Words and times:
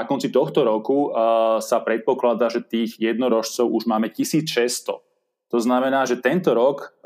na 0.00 0.08
konci 0.08 0.32
tohto 0.32 0.64
roku 0.64 1.12
sa 1.60 1.84
predpokladá, 1.84 2.48
že 2.48 2.64
tých 2.64 2.96
jednorožcov 2.96 3.68
už 3.68 3.84
máme 3.84 4.08
1600. 4.08 5.04
To 5.52 5.58
znamená, 5.60 6.08
že 6.08 6.16
tento 6.16 6.56
rok 6.56 6.96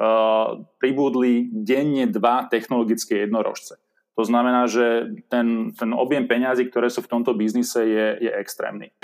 pribudli 0.79 1.51
denne 1.51 2.07
dva 2.07 2.47
technologické 2.47 3.27
jednorožce. 3.27 3.83
To 4.15 4.23
znamená, 4.23 4.71
že 4.71 5.11
ten, 5.27 5.75
ten 5.75 5.91
objem 5.91 6.31
peňazí, 6.31 6.71
ktoré 6.71 6.87
sú 6.87 7.03
v 7.03 7.11
tomto 7.19 7.35
biznise, 7.35 7.83
je, 7.83 8.07
je 8.23 8.31
extrémny. 8.31 8.95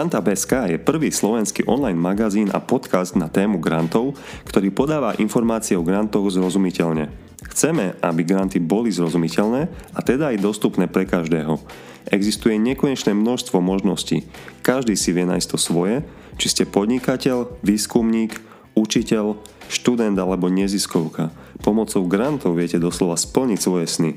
Granta.sk 0.00 0.72
je 0.72 0.80
prvý 0.80 1.12
slovenský 1.12 1.68
online 1.68 2.00
magazín 2.00 2.48
a 2.56 2.64
podcast 2.64 3.20
na 3.20 3.28
tému 3.28 3.60
grantov, 3.60 4.16
ktorý 4.48 4.72
podáva 4.72 5.12
informácie 5.20 5.76
o 5.76 5.84
grantoch 5.84 6.24
zrozumiteľne. 6.32 7.12
Chceme, 7.52 8.00
aby 8.00 8.24
granty 8.24 8.64
boli 8.64 8.88
zrozumiteľné 8.88 9.68
a 9.92 10.00
teda 10.00 10.32
aj 10.32 10.40
dostupné 10.40 10.88
pre 10.88 11.04
každého. 11.04 11.60
Existuje 12.08 12.56
nekonečné 12.56 13.12
množstvo 13.12 13.60
možností. 13.60 14.24
Každý 14.64 14.96
si 14.96 15.12
vie 15.12 15.28
nájsť 15.28 15.48
to 15.52 15.58
svoje, 15.60 16.00
či 16.40 16.48
ste 16.48 16.64
podnikateľ, 16.64 17.60
výskumník, 17.60 18.40
učiteľ, 18.72 19.36
študent 19.68 20.16
alebo 20.16 20.48
neziskovka. 20.48 21.28
Pomocou 21.60 22.08
grantov 22.08 22.56
viete 22.56 22.80
doslova 22.80 23.20
splniť 23.20 23.58
svoje 23.60 23.84
sny. 23.84 24.16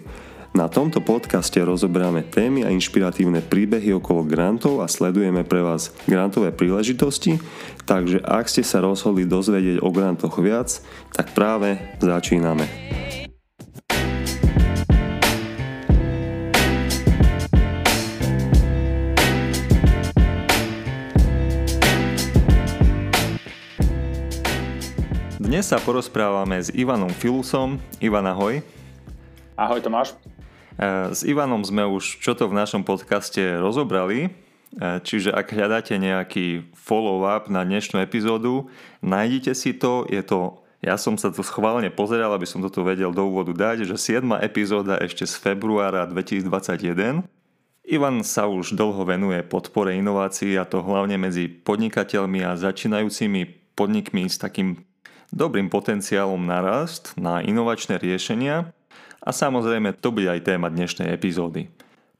Na 0.53 0.69
tomto 0.69 1.01
podcaste 1.01 1.57
rozoberáme 1.57 2.21
témy 2.29 2.61
a 2.61 2.69
inšpiratívne 2.69 3.41
príbehy 3.41 3.97
okolo 3.97 4.21
grantov 4.21 4.85
a 4.85 4.87
sledujeme 4.87 5.41
pre 5.41 5.65
vás 5.65 5.89
grantové 6.05 6.53
príležitosti, 6.53 7.41
takže 7.89 8.21
ak 8.21 8.45
ste 8.45 8.61
sa 8.61 8.77
rozhodli 8.77 9.25
dozvedieť 9.25 9.81
o 9.81 9.89
grantoch 9.89 10.37
viac, 10.37 10.77
tak 11.09 11.33
práve 11.33 11.81
začíname. 11.97 12.69
Dnes 25.41 25.65
sa 25.65 25.81
porozprávame 25.81 26.61
s 26.61 26.69
Ivanom 26.69 27.09
Filusom. 27.09 27.81
Ivan, 27.97 28.29
ahoj. 28.29 28.61
Ahoj 29.57 29.81
Tomáš. 29.81 30.32
E, 30.77 31.13
s 31.13 31.21
Ivanom 31.21 31.61
sme 31.61 31.85
už 31.85 32.21
čo 32.21 32.33
to 32.33 32.49
v 32.49 32.57
našom 32.57 32.81
podcaste 32.81 33.61
rozobrali, 33.61 34.27
e, 34.27 34.29
čiže 35.03 35.29
ak 35.29 35.53
hľadáte 35.53 35.97
nejaký 35.97 36.73
follow-up 36.73 37.49
na 37.49 37.61
dnešnú 37.61 38.01
epizódu, 38.01 38.69
nájdite 39.05 39.53
si 39.53 39.77
to, 39.77 40.05
je 40.09 40.21
to 40.25 40.63
ja 40.83 40.99
som 40.99 41.15
sa 41.15 41.31
to 41.31 41.39
schválne 41.47 41.87
pozeral, 41.87 42.35
aby 42.35 42.43
som 42.43 42.59
toto 42.59 42.83
vedel 42.83 43.15
do 43.15 43.23
úvodu 43.23 43.55
dať, 43.55 43.87
že 43.87 43.95
7. 43.95 44.27
epizóda 44.43 44.99
ešte 44.99 45.23
z 45.23 45.39
februára 45.39 46.03
2021. 46.11 47.23
Ivan 47.87 48.19
sa 48.27 48.51
už 48.51 48.75
dlho 48.75 49.07
venuje 49.07 49.39
podpore 49.47 49.95
inovácií 49.95 50.59
a 50.59 50.67
to 50.67 50.83
hlavne 50.83 51.15
medzi 51.15 51.47
podnikateľmi 51.47 52.43
a 52.43 52.59
začínajúcimi 52.59 53.71
podnikmi 53.79 54.27
s 54.27 54.35
takým 54.35 54.83
dobrým 55.31 55.71
potenciálom 55.71 56.43
na 56.43 56.59
rast, 56.59 57.15
na 57.15 57.39
inovačné 57.39 57.95
riešenia 58.03 58.75
a 59.23 59.31
samozrejme, 59.31 59.95
to 60.03 60.11
bude 60.11 60.27
aj 60.27 60.43
téma 60.43 60.67
dnešnej 60.67 61.07
epizódy. 61.15 61.71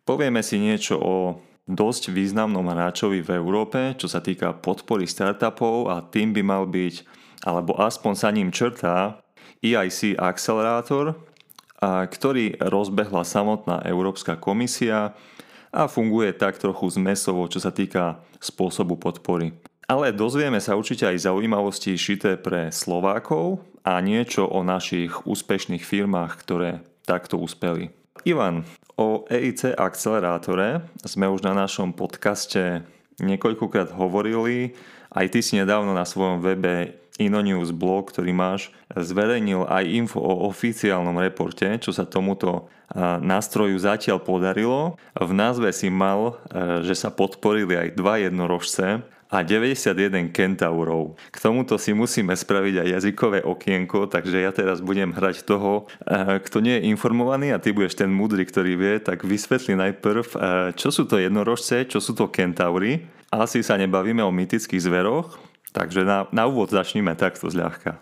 Povieme 0.07 0.39
si 0.39 0.59
niečo 0.59 0.95
o 0.99 1.43
dosť 1.67 2.11
významnom 2.11 2.63
hráčovi 2.67 3.23
v 3.23 3.39
Európe, 3.39 3.95
čo 3.95 4.07
sa 4.11 4.19
týka 4.19 4.55
podpory 4.55 5.07
startupov 5.07 5.91
a 5.91 6.03
tým 6.03 6.35
by 6.35 6.43
mal 6.43 6.63
byť, 6.67 6.95
alebo 7.47 7.75
aspoň 7.79 8.13
sa 8.15 8.31
ním 8.31 8.51
črtá, 8.51 9.19
EIC 9.63 10.19
Accelerator, 10.19 11.15
a 11.83 12.07
ktorý 12.07 12.55
rozbehla 12.63 13.27
samotná 13.27 13.83
Európska 13.83 14.39
komisia 14.39 15.15
a 15.67 15.91
funguje 15.91 16.31
tak 16.31 16.55
trochu 16.55 16.87
zmesovo, 16.95 17.43
čo 17.51 17.59
sa 17.59 17.75
týka 17.75 18.23
spôsobu 18.39 18.95
podpory. 18.95 19.51
Ale 19.83 20.15
dozvieme 20.15 20.63
sa 20.63 20.79
určite 20.79 21.03
aj 21.03 21.27
zaujímavosti 21.27 21.99
šité 21.99 22.39
pre 22.39 22.71
Slovákov 22.71 23.59
a 23.83 23.99
niečo 23.99 24.47
o 24.47 24.63
našich 24.63 25.27
úspešných 25.27 25.83
firmách, 25.83 26.39
ktoré 26.39 26.87
takto 27.03 27.39
uspeli. 27.39 27.91
Ivan, 28.23 28.63
o 28.95 29.27
EIC 29.27 29.75
akcelerátore 29.75 30.87
sme 31.03 31.27
už 31.27 31.43
na 31.43 31.51
našom 31.51 31.91
podcaste 31.91 32.85
niekoľkokrát 33.19 33.91
hovorili. 33.91 34.77
Aj 35.13 35.27
ty 35.27 35.43
si 35.43 35.59
nedávno 35.59 35.91
na 35.91 36.07
svojom 36.07 36.39
webe 36.39 36.97
InnoNews 37.21 37.69
blog, 37.69 38.09
ktorý 38.09 38.33
máš, 38.33 38.73
zverejnil 38.89 39.69
aj 39.69 39.85
info 39.85 40.17
o 40.17 40.49
oficiálnom 40.49 41.13
reporte, 41.21 41.69
čo 41.77 41.93
sa 41.93 42.09
tomuto 42.09 42.73
nástroju 43.21 43.77
zatiaľ 43.77 44.21
podarilo. 44.21 44.97
V 45.13 45.31
názve 45.33 45.69
si 45.73 45.93
mal, 45.93 46.41
že 46.81 46.97
sa 46.97 47.13
podporili 47.13 47.77
aj 47.77 47.97
dva 47.97 48.17
jednorožce 48.17 49.05
a 49.33 49.41
91 49.41 50.29
kentaurov. 50.29 51.17
K 51.33 51.37
tomuto 51.41 51.81
si 51.81 51.89
musíme 51.97 52.37
spraviť 52.37 52.85
aj 52.85 52.87
jazykové 53.01 53.41
okienko, 53.41 54.05
takže 54.05 54.45
ja 54.45 54.53
teraz 54.53 54.77
budem 54.85 55.09
hrať 55.09 55.41
toho, 55.41 55.89
eh, 56.05 56.37
kto 56.37 56.61
nie 56.61 56.77
je 56.77 56.93
informovaný 56.93 57.49
a 57.49 57.57
ty 57.57 57.73
budeš 57.73 57.97
ten 57.97 58.13
múdry, 58.13 58.45
ktorý 58.45 58.77
vie, 58.77 59.01
tak 59.01 59.25
vysvetli 59.25 59.73
najprv, 59.73 60.21
eh, 60.21 60.37
čo 60.77 60.93
sú 60.93 61.09
to 61.09 61.17
jednorožce, 61.17 61.89
čo 61.89 61.97
sú 61.97 62.13
to 62.13 62.29
kentaury. 62.29 63.09
Asi 63.33 63.65
sa 63.65 63.73
nebavíme 63.81 64.21
o 64.21 64.29
mytických 64.29 64.85
zveroch, 64.85 65.41
takže 65.73 66.05
na, 66.05 66.29
na 66.29 66.45
úvod 66.45 66.69
začníme 66.69 67.17
takto 67.17 67.49
zľahka. 67.49 67.97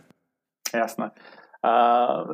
Jasné. 0.75 1.15
A 1.61 1.73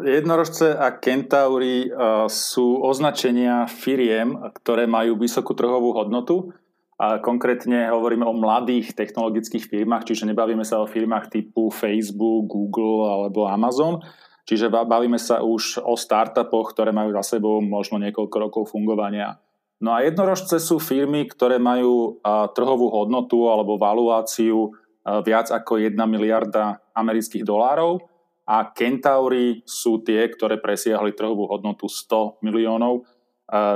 jednorožce 0.08 0.72
a 0.72 0.96
kentaury 0.96 1.92
uh, 1.92 2.32
sú 2.32 2.80
označenia 2.80 3.68
firiem, 3.68 4.40
ktoré 4.56 4.88
majú 4.88 5.20
vysokú 5.20 5.52
trhovú 5.52 5.92
hodnotu 5.92 6.56
a 6.98 7.22
konkrétne 7.22 7.94
hovoríme 7.94 8.26
o 8.26 8.34
mladých 8.34 8.98
technologických 8.98 9.70
firmách, 9.70 10.10
čiže 10.10 10.26
nebavíme 10.26 10.66
sa 10.66 10.82
o 10.82 10.90
firmách 10.90 11.30
typu 11.30 11.70
Facebook, 11.70 12.50
Google 12.50 13.06
alebo 13.06 13.46
Amazon, 13.46 14.02
čiže 14.50 14.74
bavíme 14.74 15.22
sa 15.22 15.46
už 15.46 15.78
o 15.86 15.94
startupoch, 15.94 16.74
ktoré 16.74 16.90
majú 16.90 17.14
za 17.22 17.38
sebou 17.38 17.62
možno 17.62 18.02
niekoľko 18.02 18.38
rokov 18.42 18.64
fungovania. 18.74 19.38
No 19.78 19.94
a 19.94 20.02
jednorožce 20.02 20.58
sú 20.58 20.82
firmy, 20.82 21.30
ktoré 21.30 21.62
majú 21.62 22.18
trhovú 22.58 22.90
hodnotu 22.90 23.46
alebo 23.46 23.78
valuáciu 23.78 24.74
viac 25.22 25.54
ako 25.54 25.78
1 25.78 25.94
miliarda 26.10 26.82
amerických 26.98 27.46
dolárov. 27.46 28.02
A 28.48 28.74
Kentaury 28.74 29.62
sú 29.70 30.02
tie, 30.02 30.26
ktoré 30.26 30.58
presiahli 30.58 31.14
trhovú 31.14 31.46
hodnotu 31.46 31.86
100 31.86 32.42
miliónov 32.42 33.06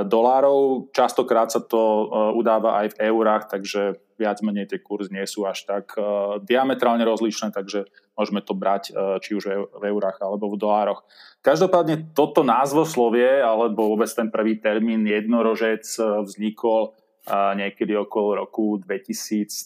dolárov. 0.04 0.92
Častokrát 0.92 1.48
sa 1.48 1.64
to 1.64 1.80
e, 1.80 2.04
udáva 2.36 2.84
aj 2.84 2.92
v 2.92 3.00
eurách, 3.08 3.48
takže 3.48 3.96
viac 4.20 4.44
menej 4.44 4.68
tie 4.68 4.84
kurzy 4.84 5.08
nie 5.08 5.24
sú 5.24 5.48
až 5.48 5.64
tak 5.64 5.96
e, 5.96 6.04
diametrálne 6.44 7.00
rozlišné, 7.08 7.56
takže 7.56 7.88
môžeme 8.12 8.44
to 8.44 8.52
brať 8.52 8.92
či 9.24 9.32
už 9.32 9.72
v 9.72 9.84
eurách 9.88 10.20
alebo 10.20 10.52
v 10.52 10.60
dolároch. 10.60 11.00
Každopádne 11.40 12.12
toto 12.12 12.44
názvoslovie 12.44 13.40
alebo 13.40 13.96
vôbec 13.96 14.12
ten 14.12 14.28
prvý 14.28 14.60
termín 14.60 15.08
jednorožec 15.08 15.88
vznikol 16.28 16.92
niekedy 17.32 17.96
okolo 17.96 18.44
roku 18.44 18.76
2013. 18.84 19.64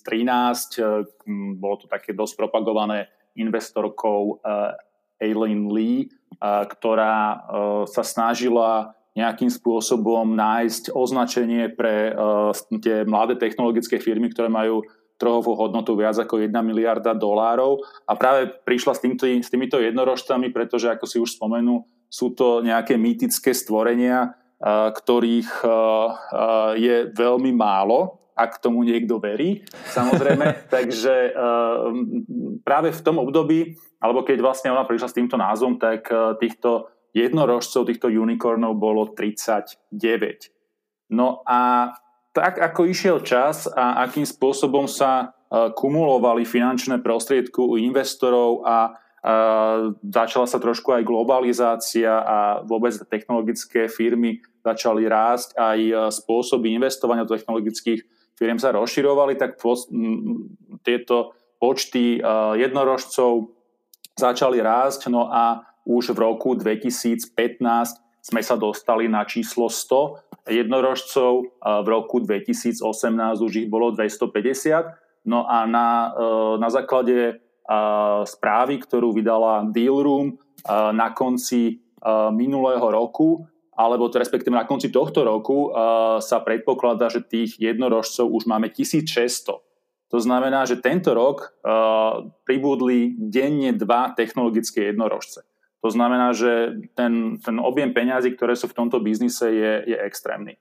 Bolo 1.58 1.74
to 1.82 1.90
také 1.90 2.14
dosť 2.14 2.38
propagované 2.38 3.10
investorkou 3.34 4.38
Aileen 5.18 5.74
Lee, 5.74 6.06
ktorá 6.70 7.42
sa 7.90 8.02
snažila 8.06 8.94
nejakým 9.16 9.49
spôsobom 9.49 10.37
nájsť 10.37 10.93
označenie 10.93 11.72
pre 11.72 12.12
uh, 12.12 12.53
tie 12.84 13.09
mladé 13.09 13.41
technologické 13.41 13.97
firmy, 13.97 14.28
ktoré 14.28 14.53
majú 14.53 14.84
trhovú 15.16 15.57
hodnotu 15.57 15.97
viac 15.97 16.21
ako 16.21 16.45
1 16.45 16.53
miliarda 16.60 17.16
dolárov 17.16 17.80
a 18.04 18.13
práve 18.21 18.53
prišla 18.68 18.92
s, 18.92 19.01
týmto, 19.01 19.24
s 19.24 19.48
týmito 19.48 19.80
jednorožcami, 19.80 20.53
pretože 20.53 20.92
ako 20.92 21.09
si 21.09 21.16
už 21.16 21.41
spomenú, 21.41 21.89
sú 22.13 22.36
to 22.36 22.60
nejaké 22.60 23.01
mýtické 23.01 23.57
stvorenia, 23.57 24.36
uh, 24.36 24.92
ktorých 24.92 25.65
uh, 25.65 26.77
je 26.77 27.09
veľmi 27.16 27.57
málo, 27.57 28.21
ak 28.36 28.60
tomu 28.60 28.84
niekto 28.84 29.16
verí, 29.16 29.65
samozrejme. 29.97 30.45
Takže 30.77 31.33
práve 32.60 32.92
v 32.92 33.01
tom 33.01 33.16
období, 33.16 33.80
alebo 33.97 34.28
keď 34.28 34.45
vlastne 34.45 34.69
ona 34.77 34.84
prišla 34.84 35.09
s 35.09 35.16
týmto 35.16 35.41
názvom, 35.41 35.80
tak 35.80 36.04
týchto 36.36 36.96
jednorožcov 37.16 37.89
týchto 37.89 38.13
unicornov 38.13 38.77
bolo 38.77 39.09
39. 39.09 40.53
No 41.16 41.41
a 41.48 41.92
tak 42.36 42.60
ako 42.60 42.92
išiel 42.92 43.24
čas 43.24 43.65
a 43.65 44.04
akým 44.04 44.28
spôsobom 44.28 44.84
sa 44.84 45.33
e, 45.48 45.72
kumulovali 45.72 46.45
finančné 46.45 47.01
prostriedky 47.01 47.57
u 47.57 47.80
investorov 47.80 48.60
a, 48.68 48.68
a 48.68 48.77
začala 50.04 50.45
sa 50.45 50.60
trošku 50.60 50.92
aj 50.92 51.09
globalizácia 51.09 52.13
a 52.13 52.39
vôbec 52.60 52.92
technologické 53.09 53.89
firmy 53.89 54.45
začali 54.60 55.09
rásť, 55.09 55.57
aj 55.57 55.78
e, 55.80 55.95
spôsoby 56.12 56.77
investovania 56.77 57.24
do 57.24 57.33
technologických 57.33 58.04
firiem 58.36 58.60
sa 58.60 58.77
rozširovali, 58.77 59.41
tak 59.41 59.57
tieto 60.84 61.33
počty 61.57 62.21
jednorožcov 62.60 63.48
začali 64.12 64.60
rásť, 64.60 65.09
no 65.09 65.33
a 65.33 65.65
už 65.86 66.12
v 66.12 66.18
roku 66.18 66.59
2015 66.59 67.30
sme 68.27 68.42
sa 68.42 68.59
dostali 68.59 69.06
na 69.06 69.22
číslo 69.22 69.71
100 69.71 70.50
jednorožcov, 70.50 71.47
v 71.62 71.88
roku 71.88 72.18
2018 72.18 72.83
už 73.38 73.53
ich 73.62 73.68
bolo 73.71 73.94
250. 73.94 75.30
No 75.30 75.47
a 75.47 75.62
na, 75.62 76.10
na 76.59 76.66
základe 76.66 77.38
správy, 78.27 78.83
ktorú 78.83 79.15
vydala 79.15 79.71
Dealroom 79.71 80.42
na 80.71 81.15
konci 81.15 81.78
minulého 82.34 82.83
roku, 82.83 83.47
alebo 83.78 84.10
to 84.10 84.18
respektíve 84.18 84.59
na 84.59 84.66
konci 84.66 84.91
tohto 84.91 85.22
roku 85.22 85.71
sa 86.18 86.42
predpokladá, 86.42 87.06
že 87.06 87.22
tých 87.22 87.54
jednorožcov 87.62 88.27
už 88.27 88.50
máme 88.50 88.74
1600. 88.74 89.62
To 90.10 90.18
znamená, 90.18 90.66
že 90.66 90.83
tento 90.83 91.15
rok 91.15 91.54
pribudli 92.42 93.15
denne 93.15 93.71
dva 93.74 94.10
technologické 94.18 94.91
jednorožce. 94.91 95.46
To 95.84 95.88
znamená, 95.92 96.32
že 96.32 96.80
ten, 96.96 97.36
ten 97.40 97.56
objem 97.60 97.92
peňazí, 97.92 98.32
ktoré 98.32 98.56
sú 98.56 98.66
v 98.72 98.78
tomto 98.84 98.98
biznise, 98.98 99.52
je, 99.52 99.72
je 99.92 99.96
extrémny. 99.96 100.56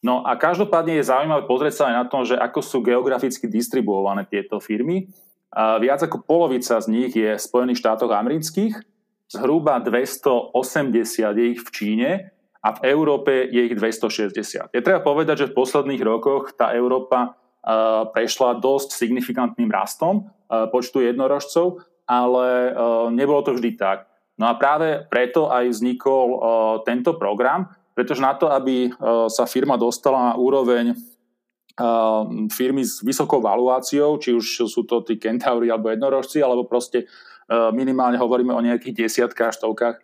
No 0.00 0.24
a 0.24 0.32
každopádne 0.36 0.96
je 0.96 1.08
zaujímavé 1.08 1.44
pozrieť 1.44 1.74
sa 1.76 1.84
aj 1.92 1.94
na 1.94 2.04
to, 2.08 2.18
že 2.24 2.36
ako 2.40 2.60
sú 2.64 2.78
geograficky 2.80 3.44
distribuované 3.44 4.24
tieto 4.24 4.56
firmy. 4.56 5.12
Uh, 5.52 5.76
viac 5.82 6.00
ako 6.00 6.24
polovica 6.24 6.80
z 6.80 6.86
nich 6.88 7.12
je 7.12 7.36
v 7.36 7.42
Spojených 7.42 7.82
štátoch 7.84 8.08
amerických, 8.08 8.80
zhruba 9.28 9.78
280 9.82 10.56
je 11.36 11.46
ich 11.52 11.60
v 11.60 11.70
Číne 11.70 12.10
a 12.64 12.68
v 12.76 12.80
Európe 12.90 13.46
je 13.46 13.70
ich 13.70 13.74
260. 13.76 14.72
Je 14.72 14.80
treba 14.80 15.04
povedať, 15.04 15.46
že 15.46 15.48
v 15.52 15.56
posledných 15.58 16.02
rokoch 16.02 16.56
tá 16.56 16.72
Európa 16.72 17.34
uh, 17.34 18.08
prešla 18.10 18.56
dosť 18.56 18.96
signifikantným 18.96 19.68
rastom 19.68 20.26
uh, 20.48 20.66
počtu 20.72 21.04
jednorožcov, 21.04 21.84
ale 22.08 22.72
uh, 22.72 23.06
nebolo 23.12 23.44
to 23.44 23.52
vždy 23.52 23.76
tak. 23.76 24.09
No 24.40 24.48
a 24.48 24.56
práve 24.56 25.04
preto 25.12 25.52
aj 25.52 25.68
vznikol 25.68 26.40
tento 26.88 27.20
program, 27.20 27.68
pretože 27.92 28.24
na 28.24 28.32
to, 28.32 28.48
aby 28.48 28.88
sa 29.28 29.44
firma 29.44 29.76
dostala 29.76 30.32
na 30.32 30.34
úroveň 30.40 30.96
firmy 32.48 32.80
s 32.80 33.04
vysokou 33.04 33.44
valuáciou, 33.44 34.16
či 34.16 34.32
už 34.32 34.64
sú 34.64 34.88
to 34.88 35.04
tí 35.04 35.20
kentaury 35.20 35.68
alebo 35.68 35.92
jednorožci, 35.92 36.40
alebo 36.40 36.64
proste 36.64 37.04
minimálne 37.76 38.16
hovoríme 38.16 38.56
o 38.56 38.64
nejakých 38.64 39.04
desiatkách, 39.04 39.60
stovkách 39.60 40.00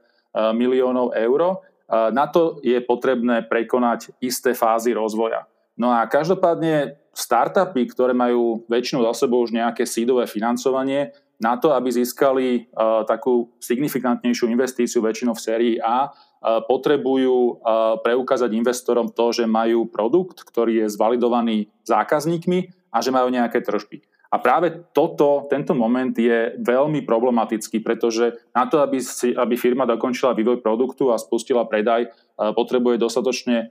miliónov 0.53 1.17
eur, 1.17 1.65
na 1.89 2.27
to 2.29 2.61
je 2.61 2.77
potrebné 2.85 3.49
prekonať 3.49 4.13
isté 4.21 4.53
fázy 4.53 4.93
rozvoja. 4.93 5.49
No 5.81 5.93
a 5.93 6.05
každopádne 6.09 6.97
startupy, 7.17 7.89
ktoré 7.89 8.13
majú 8.13 8.65
väčšinou 8.69 9.01
za 9.13 9.25
sebou 9.25 9.45
už 9.45 9.57
nejaké 9.57 9.89
sídové 9.89 10.29
financovanie, 10.29 11.17
na 11.37 11.61
to, 11.61 11.77
aby 11.77 11.93
získali 11.93 12.73
uh, 12.73 13.05
takú 13.05 13.53
signifikantnejšiu 13.61 14.49
investíciu 14.49 15.05
väčšinou 15.05 15.37
v 15.37 15.45
sérii 15.45 15.75
A, 15.77 16.09
uh, 16.09 16.65
potrebujú 16.65 17.61
uh, 17.61 18.01
preukázať 18.01 18.57
investorom 18.57 19.13
to, 19.13 19.37
že 19.37 19.45
majú 19.45 19.85
produkt, 19.89 20.45
ktorý 20.45 20.85
je 20.85 20.93
zvalidovaný 20.93 21.69
zákazníkmi 21.85 22.73
a 22.89 23.05
že 23.05 23.13
majú 23.13 23.29
nejaké 23.29 23.61
tržby. 23.61 24.01
A 24.27 24.43
práve 24.43 24.75
toto, 24.91 25.47
tento 25.47 25.73
moment 25.73 26.11
je 26.11 26.59
veľmi 26.59 27.07
problematický, 27.07 27.79
pretože 27.81 28.35
na 28.51 28.67
to, 28.67 28.83
aby, 28.83 28.99
si, 28.99 29.31
aby 29.31 29.55
firma 29.55 29.87
dokončila 29.87 30.35
vývoj 30.35 30.61
produktu 30.61 31.15
a 31.15 31.21
spustila 31.21 31.63
predaj, 31.63 32.05
e, 32.05 32.09
potrebuje 32.51 32.99
dostatočne 32.99 33.57
e, 33.63 33.67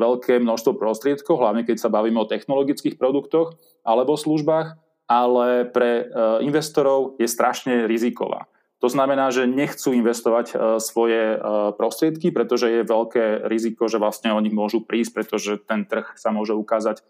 veľké 0.00 0.40
množstvo 0.40 0.80
prostriedkov, 0.80 1.36
hlavne 1.36 1.68
keď 1.68 1.84
sa 1.84 1.92
bavíme 1.92 2.16
o 2.16 2.26
technologických 2.26 2.96
produktoch 2.96 3.60
alebo 3.84 4.16
službách, 4.16 4.80
ale 5.06 5.68
pre 5.68 5.90
e, 6.00 6.04
investorov 6.44 7.18
je 7.20 7.28
strašne 7.28 7.84
riziková. 7.84 8.48
To 8.82 8.92
znamená, 8.92 9.32
že 9.32 9.48
nechcú 9.48 9.96
investovať 9.96 10.76
svoje 10.76 11.40
prostriedky, 11.80 12.28
pretože 12.28 12.68
je 12.68 12.84
veľké 12.84 13.48
riziko, 13.48 13.88
že 13.88 13.96
vlastne 13.96 14.36
oni 14.36 14.52
môžu 14.52 14.84
prísť, 14.84 15.24
pretože 15.24 15.56
ten 15.64 15.88
trh 15.88 16.12
sa 16.20 16.28
môže 16.28 16.52
ukázať 16.52 17.00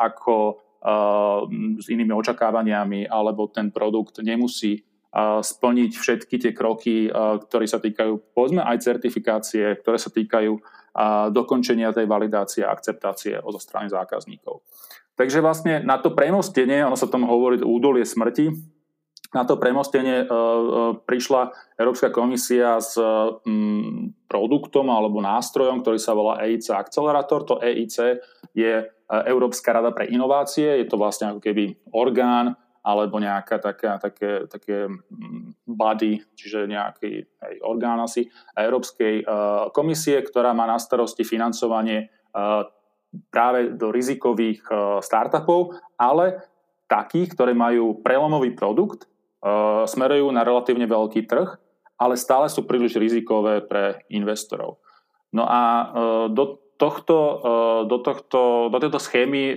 ako 0.00 0.56
s 1.76 1.86
inými 1.92 2.16
očakávaniami, 2.16 3.12
alebo 3.12 3.44
ten 3.52 3.68
produkt 3.68 4.24
nemusí 4.24 4.88
splniť 5.44 5.92
všetky 5.92 6.36
tie 6.40 6.52
kroky, 6.56 7.12
ktoré 7.44 7.68
sa 7.68 7.76
týkajú, 7.76 8.32
povedzme, 8.32 8.64
aj 8.64 8.80
certifikácie, 8.80 9.84
ktoré 9.84 10.00
sa 10.00 10.08
týkajú 10.08 10.56
dokončenia 11.28 11.92
tej 11.92 12.08
validácie 12.08 12.64
a 12.64 12.72
akceptácie 12.72 13.36
zo 13.36 13.60
strany 13.60 13.92
zákazníkov. 13.92 14.64
Takže 15.22 15.38
vlastne 15.38 15.86
na 15.86 16.02
to 16.02 16.18
premostenie, 16.18 16.82
ono 16.82 16.98
sa 16.98 17.06
tomu 17.06 17.30
hovorí 17.30 17.62
údolie 17.62 18.02
smrti, 18.02 18.50
na 19.30 19.46
to 19.46 19.54
premostenie 19.54 20.18
e, 20.18 20.26
e, 20.26 20.34
prišla 20.98 21.54
Európska 21.78 22.10
komisia 22.10 22.82
s 22.82 22.98
mm, 22.98 24.26
produktom 24.26 24.90
alebo 24.90 25.22
nástrojom, 25.22 25.86
ktorý 25.86 26.02
sa 26.02 26.18
volá 26.18 26.42
EIC 26.42 26.74
Accelerator. 26.74 27.46
To 27.46 27.62
EIC 27.62 28.18
je 28.50 28.82
Európska 29.30 29.70
rada 29.70 29.94
pre 29.94 30.10
inovácie, 30.10 30.82
je 30.82 30.90
to 30.90 30.98
vlastne 30.98 31.30
ako 31.30 31.38
keby 31.38 31.70
orgán 31.94 32.58
alebo 32.82 33.22
nejaká 33.22 33.62
taká, 33.62 34.02
také, 34.02 34.50
také 34.50 34.90
mm, 34.90 35.70
body, 35.70 36.18
čiže 36.34 36.66
nejaký 36.66 37.10
hej, 37.22 37.54
orgán 37.62 38.02
asi 38.02 38.26
Európskej 38.58 39.22
uh, 39.22 39.70
komisie, 39.70 40.18
ktorá 40.18 40.50
má 40.50 40.66
na 40.66 40.82
starosti 40.82 41.22
financovanie 41.22 42.10
uh, 42.34 42.66
práve 43.28 43.76
do 43.76 43.92
rizikových 43.92 44.64
uh, 44.68 44.98
startupov, 45.04 45.76
ale 46.00 46.40
takých, 46.88 47.36
ktoré 47.36 47.52
majú 47.52 48.00
prelomový 48.00 48.56
produkt, 48.56 49.04
uh, 49.04 49.84
smerujú 49.84 50.32
na 50.32 50.44
relatívne 50.44 50.88
veľký 50.88 51.28
trh, 51.28 51.56
ale 52.00 52.14
stále 52.16 52.48
sú 52.48 52.64
príliš 52.64 52.96
rizikové 52.96 53.60
pre 53.62 54.02
investorov. 54.08 54.80
No 55.32 55.44
a 55.44 55.60
uh, 55.62 55.86
do 56.32 56.62
tohto, 56.82 57.38
do, 57.86 58.02
tohto, 58.02 58.66
do 58.66 58.78
tejto 58.82 58.98
schémy 58.98 59.54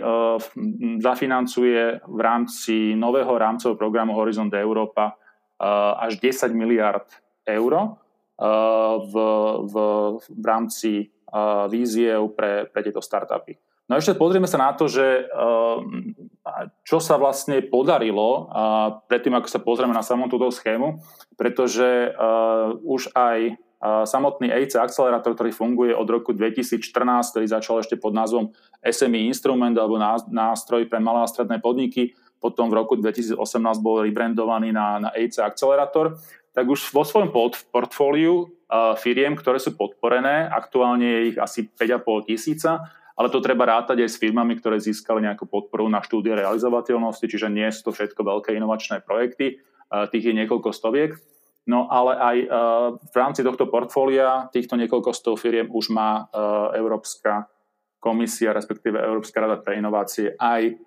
zafinancuje 1.02 2.06
v 2.06 2.20
rámci 2.22 2.94
nového 2.94 3.34
rámcového 3.34 3.74
programu 3.74 4.14
Horizont 4.14 4.54
Európa 4.54 5.18
až 5.98 6.22
10 6.22 6.54
miliard 6.54 7.10
eur 7.50 7.98
v, 9.10 9.16
v, 9.58 9.76
v 10.22 10.46
rámci 10.46 11.10
víziev 11.68 12.32
pre, 12.36 12.70
pre 12.70 12.82
tieto 12.86 13.04
startupy. 13.04 13.60
No 13.86 13.98
a 13.98 14.02
ešte 14.02 14.18
pozrieme 14.18 14.50
sa 14.50 14.58
na 14.58 14.74
to, 14.74 14.90
že 14.90 15.30
čo 16.82 16.98
sa 16.98 17.22
vlastne 17.22 17.62
podarilo 17.62 18.50
predtým, 19.06 19.38
ako 19.38 19.48
sa 19.50 19.62
pozrieme 19.62 19.94
na 19.94 20.02
samotnú 20.02 20.42
túto 20.42 20.50
schému, 20.50 21.06
pretože 21.38 22.14
už 22.82 23.14
aj 23.14 23.62
samotný 24.10 24.50
EIC 24.50 24.82
akcelerátor, 24.82 25.38
ktorý 25.38 25.54
funguje 25.54 25.94
od 25.94 26.08
roku 26.10 26.34
2014, 26.34 26.82
ktorý 27.30 27.46
začal 27.46 27.86
ešte 27.86 28.00
pod 28.00 28.18
názvom 28.18 28.50
SME 28.82 29.30
Instrument 29.30 29.78
alebo 29.78 30.02
nástroj 30.32 30.90
pre 30.90 30.98
malé 30.98 31.22
a 31.22 31.30
stredné 31.30 31.62
podniky, 31.62 32.18
potom 32.42 32.74
v 32.74 32.82
roku 32.82 32.98
2018 32.98 33.38
bol 33.82 34.02
rebrandovaný 34.02 34.74
na, 34.74 34.98
na 34.98 35.10
EIC 35.14 35.42
akcelerátor, 35.46 36.18
tak 36.56 36.66
už 36.72 36.96
vo 36.96 37.04
svojom 37.04 37.36
portfóliu 37.70 38.48
firiem, 38.98 39.36
ktoré 39.36 39.60
sú 39.60 39.76
podporené, 39.76 40.48
aktuálne 40.48 41.04
je 41.04 41.22
ich 41.36 41.38
asi 41.38 41.68
5,5 41.68 42.32
tisíca, 42.32 42.88
ale 43.16 43.28
to 43.28 43.44
treba 43.44 43.68
rátať 43.68 44.04
aj 44.04 44.10
s 44.12 44.20
firmami, 44.20 44.56
ktoré 44.60 44.80
získali 44.80 45.24
nejakú 45.24 45.48
podporu 45.48 45.88
na 45.92 46.00
štúdie 46.00 46.36
realizovateľnosti, 46.36 47.28
čiže 47.28 47.52
nie 47.52 47.68
sú 47.72 47.88
to 47.88 47.96
všetko 47.96 48.24
veľké 48.24 48.56
inovačné 48.56 49.04
projekty, 49.04 49.60
tých 50.10 50.26
je 50.26 50.34
niekoľko 50.34 50.72
stoviek. 50.72 51.16
No 51.66 51.90
ale 51.90 52.14
aj 52.18 52.38
v 53.10 53.16
rámci 53.16 53.42
tohto 53.42 53.66
portfólia 53.72 54.48
týchto 54.54 54.78
niekoľko 54.78 55.12
stov 55.18 55.42
firiem 55.42 55.66
už 55.72 55.92
má 55.92 56.30
Európska 56.78 57.50
komisia, 57.98 58.54
respektíve 58.54 59.02
Európska 59.02 59.42
rada 59.42 59.58
pre 59.58 59.82
inovácie 59.82 60.38
aj 60.38 60.78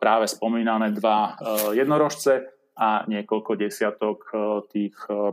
práve 0.00 0.26
spomínané 0.28 0.92
dva 0.92 1.36
jednorožce 1.72 2.61
a 2.82 3.06
niekoľko 3.06 3.54
desiatok 3.54 4.26
uh, 4.34 4.58
tých 4.66 4.98
uh, 5.06 5.30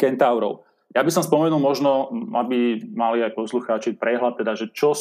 kentaurov. 0.00 0.64
Ja 0.92 1.04
by 1.04 1.12
som 1.12 1.24
spomenul 1.24 1.60
možno, 1.60 2.12
aby 2.36 2.80
mali 2.92 3.24
aj 3.24 3.36
poslucháči 3.36 3.96
prehľad, 3.96 4.40
teda, 4.40 4.52
že 4.56 4.72
čo, 4.72 4.92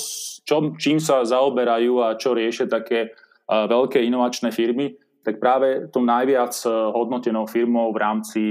čo, 0.43 0.75
čím 0.79 0.99
sa 1.03 1.23
zaoberajú 1.23 1.99
a 2.03 2.15
čo 2.19 2.35
riešia 2.35 2.67
také 2.67 3.11
uh, 3.11 3.67
veľké 3.71 4.03
inovačné 4.03 4.51
firmy 4.51 4.99
tak 5.21 5.37
práve 5.37 5.85
tou 5.93 6.01
najviac 6.01 6.49
hodnotenou 6.97 7.45
firmou 7.45 7.93
v 7.93 8.01
rámci 8.01 8.41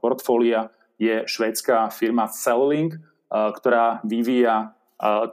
portfólia 0.00 0.72
je 0.96 1.28
švedská 1.28 1.92
firma 1.92 2.24
Cellink, 2.32 2.96
ktorá 3.28 4.00
vyvíja 4.00 4.72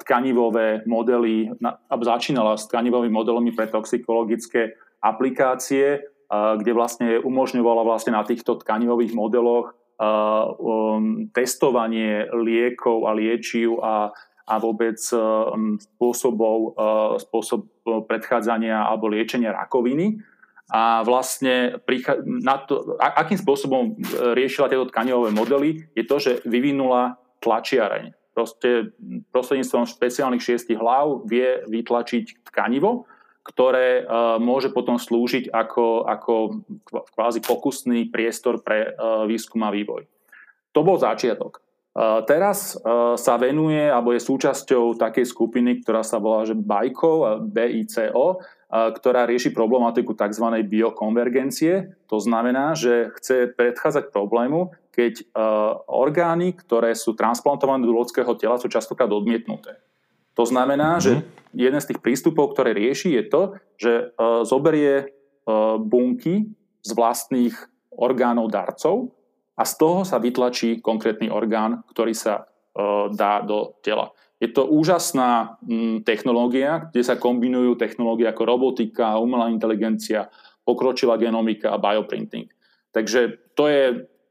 tkanivové 0.04 0.84
modely, 0.84 1.56
začínala 1.88 2.60
s 2.60 2.68
tkanivovými 2.68 3.16
modelmi 3.16 3.56
pre 3.56 3.72
toxikologické 3.72 4.76
aplikácie, 5.00 6.04
kde 6.32 6.72
vlastne 6.76 7.20
umožňovala 7.22 7.84
vlastne 7.88 8.16
na 8.16 8.24
týchto 8.24 8.60
tkanivových 8.62 9.14
modeloch 9.18 9.74
um, 10.00 11.30
testovanie 11.34 12.28
liekov 12.32 13.08
a 13.08 13.12
liečiv 13.14 13.80
a 13.82 14.14
a 14.44 14.60
vôbec 14.60 15.00
spôsobov, 15.00 16.76
spôsob 17.16 17.64
predchádzania 18.12 18.76
alebo 18.76 19.08
liečenia 19.08 19.56
rakoviny. 19.56 20.20
A 20.68 21.00
vlastne 21.08 21.80
na 22.44 22.60
to, 22.60 23.00
akým 23.00 23.40
spôsobom 23.40 23.96
riešila 24.36 24.72
tieto 24.72 24.90
tkanivové 24.92 25.32
modely, 25.32 25.88
je 25.96 26.04
to, 26.04 26.18
že 26.20 26.32
vyvinula 26.44 27.20
tlačiareň. 27.40 28.16
Proste 28.34 28.92
prostredníctvom 29.30 29.86
špeciálnych 29.86 30.42
šiestich 30.42 30.80
hlav 30.80 31.24
vie 31.30 31.62
vytlačiť 31.70 32.50
tkanivo, 32.50 33.06
ktoré 33.44 34.08
uh, 34.08 34.40
môže 34.40 34.72
potom 34.72 34.96
slúžiť 34.96 35.52
ako, 35.52 36.08
ako 36.08 36.34
kvázi 37.12 37.44
pokusný 37.44 38.08
priestor 38.08 38.64
pre 38.64 38.96
uh, 38.96 39.28
výskum 39.28 39.60
a 39.68 39.70
vývoj. 39.70 40.08
To 40.72 40.82
bol 40.82 40.96
začiatok. 40.96 41.60
Uh, 41.94 42.26
teraz 42.26 42.74
sa 43.20 43.36
venuje, 43.38 43.86
alebo 43.86 44.18
je 44.18 44.26
súčasťou 44.26 44.98
takej 44.98 45.30
skupiny, 45.30 45.86
ktorá 45.86 46.02
sa 46.02 46.18
volá 46.18 46.42
že 46.42 46.58
BICO, 46.58 47.46
BICO, 47.46 48.42
ktorá 48.74 49.30
rieši 49.30 49.54
problematiku 49.54 50.18
tzv. 50.18 50.66
biokonvergencie. 50.66 51.94
To 52.10 52.18
znamená, 52.18 52.74
že 52.74 53.14
chce 53.22 53.54
predchádzať 53.54 54.10
problému, 54.10 54.74
keď 54.90 55.30
orgány, 55.86 56.58
ktoré 56.58 56.98
sú 56.98 57.14
transplantované 57.14 57.86
do 57.86 57.94
ľudského 57.94 58.34
tela, 58.34 58.58
sú 58.58 58.74
častokrát 58.74 59.14
odmietnuté. 59.14 59.78
To 60.34 60.44
znamená, 60.46 60.98
mm-hmm. 60.98 61.06
že 61.06 61.14
mhm. 61.14 61.24
jeden 61.54 61.80
z 61.82 61.88
tých 61.94 62.00
prístupov, 62.02 62.54
ktoré 62.54 62.74
rieši, 62.74 63.14
je 63.18 63.24
to, 63.30 63.42
že 63.78 63.92
uh, 64.14 64.42
zoberie 64.46 65.08
uh, 65.46 65.78
bunky 65.78 66.50
z 66.84 66.90
vlastných 66.94 67.54
orgánov 67.94 68.50
darcov 68.50 69.14
a 69.54 69.64
z 69.64 69.74
toho 69.78 70.02
sa 70.02 70.18
vytlačí 70.18 70.82
konkrétny 70.82 71.30
orgán, 71.30 71.86
ktorý 71.94 72.18
sa 72.18 72.44
uh, 72.44 73.10
dá 73.14 73.46
do 73.46 73.78
tela. 73.86 74.10
Je 74.44 74.52
to 74.52 74.68
úžasná 74.68 75.56
m, 75.64 76.04
technológia, 76.04 76.92
kde 76.92 77.00
sa 77.00 77.16
kombinujú 77.16 77.80
technológie 77.80 78.28
ako 78.28 78.44
robotika, 78.44 79.16
umelá 79.16 79.48
inteligencia, 79.48 80.28
pokročilá 80.68 81.16
genomika 81.16 81.72
a 81.72 81.80
bioprinting. 81.80 82.52
Takže 82.92 83.40
to 83.56 83.72
je 83.72 83.84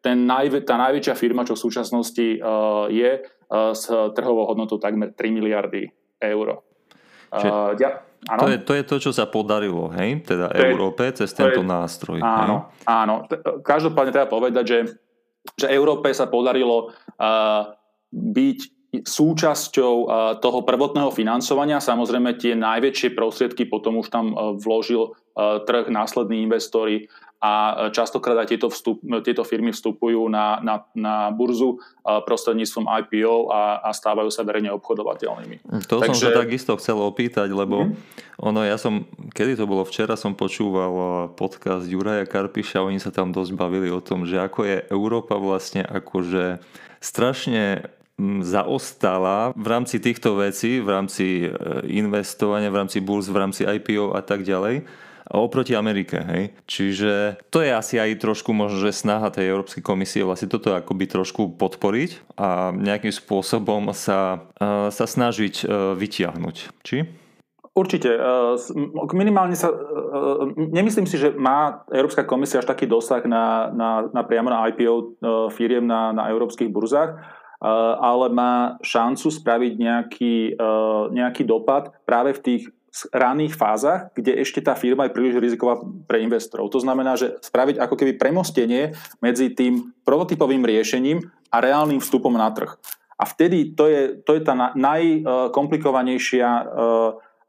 ten 0.03 0.27
najvä, 0.27 0.67
tá 0.67 0.75
najväčšia 0.77 1.15
firma, 1.15 1.47
čo 1.47 1.55
v 1.55 1.63
súčasnosti 1.63 2.27
uh, 2.43 2.91
je, 2.91 3.23
uh, 3.23 3.71
s 3.73 3.87
trhovou 4.19 4.51
hodnotou 4.51 4.83
takmer 4.83 5.15
3 5.15 5.31
miliardy 5.31 5.87
eur. 6.19 6.61
Uh, 7.33 7.73
ja, 7.79 8.03
to, 8.37 8.51
je, 8.51 8.59
to 8.61 8.73
je 8.77 8.83
to, 8.85 8.97
čo 8.99 9.11
sa 9.15 9.31
podarilo, 9.31 9.89
hej? 9.95 10.21
Teda 10.27 10.51
to 10.51 10.61
Európe 10.61 11.07
je, 11.09 11.25
cez 11.25 11.31
tento 11.33 11.63
je, 11.63 11.71
nástroj. 11.71 12.19
Áno, 12.21 12.75
hej? 12.75 12.85
áno. 12.91 13.15
Každopádne 13.63 14.13
treba 14.13 14.29
povedať, 14.29 14.65
že, 14.67 14.79
že 15.57 15.67
Európe 15.71 16.11
sa 16.13 16.27
podarilo 16.27 16.93
uh, 16.93 17.73
byť 18.13 18.59
súčasťou 18.93 19.95
toho 20.45 20.59
prvotného 20.69 21.09
financovania. 21.09 21.81
Samozrejme 21.81 22.37
tie 22.37 22.53
najväčšie 22.53 23.17
prostriedky 23.17 23.65
potom 23.65 23.97
už 24.05 24.13
tam 24.13 24.37
vložil 24.61 25.17
trh, 25.65 25.89
následní 25.89 26.45
investori 26.45 27.09
a 27.43 27.53
častokrát 27.91 28.39
aj 28.39 28.55
tieto, 28.55 28.71
vstup, 28.71 29.03
tieto 29.27 29.43
firmy 29.43 29.75
vstupujú 29.75 30.31
na, 30.31 30.63
na, 30.63 30.87
na 30.95 31.15
burzu 31.35 31.83
prostredníctvom 32.07 32.87
IPO 32.87 33.51
a, 33.51 33.83
a 33.83 33.91
stávajú 33.91 34.31
sa 34.31 34.47
verejne 34.47 34.71
obchodovateľnými. 34.79 35.67
To 35.91 35.99
Takže... 35.99 36.07
som 36.07 36.31
sa 36.31 36.39
takisto 36.39 36.73
chcel 36.79 37.03
opýtať, 37.03 37.51
lebo 37.51 37.91
mm-hmm. 37.91 38.47
ono, 38.47 38.63
ja 38.63 38.79
som, 38.79 39.11
kedy 39.35 39.59
to 39.59 39.67
bolo 39.67 39.83
včera, 39.83 40.15
som 40.15 40.39
počúval 40.39 41.35
podcast 41.35 41.91
Juraja 41.91 42.31
Karpiša, 42.31 42.87
oni 42.87 43.03
sa 43.03 43.11
tam 43.11 43.35
dosť 43.35 43.59
bavili 43.59 43.91
o 43.91 43.99
tom, 43.99 44.23
že 44.23 44.39
ako 44.39 44.63
je 44.63 44.77
Európa 44.95 45.35
vlastne 45.35 45.83
akože 45.83 46.63
strašne 47.03 47.91
zaostala 48.47 49.51
v 49.59 49.67
rámci 49.67 49.99
týchto 49.99 50.39
vecí, 50.39 50.79
v 50.79 50.89
rámci 50.95 51.27
e, 51.43 51.59
investovania, 51.91 52.71
v 52.71 52.87
rámci 52.87 53.03
burz, 53.03 53.27
v 53.27 53.41
rámci 53.41 53.67
IPO 53.67 54.15
a 54.15 54.23
tak 54.23 54.47
ďalej 54.47 54.87
oproti 55.33 55.73
Amerike. 55.73 56.21
Hej? 56.21 56.43
Čiže 56.69 57.41
to 57.49 57.65
je 57.65 57.73
asi 57.73 57.97
aj 57.97 58.21
trošku 58.21 58.53
možno, 58.53 58.85
že 58.85 58.93
snaha 58.93 59.33
tej 59.33 59.49
Európskej 59.49 59.81
komisie 59.81 60.29
vlastne 60.29 60.53
toto 60.53 60.77
akoby 60.77 61.09
trošku 61.09 61.57
podporiť 61.57 62.37
a 62.37 62.71
nejakým 62.77 63.11
spôsobom 63.11 63.89
sa, 63.97 64.45
sa 64.93 65.07
snažiť 65.09 65.65
e, 65.65 65.97
vytiahnuť. 65.97 66.57
Či? 66.85 66.97
Určite. 67.73 68.13
E, 68.13 68.21
minimálne 69.17 69.57
sa... 69.57 69.73
E, 69.73 69.77
nemyslím 70.69 71.09
si, 71.09 71.17
že 71.17 71.33
má 71.33 71.81
Európska 71.89 72.29
komisia 72.29 72.61
až 72.61 72.69
taký 72.69 72.85
dosah 72.85 73.25
na, 73.25 73.73
na, 73.73 73.91
na 74.13 74.23
priamo 74.29 74.53
na 74.53 74.69
IPO 74.69 75.17
firiem 75.57 75.89
na, 75.89 76.13
na 76.13 76.29
európskych 76.29 76.69
burzách, 76.69 77.17
ale 78.03 78.27
má 78.27 78.75
šancu 78.83 79.31
spraviť 79.31 79.73
nejaký, 79.79 80.59
nejaký 81.15 81.47
dopad 81.47 81.95
práve 82.03 82.35
v 82.35 82.43
tých 82.43 82.63
ranných 83.13 83.57
fázach, 83.57 84.13
kde 84.13 84.37
ešte 84.45 84.61
tá 84.61 84.77
firma 84.77 85.09
je 85.09 85.17
príliš 85.17 85.41
riziková 85.41 85.81
pre 86.05 86.21
investorov. 86.21 86.69
To 86.73 86.81
znamená, 86.81 87.17
že 87.17 87.41
spraviť 87.41 87.81
ako 87.81 87.95
keby 87.97 88.21
premostenie 88.21 88.93
medzi 89.25 89.49
tým 89.57 89.97
prototypovým 90.05 90.61
riešením 90.61 91.25
a 91.49 91.57
reálnym 91.61 92.01
vstupom 92.05 92.37
na 92.37 92.53
trh. 92.53 92.77
A 93.17 93.25
vtedy 93.25 93.73
to 93.73 93.89
je, 93.89 94.21
to 94.25 94.37
je 94.37 94.43
tá 94.45 94.55
najkomplikovanejšia 94.77 96.49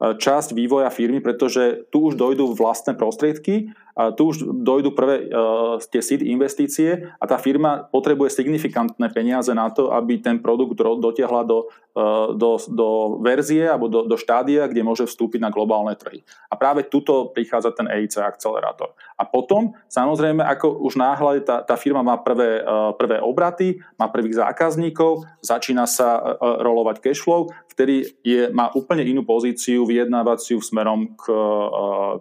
časť 0.00 0.48
vývoja 0.52 0.90
firmy, 0.90 1.20
pretože 1.22 1.88
tu 1.88 2.10
už 2.10 2.18
dojdú 2.18 2.52
vlastné 2.56 2.98
prostriedky 2.98 3.70
tu 3.94 4.34
už 4.34 4.42
dojdú 4.42 4.90
prvé 4.90 5.30
uh, 5.30 5.78
tie 5.78 6.02
seed 6.02 6.26
investície 6.26 7.14
a 7.14 7.24
tá 7.30 7.38
firma 7.38 7.86
potrebuje 7.86 8.34
signifikantné 8.34 9.06
peniaze 9.14 9.54
na 9.54 9.70
to, 9.70 9.94
aby 9.94 10.18
ten 10.18 10.42
produkt 10.42 10.74
dotiahla 10.74 11.46
do, 11.46 11.70
uh, 11.94 12.34
do, 12.34 12.58
do 12.74 12.88
verzie 13.22 13.70
alebo 13.70 13.86
do, 13.86 14.02
do 14.02 14.18
štádia, 14.18 14.66
kde 14.66 14.82
môže 14.82 15.06
vstúpiť 15.06 15.38
na 15.38 15.54
globálne 15.54 15.94
trhy. 15.94 16.26
A 16.50 16.58
práve 16.58 16.90
tuto 16.90 17.30
prichádza 17.30 17.70
ten 17.70 17.86
EIC 17.86 18.18
akcelerátor. 18.18 18.98
A 19.14 19.22
potom, 19.22 19.78
samozrejme, 19.86 20.42
ako 20.42 20.82
už 20.82 20.98
náhle 20.98 21.46
tá, 21.46 21.62
tá 21.62 21.78
firma 21.78 22.02
má 22.02 22.18
prvé, 22.18 22.66
uh, 22.66 22.90
prvé 22.98 23.22
obraty, 23.22 23.78
má 23.94 24.10
prvých 24.10 24.42
zákazníkov, 24.42 25.22
začína 25.38 25.86
sa 25.86 26.18
rolovať 26.42 26.98
cash 26.98 27.22
flow, 27.22 27.46
vtedy 27.70 28.10
je, 28.26 28.50
má 28.50 28.74
úplne 28.74 29.06
inú 29.06 29.22
pozíciu 29.22 29.86
vyjednávaciu 29.86 30.58
smerom 30.58 31.14
k, 31.14 31.24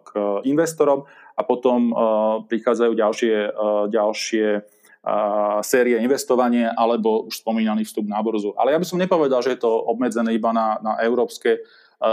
k 0.01 0.09
investorom 0.49 1.05
a 1.33 1.41
potom 1.41 1.89
uh, 1.89 1.97
prichádzajú 2.45 2.91
ďalšie, 2.93 3.35
uh, 3.49 3.85
ďalšie 3.89 4.47
uh, 4.61 5.59
série 5.65 5.97
investovanie 5.99 6.69
alebo 6.69 7.25
už 7.25 7.41
spomínaný 7.41 7.83
vstup 7.85 8.05
na 8.05 8.21
burzu. 8.21 8.53
Ale 8.55 8.73
ja 8.73 8.79
by 8.81 8.87
som 8.87 9.01
nepovedal, 9.01 9.41
že 9.41 9.57
je 9.57 9.63
to 9.65 9.71
obmedzené 9.71 10.33
iba 10.37 10.53
na, 10.53 10.77
na 10.81 11.01
európske 11.01 11.63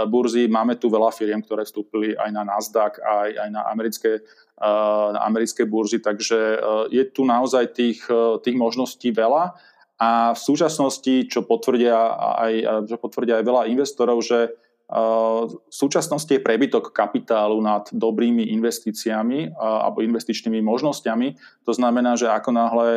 burzy. 0.06 0.46
Máme 0.46 0.78
tu 0.78 0.86
veľa 0.86 1.10
firiem, 1.10 1.42
ktoré 1.42 1.66
vstúpili 1.66 2.14
aj 2.14 2.30
na 2.30 2.46
Nasdaq, 2.46 3.02
aj, 3.02 3.30
aj 3.42 3.48
na 3.50 3.62
americké 3.74 4.22
na 4.60 5.24
americké 5.24 5.64
burzy, 5.64 6.04
takže 6.04 6.60
je 6.92 7.04
tu 7.08 7.24
naozaj 7.24 7.72
tých, 7.72 8.04
tých 8.44 8.56
možností 8.60 9.08
veľa 9.08 9.56
a 9.96 10.36
v 10.36 10.40
súčasnosti, 10.40 11.32
čo 11.32 11.48
potvrdia 11.48 11.96
aj, 12.44 12.52
čo 12.84 12.96
potvrdia 13.00 13.40
aj 13.40 13.44
veľa 13.48 13.62
investorov, 13.72 14.20
že 14.20 14.52
v 14.90 15.70
súčasnosti 15.70 16.34
je 16.34 16.42
prebytok 16.42 16.90
kapitálu 16.90 17.62
nad 17.62 17.86
dobrými 17.94 18.50
investíciami 18.58 19.54
alebo 19.54 20.02
investičnými 20.02 20.58
možnosťami. 20.58 21.28
To 21.62 21.72
znamená, 21.72 22.18
že 22.18 22.26
ako 22.26 22.50
náhle 22.50 22.88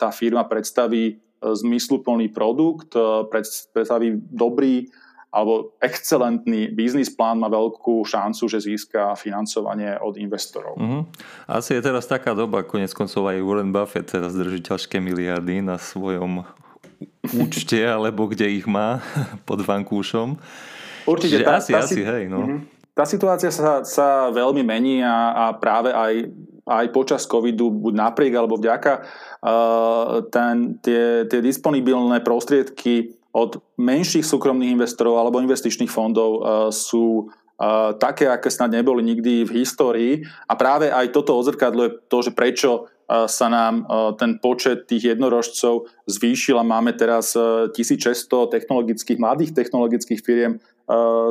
tá 0.00 0.08
firma 0.08 0.48
predstaví 0.48 1.04
e, 1.04 1.14
zmysluplný 1.44 2.32
produkt, 2.32 2.96
predstaví 3.28 4.16
dobrý 4.32 4.88
alebo 5.34 5.74
excelentný 5.82 6.70
biznis 6.70 7.10
plán 7.10 7.42
má 7.42 7.50
veľkú 7.50 8.06
šancu, 8.06 8.46
že 8.46 8.62
získa 8.62 9.18
financovanie 9.18 9.98
od 9.98 10.14
investorov. 10.14 10.78
Uh-huh. 10.78 11.02
Asi 11.50 11.74
je 11.74 11.82
teraz 11.82 12.06
taká 12.06 12.38
doba, 12.38 12.62
konec 12.62 12.94
koncov 12.94 13.26
aj 13.26 13.42
Warren 13.42 13.74
Buffett 13.74 14.14
teraz 14.14 14.30
drží 14.38 14.62
ťažké 14.62 15.02
miliardy 15.02 15.58
na 15.58 15.74
svojom 15.74 16.46
účte, 17.34 17.82
alebo 17.82 18.30
kde 18.30 18.62
ich 18.62 18.66
má 18.70 19.02
pod 19.48 19.66
vankúšom. 19.66 20.38
Určite. 21.04 21.44
tá, 21.44 21.60
asi, 21.60 21.72
tá, 21.72 21.84
asi, 21.84 22.00
hej, 22.00 22.24
no. 22.28 22.40
Mhm. 22.44 22.58
Tá 22.94 23.02
situácia 23.02 23.50
sa, 23.50 23.82
sa 23.82 24.30
veľmi 24.30 24.62
mení 24.62 25.02
a, 25.02 25.34
a 25.34 25.44
práve 25.58 25.90
aj, 25.90 26.30
aj 26.62 26.86
počas 26.94 27.26
covidu, 27.26 27.66
buď 27.66 27.90
napriek 27.90 28.38
alebo 28.38 28.54
vďaka, 28.54 29.02
uh, 29.42 30.22
ten, 30.30 30.78
tie, 30.78 31.26
tie 31.26 31.40
disponibilné 31.42 32.22
prostriedky 32.22 33.18
od 33.34 33.58
menších 33.82 34.22
súkromných 34.22 34.78
investorov 34.78 35.18
alebo 35.18 35.42
investičných 35.42 35.90
fondov 35.90 36.30
uh, 36.38 36.40
sú 36.70 37.26
uh, 37.26 37.98
také, 37.98 38.30
aké 38.30 38.46
snad 38.46 38.70
neboli 38.70 39.02
nikdy 39.02 39.42
v 39.42 39.66
histórii. 39.66 40.12
A 40.46 40.54
práve 40.54 40.86
aj 40.86 41.10
toto 41.10 41.34
odzrkadľuje 41.34 42.06
to, 42.06 42.18
že 42.22 42.30
prečo 42.30 42.86
sa 43.04 43.52
nám 43.52 43.84
ten 44.16 44.40
počet 44.40 44.88
tých 44.88 45.12
jednorožcov 45.12 45.92
zvýšil 46.08 46.56
a 46.56 46.64
máme 46.64 46.96
teraz 46.96 47.36
1600 47.36 48.16
technologických, 48.48 49.20
mladých 49.20 49.52
technologických 49.52 50.24
firiem 50.24 50.56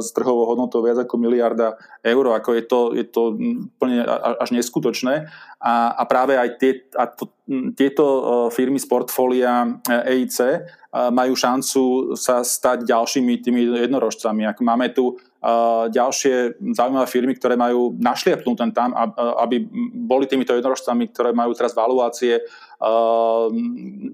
s 0.02 0.10
trhovou 0.18 0.50
hodnotou 0.50 0.82
viac 0.82 0.98
ako 1.06 1.16
miliarda 1.22 1.78
eur, 2.02 2.34
ako 2.34 2.50
je 2.58 2.64
to, 2.66 2.80
je 2.98 3.06
to 3.06 3.22
úplne 3.70 4.02
až 4.42 4.50
neskutočné. 4.50 5.30
A, 5.62 5.94
a 5.94 6.04
práve 6.10 6.34
aj 6.34 6.50
tie, 6.58 6.72
a 6.98 7.06
to, 7.06 7.30
tieto 7.78 8.06
firmy 8.50 8.82
z 8.82 8.88
portfólia 8.90 9.78
EIC 9.86 10.66
majú 11.14 11.34
šancu 11.38 12.14
sa 12.18 12.42
stať 12.42 12.86
ďalšími 12.90 13.34
tými 13.46 13.62
jednorožcami. 13.86 14.46
Ak 14.50 14.58
máme 14.62 14.90
tu 14.90 15.18
ďalšie 15.92 16.64
zaujímavé 16.72 17.08
firmy, 17.12 17.36
ktoré 17.36 17.60
majú 17.60 17.92
našliapnúť 18.00 18.56
ten 18.56 18.72
tam, 18.72 18.96
aby 19.44 19.68
boli 19.92 20.24
týmito 20.24 20.56
jednorožcami, 20.56 21.12
ktoré 21.12 21.36
majú 21.36 21.52
teraz 21.52 21.76
valuácie 21.76 22.40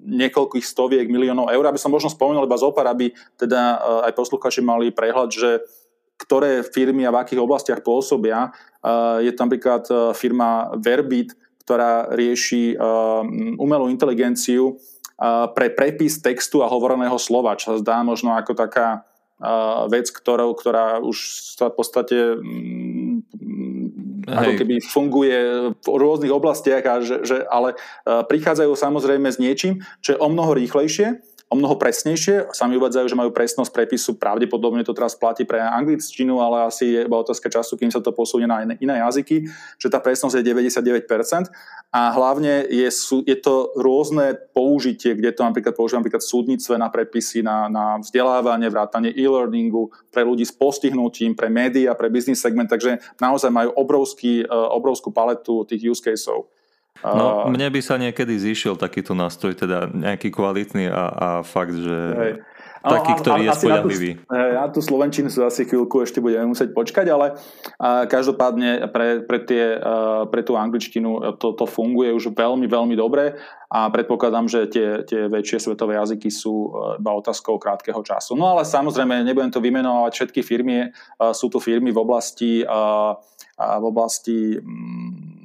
niekoľkých 0.09 0.65
stoviek 0.65 1.05
miliónov 1.05 1.53
eur. 1.53 1.69
Aby 1.69 1.77
som 1.77 1.93
možno 1.93 2.09
spomenul 2.09 2.49
iba 2.49 2.57
zopár, 2.57 2.89
aby 2.89 3.13
teda 3.37 3.77
aj 4.09 4.17
posluchači 4.17 4.65
mali 4.65 4.89
prehľad, 4.89 5.29
že 5.29 5.61
ktoré 6.19 6.65
firmy 6.67 7.07
a 7.07 7.13
v 7.15 7.21
akých 7.23 7.39
oblastiach 7.39 7.79
pôsobia. 7.79 8.51
Je 9.23 9.31
tam 9.37 9.47
napríklad 9.47 9.87
firma 10.17 10.73
Verbit, 10.75 11.37
ktorá 11.63 12.09
rieši 12.11 12.73
umelú 13.55 13.87
inteligenciu 13.87 14.81
pre 15.53 15.71
prepis 15.71 16.19
textu 16.19 16.65
a 16.65 16.71
hovoreného 16.71 17.15
slova, 17.21 17.53
čo 17.53 17.75
sa 17.75 17.79
zdá 17.79 17.97
možno 18.01 18.33
ako 18.33 18.55
taká 18.55 19.05
vec, 19.87 20.11
ktorou, 20.11 20.51
ktorá 20.51 20.99
už 20.99 21.17
sa 21.55 21.71
v 21.71 21.75
podstate 21.79 22.17
mm, 22.35 23.15
ako 24.27 24.51
keby 24.59 24.75
funguje 24.83 25.39
v 25.73 25.87
rôznych 25.87 26.33
oblastiach, 26.33 26.83
a 26.85 26.99
že, 26.99 27.23
že, 27.23 27.47
ale 27.47 27.73
prichádzajú 28.05 28.75
samozrejme 28.75 29.31
s 29.31 29.41
niečím, 29.41 29.81
čo 30.03 30.15
je 30.15 30.21
o 30.21 30.27
mnoho 30.27 30.53
rýchlejšie 30.53 31.23
o 31.49 31.57
mnoho 31.57 31.81
presnejšie. 31.81 32.53
Sami 32.53 32.77
uvádzajú, 32.77 33.09
že 33.09 33.17
majú 33.17 33.33
presnosť 33.33 33.73
prepisu, 33.73 34.21
pravdepodobne 34.21 34.85
to 34.85 34.93
teraz 34.93 35.17
platí 35.17 35.49
pre 35.49 35.57
angličtinu, 35.57 36.37
ale 36.37 36.69
asi 36.69 36.93
je 36.93 36.99
iba 37.09 37.17
otázka 37.17 37.49
času, 37.49 37.73
kým 37.73 37.89
sa 37.89 37.97
to 38.05 38.13
posunie 38.13 38.45
na 38.45 38.61
iné 38.61 38.95
jazyky, 39.01 39.49
že 39.81 39.89
tá 39.89 39.97
presnosť 39.97 40.37
je 40.37 40.45
99% 40.45 41.49
a 41.89 42.13
hlavne 42.13 42.69
je, 42.69 42.85
je 43.25 43.37
to 43.41 43.73
rôzne 43.73 44.37
použitie, 44.53 45.17
kde 45.17 45.33
to 45.33 45.41
napríklad 45.41 45.73
používam 45.73 46.05
napríklad 46.05 46.21
súdnictve 46.21 46.77
na 46.77 46.93
prepisy, 46.93 47.41
na, 47.41 47.65
na 47.65 47.97
vzdelávanie, 47.97 48.69
vrátanie 48.69 49.09
e-learningu, 49.17 49.89
pre 50.13 50.21
ľudí 50.21 50.45
s 50.45 50.53
postihnutím, 50.53 51.33
pre 51.33 51.49
médiá, 51.49 51.97
pre 51.97 52.13
business 52.13 52.45
segment, 52.45 52.69
takže 52.69 53.01
naozaj 53.17 53.49
majú 53.49 53.73
obrovský, 53.73 54.45
e, 54.45 54.53
obrovskú 54.53 55.09
paletu 55.09 55.65
tých 55.65 55.89
use 55.89 56.01
caseov. 56.05 56.45
No, 56.99 57.47
mne 57.47 57.71
by 57.71 57.79
sa 57.79 57.95
niekedy 57.95 58.35
zišiel 58.35 58.75
takýto 58.75 59.15
nástroj, 59.15 59.55
teda 59.55 59.87
nejaký 59.87 60.35
kvalitný 60.35 60.91
a, 60.91 61.03
a 61.07 61.27
fakt, 61.47 61.71
že 61.79 61.95
hej. 61.95 62.33
taký, 62.83 63.11
ktorý 63.23 63.41
je 63.47 63.51
spoľahlivý. 63.55 64.11
Na 64.27 64.67
tú, 64.67 64.83
tú 64.83 64.91
Slovenčinu 64.91 65.31
sa 65.31 65.47
asi 65.47 65.63
chvíľku 65.63 66.03
ešte 66.03 66.19
budeme 66.19 66.51
musieť 66.51 66.75
počkať, 66.75 67.07
ale 67.07 67.39
a, 67.79 68.03
každopádne 68.03 68.91
pre, 68.91 69.23
pre, 69.23 69.39
tie, 69.47 69.79
a, 69.79 70.27
pre 70.27 70.43
tú 70.43 70.59
angličtinu 70.59 71.39
to, 71.39 71.55
to 71.55 71.63
funguje 71.63 72.11
už 72.11 72.35
veľmi, 72.35 72.67
veľmi 72.67 72.99
dobre 72.99 73.39
a 73.71 73.87
predpokladám, 73.87 74.51
že 74.51 74.67
tie, 74.67 74.87
tie 75.07 75.31
väčšie 75.31 75.71
svetové 75.71 75.95
jazyky 75.95 76.27
sú 76.27 76.73
iba 76.99 77.15
otázkou 77.15 77.55
krátkeho 77.55 78.03
času. 78.03 78.35
No 78.35 78.59
ale 78.59 78.67
samozrejme, 78.67 79.23
nebudem 79.23 79.55
to 79.55 79.63
vymenovať 79.63 80.11
všetky 80.19 80.41
firmy, 80.43 80.91
sú 81.31 81.47
tu 81.47 81.63
firmy 81.63 81.95
v 81.95 81.99
oblasti, 82.03 82.67
a, 82.67 83.15
v 83.55 83.85
oblasti 83.87 84.59
mm, 84.59 85.38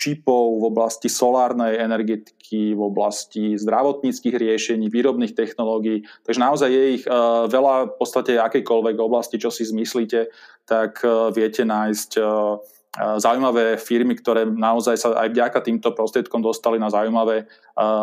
čipov 0.00 0.64
v 0.64 0.72
oblasti 0.72 1.12
solárnej 1.12 1.76
energetiky, 1.76 2.72
v 2.72 2.80
oblasti 2.80 3.60
zdravotníckých 3.60 4.32
riešení, 4.32 4.88
výrobných 4.88 5.36
technológií. 5.36 6.08
Takže 6.24 6.40
naozaj 6.40 6.68
je 6.72 6.84
ich 6.96 7.04
e, 7.04 7.12
veľa 7.52 7.92
v 7.92 7.94
podstate 8.00 8.40
akejkoľvek 8.40 8.96
oblasti, 8.96 9.36
čo 9.36 9.52
si 9.52 9.68
zmyslíte, 9.68 10.32
tak 10.64 11.04
e, 11.04 11.36
viete 11.36 11.68
nájsť 11.68 12.10
e, 12.16 12.22
zaujímavé 12.96 13.78
firmy, 13.78 14.18
ktoré 14.18 14.48
naozaj 14.48 14.96
sa 14.98 15.08
aj 15.20 15.30
vďaka 15.30 15.62
týmto 15.62 15.94
prostriedkom 15.94 16.42
dostali 16.42 16.74
na 16.74 16.90
zaujímavé 16.90 17.46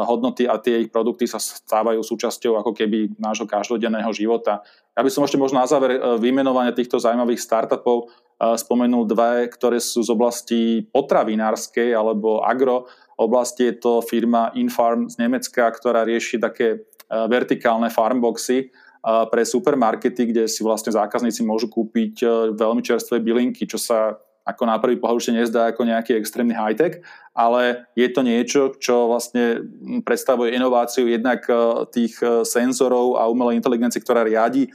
hodnoty 0.08 0.48
a 0.48 0.56
tie 0.64 0.88
ich 0.88 0.96
produkty 0.96 1.28
sa 1.28 1.44
stávajú 1.44 2.00
súčasťou 2.00 2.56
ako 2.56 2.72
keby 2.72 3.20
nášho 3.20 3.44
každodenného 3.44 4.08
života. 4.16 4.64
Ja 4.96 5.04
by 5.04 5.12
som 5.12 5.28
ešte 5.28 5.36
možno 5.36 5.60
na 5.60 5.68
záver 5.68 6.00
vymenovania 6.24 6.72
týchto 6.72 7.04
zaujímavých 7.04 7.44
startupov 7.44 8.16
spomenul 8.38 9.10
dve, 9.10 9.50
ktoré 9.50 9.82
sú 9.82 10.06
z 10.06 10.14
oblasti 10.14 10.86
potravinárskej 10.94 11.98
alebo 11.98 12.46
agro 12.46 12.86
oblasti. 13.18 13.74
Je 13.74 13.82
to 13.82 14.06
firma 14.06 14.54
Infarm 14.54 15.10
z 15.10 15.18
Nemecka, 15.18 15.66
ktorá 15.74 16.06
rieši 16.06 16.38
také 16.38 16.68
e, 16.70 16.78
vertikálne 17.10 17.90
farmboxy 17.90 18.58
e, 18.62 18.66
pre 19.02 19.42
supermarkety, 19.42 20.30
kde 20.30 20.44
si 20.46 20.62
vlastne 20.62 20.94
zákazníci 20.94 21.42
môžu 21.42 21.68
kúpiť 21.68 22.14
e, 22.22 22.26
veľmi 22.54 22.86
čerstvé 22.86 23.20
bylinky, 23.20 23.66
čo 23.66 23.82
sa 23.82 24.22
ako 24.48 24.64
na 24.64 24.80
prvý 24.80 24.96
pohľad 24.96 25.20
už 25.20 25.36
nezdá 25.36 25.68
ako 25.68 25.84
nejaký 25.84 26.16
extrémny 26.16 26.56
high-tech, 26.56 27.04
ale 27.36 27.84
je 28.00 28.08
to 28.08 28.24
niečo, 28.24 28.72
čo 28.80 29.12
vlastne 29.12 29.60
predstavuje 30.08 30.56
inováciu 30.56 31.04
jednak 31.04 31.44
tých 31.92 32.16
senzorov 32.48 33.20
a 33.20 33.28
umelej 33.28 33.60
inteligencie, 33.60 34.00
ktorá 34.00 34.24
riadi 34.24 34.72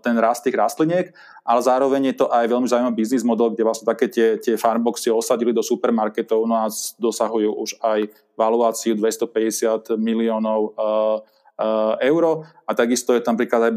ten 0.00 0.14
rast 0.16 0.46
tých 0.46 0.54
rastliniek, 0.54 1.10
ale 1.42 1.60
zároveň 1.62 2.14
je 2.14 2.16
to 2.22 2.26
aj 2.30 2.46
veľmi 2.46 2.66
zaujímavý 2.70 2.94
biznis 2.94 3.26
model, 3.26 3.52
kde 3.54 3.66
vlastne 3.66 3.86
také 3.86 4.06
tie, 4.06 4.38
tie 4.38 4.54
farmboxy 4.54 5.10
osadili 5.10 5.50
do 5.50 5.62
supermarketov 5.62 6.46
no 6.46 6.54
a 6.58 6.70
dosahujú 6.98 7.50
už 7.54 7.70
aj 7.82 8.10
valuáciu 8.38 8.94
250 8.94 9.98
miliónov 9.98 10.74
uh, 10.74 11.18
uh, 11.58 11.94
eur. 11.98 12.46
A 12.66 12.70
takisto 12.74 13.14
je 13.14 13.22
tam 13.22 13.34
napríklad 13.34 13.62
aj 13.70 13.72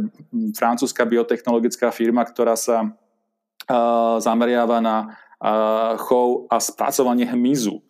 francúzska 0.56 1.06
biotechnologická 1.06 1.90
firma, 1.90 2.26
ktorá 2.26 2.54
sa 2.54 2.94
zameriava 4.18 4.82
na 4.82 5.14
chov 6.02 6.50
a 6.50 6.58
spracovanie 6.58 7.30
hmyzu 7.30 7.86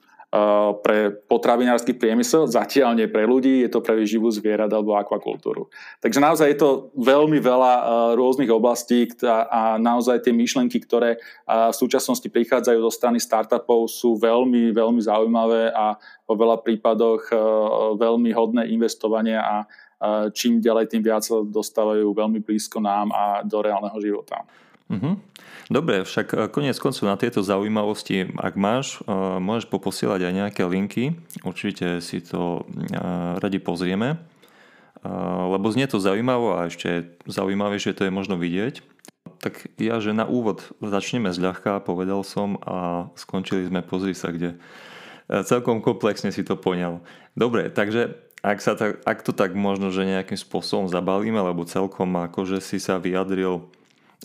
pre 0.85 1.09
potravinársky 1.25 1.97
priemysel, 1.97 2.45
zatiaľ 2.45 2.93
nie 2.93 3.09
pre 3.09 3.25
ľudí, 3.25 3.65
je 3.65 3.69
to 3.73 3.81
pre 3.81 3.97
výživu 3.97 4.29
zvierat 4.29 4.69
alebo 4.69 4.93
akvakultúru. 4.93 5.73
Takže 6.05 6.21
naozaj 6.21 6.53
je 6.53 6.59
to 6.61 6.69
veľmi 7.01 7.41
veľa 7.41 7.73
rôznych 8.13 8.53
oblastí 8.53 9.09
a 9.25 9.81
naozaj 9.81 10.21
tie 10.21 10.29
myšlenky, 10.29 10.77
ktoré 10.85 11.17
v 11.49 11.73
súčasnosti 11.73 12.29
prichádzajú 12.29 12.77
do 12.77 12.93
strany 12.93 13.17
startupov 13.17 13.89
sú 13.89 14.21
veľmi, 14.21 14.69
veľmi 14.69 15.01
zaujímavé 15.01 15.73
a 15.73 15.97
vo 16.29 16.37
veľa 16.37 16.61
prípadoch 16.61 17.33
veľmi 17.97 18.29
hodné 18.29 18.69
investovania 18.69 19.41
a 19.41 19.55
čím 20.29 20.61
ďalej, 20.61 20.93
tým 20.93 21.03
viac 21.09 21.25
dostávajú 21.25 22.05
veľmi 22.13 22.37
blízko 22.45 22.77
nám 22.77 23.09
a 23.17 23.41
do 23.41 23.65
reálneho 23.65 23.97
života. 23.97 24.45
Mm-hmm. 24.89 25.13
Dobre, 25.69 26.01
však 26.01 26.27
e, 26.33 26.35
konec 26.49 26.73
koncov 26.81 27.05
na 27.05 27.13
tieto 27.13 27.45
zaujímavosti, 27.45 28.33
ak 28.41 28.57
máš, 28.57 28.97
e, 29.05 29.13
môžeš 29.37 29.69
poposielať 29.69 30.25
aj 30.25 30.33
nejaké 30.33 30.63
linky. 30.65 31.13
Určite 31.45 32.01
si 32.01 32.25
to 32.25 32.65
e, 32.65 32.97
radi 33.37 33.61
pozrieme, 33.61 34.17
lebo 35.47 35.71
znie 35.71 35.87
to 35.87 35.95
zaujímavo 35.95 36.59
a 36.59 36.67
ešte 36.67 37.15
zaujímavejšie 37.23 37.95
to 37.95 38.03
je 38.03 38.11
možno 38.11 38.35
vidieť. 38.35 38.83
Tak 39.39 39.71
ja, 39.79 40.03
že 40.03 40.11
na 40.11 40.27
úvod 40.27 40.75
začneme 40.83 41.31
zľahka, 41.31 41.79
povedal 41.79 42.19
som 42.27 42.59
a 42.67 43.07
skončili 43.15 43.63
sme, 43.63 43.79
pozri 43.79 44.11
sa, 44.11 44.35
kde 44.35 44.59
celkom 45.47 45.79
komplexne 45.79 46.35
si 46.35 46.43
to 46.43 46.59
poňal. 46.59 46.99
Dobre, 47.39 47.71
takže 47.71 48.19
ak, 48.43 48.59
sa 48.59 48.75
tak, 48.75 48.99
ak 49.07 49.23
to 49.23 49.31
tak 49.31 49.55
možno, 49.55 49.87
že 49.87 50.03
nejakým 50.03 50.35
spôsobom 50.35 50.91
zabalíme, 50.91 51.39
lebo 51.39 51.63
celkom 51.63 52.11
akože 52.19 52.59
si 52.59 52.83
sa 52.83 52.99
vyjadril 52.99 53.71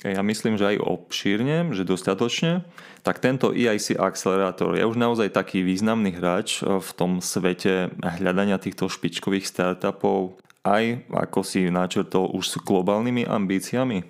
ja 0.03 0.27
myslím, 0.27 0.59
že 0.59 0.75
aj 0.75 0.83
obšírne, 0.83 1.71
že 1.71 1.87
dostatočne, 1.87 2.67
tak 3.07 3.23
tento 3.23 3.55
EIC 3.55 3.95
akcelerátor 3.95 4.75
je 4.75 4.83
už 4.83 4.99
naozaj 4.99 5.31
taký 5.31 5.63
významný 5.63 6.19
hráč 6.19 6.67
v 6.67 6.91
tom 6.99 7.23
svete 7.23 7.95
hľadania 8.03 8.59
týchto 8.59 8.91
špičkových 8.91 9.47
startupov, 9.47 10.43
aj 10.67 11.07
ako 11.15 11.47
si 11.47 11.71
načrtol 11.71 12.27
už 12.35 12.45
s 12.45 12.55
globálnymi 12.59 13.23
ambíciami? 13.23 14.03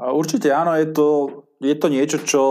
Určite 0.00 0.50
áno, 0.50 0.74
je 0.74 0.88
to, 0.90 1.08
je 1.62 1.76
to 1.76 1.86
niečo, 1.86 2.18
čo, 2.26 2.44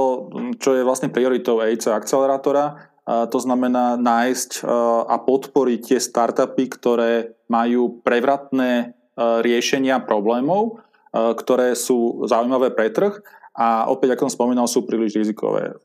čo 0.62 0.80
je 0.80 0.88
vlastne 0.88 1.12
prioritou 1.12 1.60
EIC 1.60 1.91
akcelerátora. 1.91 2.88
To 3.10 3.39
znamená 3.41 3.97
nájsť 3.97 4.63
a 5.10 5.15
podporiť 5.17 5.80
tie 5.91 5.99
startupy, 5.99 6.69
ktoré 6.69 7.34
majú 7.49 8.06
prevratné 8.06 8.93
riešenia 9.17 9.97
problémov, 10.06 10.86
E, 10.88 10.88
ktoré 11.13 11.74
sú 11.74 12.26
zaujímavé 12.30 12.74
pre 12.74 12.93
trh 12.93 13.17
a 13.60 13.91
opäť, 13.91 14.15
ako 14.15 14.30
som 14.30 14.36
spomínal, 14.39 14.72
sú 14.72 14.88
príliš 14.88 15.19
rizikové. 15.19 15.76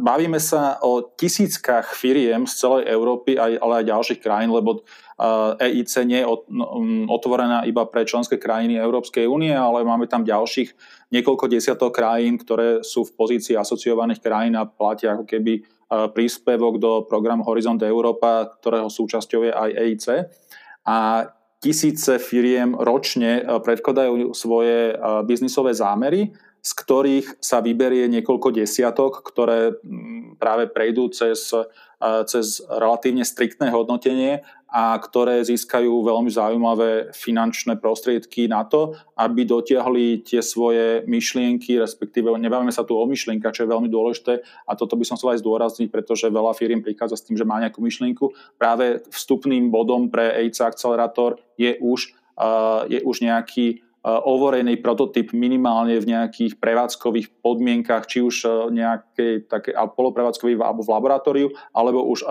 Bavíme 0.00 0.40
sa 0.40 0.80
o 0.80 1.04
tisíckach 1.04 1.92
firiem 1.92 2.48
z 2.48 2.64
celej 2.64 2.88
Európy, 2.88 3.36
ale 3.36 3.84
aj 3.84 3.90
ďalších 3.92 4.20
krajín, 4.24 4.54
lebo 4.56 4.86
EIC 5.58 5.92
e 6.00 6.04
nie 6.08 6.20
je 6.22 6.26
no, 6.48 6.66
otvorená 7.12 7.66
iba 7.68 7.84
pre 7.84 8.06
členské 8.08 8.38
krajiny 8.40 8.78
Európskej 8.80 9.28
únie, 9.28 9.52
ale 9.52 9.84
máme 9.84 10.08
tam 10.08 10.24
ďalších 10.24 10.72
niekoľko 11.12 11.44
desiatok 11.50 11.92
krajín, 11.92 12.38
ktoré 12.40 12.80
sú 12.80 13.04
v 13.04 13.14
pozícii 13.20 13.58
asociovaných 13.58 14.22
krajín 14.24 14.54
a 14.54 14.64
platia 14.64 15.12
ako 15.18 15.26
keby 15.26 15.52
e, 15.58 15.62
príspevok 16.14 16.78
do 16.78 16.92
programu 17.04 17.44
Horizont 17.44 17.82
Európa, 17.82 18.48
ktorého 18.62 18.86
súčasťou 18.86 19.50
je 19.50 19.52
aj 19.52 19.70
EIC. 19.74 20.06
A 20.86 21.26
tisíce 21.58 22.22
firiem 22.22 22.78
ročne 22.78 23.42
predkladajú 23.62 24.30
svoje 24.34 24.94
biznisové 25.26 25.74
zámery 25.74 26.34
z 26.58 26.70
ktorých 26.74 27.28
sa 27.38 27.62
vyberie 27.62 28.10
niekoľko 28.10 28.50
desiatok, 28.50 29.22
ktoré 29.22 29.78
mm, 29.78 30.36
práve 30.42 30.66
prejdú 30.66 31.08
cez, 31.14 31.54
cez 31.98 32.62
relatívne 32.70 33.26
striktné 33.26 33.74
hodnotenie 33.74 34.46
a 34.68 34.94
ktoré 35.00 35.40
získajú 35.42 36.04
veľmi 36.04 36.28
zaujímavé 36.28 37.10
finančné 37.16 37.80
prostriedky 37.80 38.46
na 38.46 38.68
to, 38.68 38.94
aby 39.16 39.48
dotiahli 39.48 40.22
tie 40.22 40.44
svoje 40.44 41.02
myšlienky, 41.08 41.80
respektíve 41.80 42.28
nebavíme 42.36 42.70
sa 42.70 42.84
tu 42.84 42.92
o 42.94 43.02
myšlienkach, 43.08 43.56
čo 43.56 43.64
je 43.64 43.72
veľmi 43.72 43.88
dôležité 43.88 44.44
a 44.68 44.76
toto 44.76 44.94
by 44.94 45.08
som 45.08 45.16
chcel 45.16 45.34
aj 45.34 45.42
zdôrazniť, 45.42 45.88
pretože 45.88 46.28
veľa 46.28 46.52
firiem 46.52 46.84
prichádza 46.84 47.16
s 47.16 47.24
tým, 47.24 47.40
že 47.40 47.48
má 47.48 47.58
nejakú 47.58 47.80
myšlienku. 47.80 48.30
Práve 48.60 49.02
vstupným 49.08 49.72
bodom 49.72 50.12
pre 50.12 50.36
AIDS 50.36 50.60
Accelerator 50.60 51.40
je 51.56 51.80
už, 51.80 52.12
je 52.92 53.00
už 53.02 53.16
nejaký 53.24 53.87
overený 54.06 54.78
prototyp 54.78 55.34
minimálne 55.34 55.98
v 55.98 56.14
nejakých 56.14 56.62
prevádzkových 56.62 57.42
podmienkach, 57.42 58.06
či 58.06 58.22
už 58.22 58.46
e, 58.46 58.48
nejakej 58.70 59.50
také 59.50 59.74
poloprevádzkovej 59.74 60.54
alebo 60.62 60.86
v 60.86 60.92
laboratóriu, 60.94 61.48
alebo 61.74 62.06
už 62.06 62.22
e, 62.22 62.26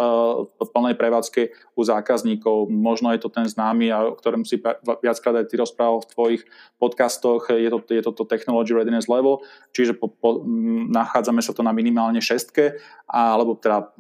v 0.48 0.70
plnej 0.72 0.96
prevádzke 0.96 1.42
u 1.76 1.82
zákazníkov. 1.84 2.72
Možno 2.72 3.12
je 3.12 3.20
to 3.20 3.28
ten 3.28 3.44
známy, 3.44 3.92
o 3.92 4.16
ktorom 4.16 4.48
si 4.48 4.64
viackrát 5.04 5.44
aj 5.44 5.52
ty 5.52 5.60
rozprával 5.60 6.08
v 6.08 6.12
tvojich 6.16 6.42
podcastoch, 6.80 7.52
je 7.52 7.68
to, 7.68 7.80
je 7.84 8.02
to, 8.02 8.12
to 8.16 8.24
Technology 8.24 8.72
Readiness 8.72 9.12
Level, 9.12 9.44
čiže 9.76 10.00
po, 10.00 10.08
po, 10.08 10.48
nachádzame 10.88 11.44
sa 11.44 11.52
to 11.52 11.68
na 11.68 11.76
minimálne 11.76 12.24
šestke, 12.24 12.80
alebo 13.12 13.60
teda 13.60 13.92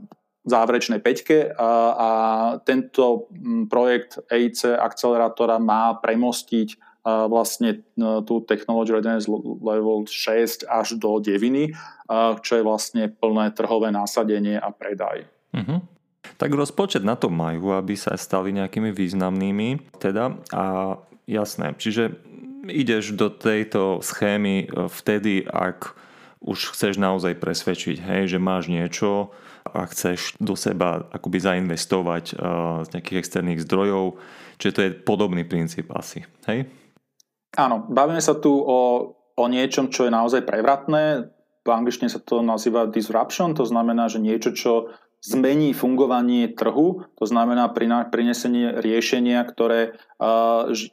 záverečnej 0.48 1.04
peťke 1.04 1.52
a, 1.52 1.70
a 1.92 2.10
tento 2.64 3.28
projekt 3.68 4.24
EIC 4.32 4.80
akcelerátora 4.80 5.60
má 5.60 6.00
premostiť 6.00 6.87
vlastne 7.08 7.88
no, 7.96 8.20
tú 8.20 8.44
Technology 8.44 8.92
Readiness 8.92 9.32
Level 9.64 10.04
6 10.04 10.68
až 10.68 11.00
do 11.00 11.24
deviny, 11.24 11.72
čo 12.44 12.52
je 12.60 12.64
vlastne 12.68 13.08
plné 13.08 13.56
trhové 13.56 13.96
násadenie 13.96 14.60
a 14.60 14.68
predaj. 14.76 15.24
Uh-huh. 15.56 15.80
Tak 16.36 16.52
rozpočet 16.52 17.08
na 17.08 17.16
to 17.16 17.32
majú, 17.32 17.72
aby 17.72 17.96
sa 17.96 18.20
stali 18.20 18.52
nejakými 18.52 18.92
významnými. 18.92 19.98
Teda 20.04 20.36
a 20.52 20.98
jasné, 21.24 21.72
čiže 21.80 22.20
ideš 22.68 23.16
do 23.16 23.32
tejto 23.32 24.04
schémy 24.04 24.68
e, 24.68 24.92
vtedy, 24.92 25.48
ak 25.48 25.96
už 26.44 26.76
chceš 26.76 27.00
naozaj 27.02 27.40
presvedčiť, 27.40 27.98
hej, 28.04 28.38
že 28.38 28.40
máš 28.40 28.70
niečo 28.70 29.34
a 29.66 29.84
chceš 29.90 30.38
do 30.40 30.54
seba 30.56 31.10
akoby 31.12 31.44
zainvestovať 31.44 32.38
uh, 32.38 32.86
z 32.88 32.94
nejakých 32.96 33.20
externých 33.20 33.64
zdrojov, 33.68 34.16
čiže 34.56 34.76
to 34.78 34.82
je 34.86 34.96
podobný 34.96 35.44
princíp 35.44 35.92
asi, 35.92 36.24
hej? 36.48 36.70
Áno, 37.56 37.88
bavíme 37.88 38.20
sa 38.20 38.36
tu 38.36 38.52
o, 38.52 38.80
o 39.38 39.46
niečom, 39.48 39.88
čo 39.88 40.10
je 40.10 40.12
naozaj 40.12 40.44
prevratné. 40.44 41.32
V 41.64 41.70
angličtine 41.70 42.12
sa 42.12 42.20
to 42.20 42.44
nazýva 42.44 42.88
disruption, 42.88 43.56
to 43.56 43.68
znamená, 43.68 44.08
že 44.08 44.24
niečo, 44.24 44.56
čo 44.56 44.72
zmení 45.28 45.76
fungovanie 45.76 46.56
trhu, 46.56 47.04
to 47.20 47.26
znamená 47.28 47.68
prinesenie 48.08 48.80
riešenia, 48.80 49.44
ktoré 49.44 50.00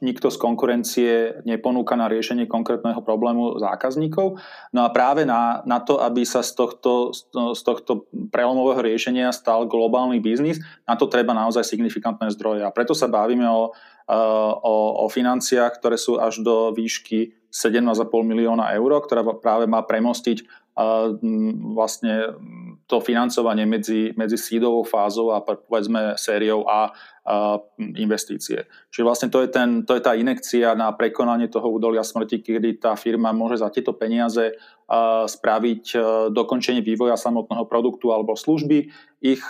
nikto 0.02 0.28
z 0.28 0.36
konkurencie 0.42 1.12
neponúka 1.46 1.94
na 1.94 2.10
riešenie 2.10 2.50
konkrétneho 2.50 2.98
problému 2.98 3.62
zákazníkov. 3.62 4.42
No 4.74 4.80
a 4.82 4.90
práve 4.90 5.22
na, 5.22 5.62
na 5.62 5.78
to, 5.78 6.02
aby 6.02 6.26
sa 6.26 6.42
z 6.42 6.58
tohto, 6.58 7.14
z 7.54 7.60
tohto 7.62 8.10
prelomového 8.34 8.82
riešenia 8.82 9.30
stal 9.30 9.70
globálny 9.70 10.18
biznis, 10.18 10.58
na 10.82 10.98
to 10.98 11.06
treba 11.06 11.30
naozaj 11.30 11.62
signifikantné 11.62 12.34
zdroje. 12.34 12.66
A 12.66 12.74
preto 12.74 12.92
sa 12.92 13.06
bavíme 13.06 13.46
o 13.46 13.70
o, 14.04 15.04
o 15.04 15.06
financiách, 15.08 15.80
ktoré 15.80 15.96
sú 15.96 16.20
až 16.20 16.44
do 16.44 16.76
výšky 16.76 17.32
17,5 17.48 18.04
milióna 18.20 18.76
eur, 18.76 19.00
ktorá 19.00 19.24
práve 19.40 19.64
má 19.64 19.80
premostiť 19.80 20.44
vlastne 21.72 22.34
to 22.86 23.00
financovanie 23.00 23.66
medzi, 23.66 24.12
medzi 24.16 24.38
sídovou 24.38 24.82
fázou 24.82 25.32
a 25.32 25.40
povedzme 25.40 26.14
sériou 26.16 26.68
A 26.68 26.92
investície. 27.96 28.68
Čiže 28.92 29.04
vlastne 29.04 29.28
to 29.32 29.40
je, 29.40 29.48
ten, 29.48 29.88
to 29.88 29.96
je 29.96 30.04
tá 30.04 30.12
inekcia 30.12 30.76
na 30.76 30.92
prekonanie 30.92 31.48
toho 31.48 31.72
údolia 31.72 32.04
smrti, 32.04 32.44
kedy 32.44 32.76
tá 32.76 32.92
firma 33.00 33.32
môže 33.32 33.64
za 33.64 33.72
tieto 33.72 33.96
peniaze 33.96 34.52
spraviť 35.24 35.96
dokončenie 36.28 36.84
vývoja 36.84 37.16
samotného 37.16 37.64
produktu 37.64 38.12
alebo 38.12 38.36
služby, 38.36 38.92
ich 39.24 39.40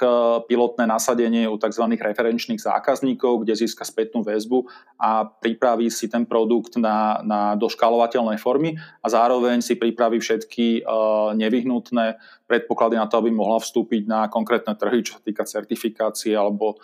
pilotné 0.46 0.86
nasadenie 0.86 1.50
u 1.50 1.58
tzv. 1.58 1.82
referenčných 1.98 2.62
zákazníkov, 2.62 3.42
kde 3.42 3.58
získa 3.58 3.82
spätnú 3.82 4.22
väzbu 4.22 4.62
a 4.94 5.26
pripraví 5.26 5.90
si 5.90 6.06
ten 6.06 6.22
produkt 6.30 6.78
na, 6.78 7.18
na 7.26 7.58
doškalovateľné 7.58 8.38
formy 8.38 8.78
a 9.02 9.06
zároveň 9.10 9.58
si 9.58 9.74
pripraví 9.74 10.22
všetky 10.22 10.86
nevyhnutné 11.34 12.22
predpoklady 12.46 12.94
na 12.94 13.10
to, 13.10 13.18
aby 13.18 13.34
mohla 13.34 13.58
vstúpiť 13.58 14.06
na 14.06 14.30
konkrétne 14.30 14.78
trhy, 14.78 15.02
čo 15.02 15.18
sa 15.18 15.22
týka 15.26 15.42
certifikácie 15.42 16.38
alebo 16.38 16.78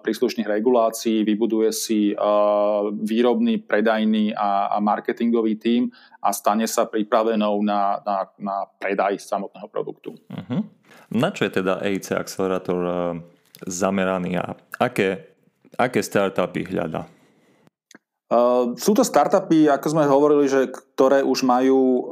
príslušných 0.00 0.48
regulácií, 0.48 1.20
vybuduje 1.20 1.68
si 1.68 2.16
výrobný, 2.96 3.60
predajný 3.60 4.32
a 4.32 4.80
marketingový 4.80 5.60
tím 5.60 5.82
a 6.24 6.32
stane 6.32 6.64
sa 6.64 6.88
pripravenou 6.88 7.60
na, 7.60 8.00
na, 8.00 8.18
na 8.40 8.56
predaj 8.80 9.20
samotného 9.20 9.68
produktu. 9.68 10.16
Uh-huh. 10.32 10.64
Na 11.10 11.34
čo 11.34 11.44
je 11.48 11.60
teda 11.60 11.82
EIC 11.82 12.14
akcelerátor 12.14 12.80
uh, 12.80 12.94
zameraný 13.66 14.38
a 14.38 14.54
aké, 14.78 15.34
aké 15.74 16.00
startupy 16.00 16.70
hľada? 16.70 17.10
Uh, 18.30 18.78
sú 18.78 18.94
to 18.94 19.02
startupy, 19.02 19.66
ako 19.66 19.86
sme 19.90 20.06
hovorili, 20.06 20.46
že, 20.46 20.70
ktoré 20.70 21.26
už 21.26 21.42
majú 21.42 21.78
uh, 21.82 22.02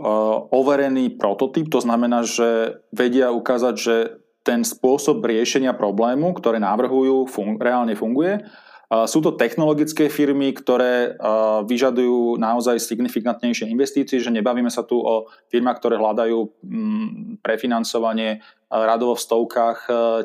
overený 0.50 1.14
prototyp, 1.14 1.70
to 1.70 1.78
znamená, 1.78 2.26
že 2.26 2.82
vedia 2.90 3.30
ukázať, 3.30 3.74
že 3.78 4.18
ten 4.48 4.64
spôsob 4.64 5.20
riešenia 5.20 5.76
problému, 5.76 6.32
ktoré 6.32 6.56
navrhujú, 6.56 7.28
fun- 7.28 7.60
reálne 7.60 7.92
funguje 7.92 8.40
sú 8.88 9.20
to 9.20 9.36
technologické 9.36 10.08
firmy, 10.08 10.56
ktoré 10.56 11.12
vyžadujú 11.68 12.40
naozaj 12.40 12.80
signifikantnejšie 12.80 13.68
investície, 13.68 14.16
že 14.16 14.32
nebavíme 14.32 14.72
sa 14.72 14.80
tu 14.80 14.96
o 14.96 15.28
firmách, 15.52 15.76
ktoré 15.76 16.00
hľadajú 16.00 16.38
mm, 16.64 17.44
prefinancovanie 17.44 18.40
radovo 18.72 19.12
v 19.12 19.24
stovkách 19.28 19.78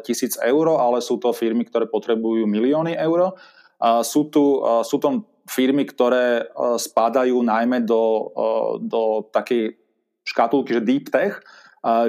tisíc 0.07 0.39
eur, 0.39 0.79
ale 0.79 1.03
sú 1.03 1.19
to 1.19 1.35
firmy, 1.35 1.67
ktoré 1.67 1.91
potrebujú 1.91 2.47
milióny 2.47 2.95
eur. 2.95 3.35
Sú 4.07 4.31
tu, 4.31 4.63
sú 4.87 4.95
to 4.95 5.27
firmy, 5.43 5.83
ktoré 5.83 6.47
spadajú 6.79 7.43
najmä 7.43 7.83
do, 7.83 8.31
do 8.79 9.27
takej 9.27 9.75
škatulky, 10.23 10.79
že 10.79 10.87
deep 10.87 11.11
tech, 11.11 11.43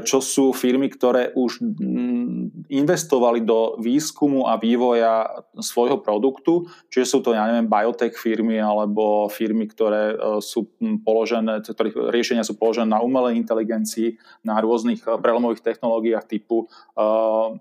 čo 0.07 0.23
sú 0.23 0.55
firmy, 0.55 0.87
ktoré 0.87 1.35
už 1.35 1.59
mm, 1.59 2.71
investovali 2.71 3.43
do 3.43 3.75
výskumu 3.83 4.47
a 4.47 4.55
vývoja 4.55 5.43
svojho 5.59 5.99
produktu, 5.99 6.71
čiže 6.95 7.07
sú 7.11 7.19
to, 7.27 7.35
ja 7.35 7.43
neviem, 7.51 7.67
biotech 7.67 8.15
firmy 8.15 8.63
alebo 8.63 9.27
firmy, 9.27 9.67
ktoré 9.67 10.15
e, 10.15 10.17
sú 10.39 10.71
položené, 11.03 11.59
ktorých 11.67 12.07
riešenia 12.15 12.47
sú 12.47 12.55
položené 12.55 12.95
na 12.95 13.03
umelej 13.03 13.35
inteligencii, 13.35 14.15
na 14.47 14.63
rôznych 14.63 15.03
e, 15.11 15.19
prelomových 15.19 15.67
technológiách 15.67 16.31
typu 16.31 16.71
uh, 16.95 17.59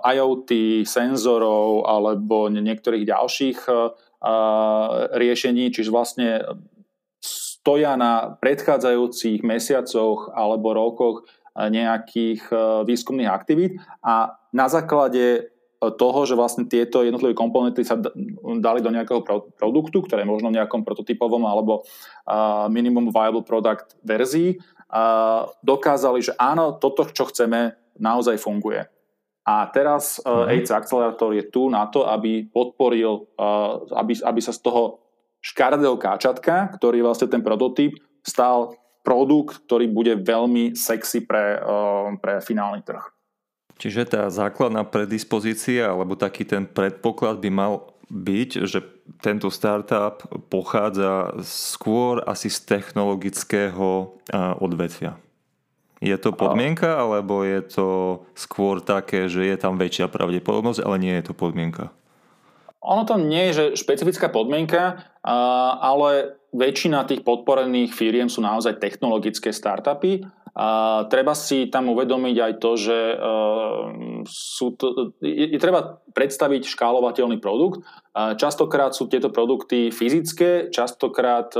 IoT, 0.00 0.50
senzorov 0.88 1.84
alebo 1.84 2.48
niektorých 2.48 3.04
ďalších 3.04 3.68
riešení, 5.12 5.68
čiže 5.68 5.92
vlastne 5.92 6.40
stoja 7.64 7.96
na 7.96 8.36
predchádzajúcich 8.44 9.40
mesiacoch 9.40 10.28
alebo 10.36 10.76
rokoch 10.76 11.24
eh, 11.24 11.72
nejakých 11.72 12.44
eh, 12.52 12.60
výskumných 12.84 13.32
aktivít 13.32 13.80
a 14.04 14.36
na 14.52 14.68
základe 14.68 15.24
eh, 15.40 15.44
toho, 15.80 16.20
že 16.28 16.36
vlastne 16.36 16.68
tieto 16.68 17.00
jednotlivé 17.00 17.32
komponenty 17.32 17.80
sa 17.80 17.96
dali 18.60 18.84
do 18.84 18.92
nejakého 18.92 19.24
produktu, 19.56 20.04
ktoré 20.04 20.28
je 20.28 20.32
možno 20.36 20.52
v 20.52 20.60
nejakom 20.60 20.84
prototypovom 20.84 21.48
alebo 21.48 21.88
minimum 22.68 23.12
viable 23.12 23.44
product 23.44 23.96
verzii, 24.00 24.56
dokázali, 25.60 26.24
že 26.24 26.32
áno, 26.40 26.80
toto, 26.80 27.04
čo 27.12 27.28
chceme, 27.28 27.76
naozaj 28.00 28.40
funguje. 28.40 28.88
A 29.44 29.68
teraz 29.68 30.24
AIDS 30.24 30.72
Accelerator 30.72 31.36
je 31.36 31.44
tu 31.52 31.68
na 31.68 31.84
to, 31.92 32.08
aby 32.08 32.48
podporil, 32.48 33.28
aby, 33.92 34.16
aby 34.24 34.40
sa 34.40 34.56
z 34.56 34.64
toho 34.64 35.03
škaredého 35.44 36.00
káčatka, 36.00 36.72
ktorý 36.80 37.04
vlastne 37.04 37.28
ten 37.28 37.44
prototyp 37.44 38.00
stal 38.24 38.80
produkt, 39.04 39.60
ktorý 39.68 39.92
bude 39.92 40.16
veľmi 40.24 40.72
sexy 40.72 41.28
pre, 41.28 41.60
eh, 41.60 42.08
pre 42.16 42.40
finálny 42.40 42.80
trh. 42.80 43.04
Čiže 43.76 44.16
tá 44.16 44.22
základná 44.32 44.86
predispozícia 44.88 45.92
alebo 45.92 46.16
taký 46.16 46.48
ten 46.48 46.64
predpoklad 46.64 47.42
by 47.44 47.50
mal 47.52 47.92
byť, 48.08 48.50
že 48.64 48.80
tento 49.20 49.52
startup 49.52 50.24
pochádza 50.48 51.36
skôr 51.44 52.24
asi 52.24 52.48
z 52.48 52.64
technologického 52.64 54.16
eh, 54.32 54.56
odvetvia. 54.64 55.20
Je 56.04 56.16
to 56.20 56.36
podmienka, 56.36 57.00
alebo 57.00 57.48
je 57.48 57.64
to 57.64 57.88
skôr 58.36 58.84
také, 58.84 59.24
že 59.24 59.40
je 59.40 59.56
tam 59.56 59.80
väčšia 59.80 60.12
pravdepodobnosť, 60.12 60.84
ale 60.84 61.00
nie 61.00 61.14
je 61.16 61.24
to 61.24 61.32
podmienka? 61.32 61.88
Ono 62.84 63.02
to 63.08 63.16
nie 63.16 63.50
je 63.50 63.52
že 63.52 63.64
špecifická 63.80 64.28
podmienka, 64.28 65.00
ale 65.80 66.36
väčšina 66.52 67.08
tých 67.08 67.24
podporených 67.24 67.96
firiem 67.96 68.28
sú 68.28 68.44
naozaj 68.44 68.78
technologické 68.78 69.50
startupy. 69.50 70.22
A 70.54 71.02
treba 71.10 71.34
si 71.34 71.66
tam 71.66 71.90
uvedomiť 71.90 72.36
aj 72.38 72.52
to, 72.62 72.70
že 72.78 72.98
sú 74.22 74.78
to, 74.78 75.10
je, 75.18 75.50
je 75.50 75.58
treba 75.58 75.98
predstaviť 76.14 76.70
škálovateľný 76.70 77.42
produkt. 77.42 77.82
Častokrát 78.14 78.94
sú 78.94 79.10
tieto 79.10 79.34
produkty 79.34 79.90
fyzické, 79.90 80.70
častokrát 80.70 81.50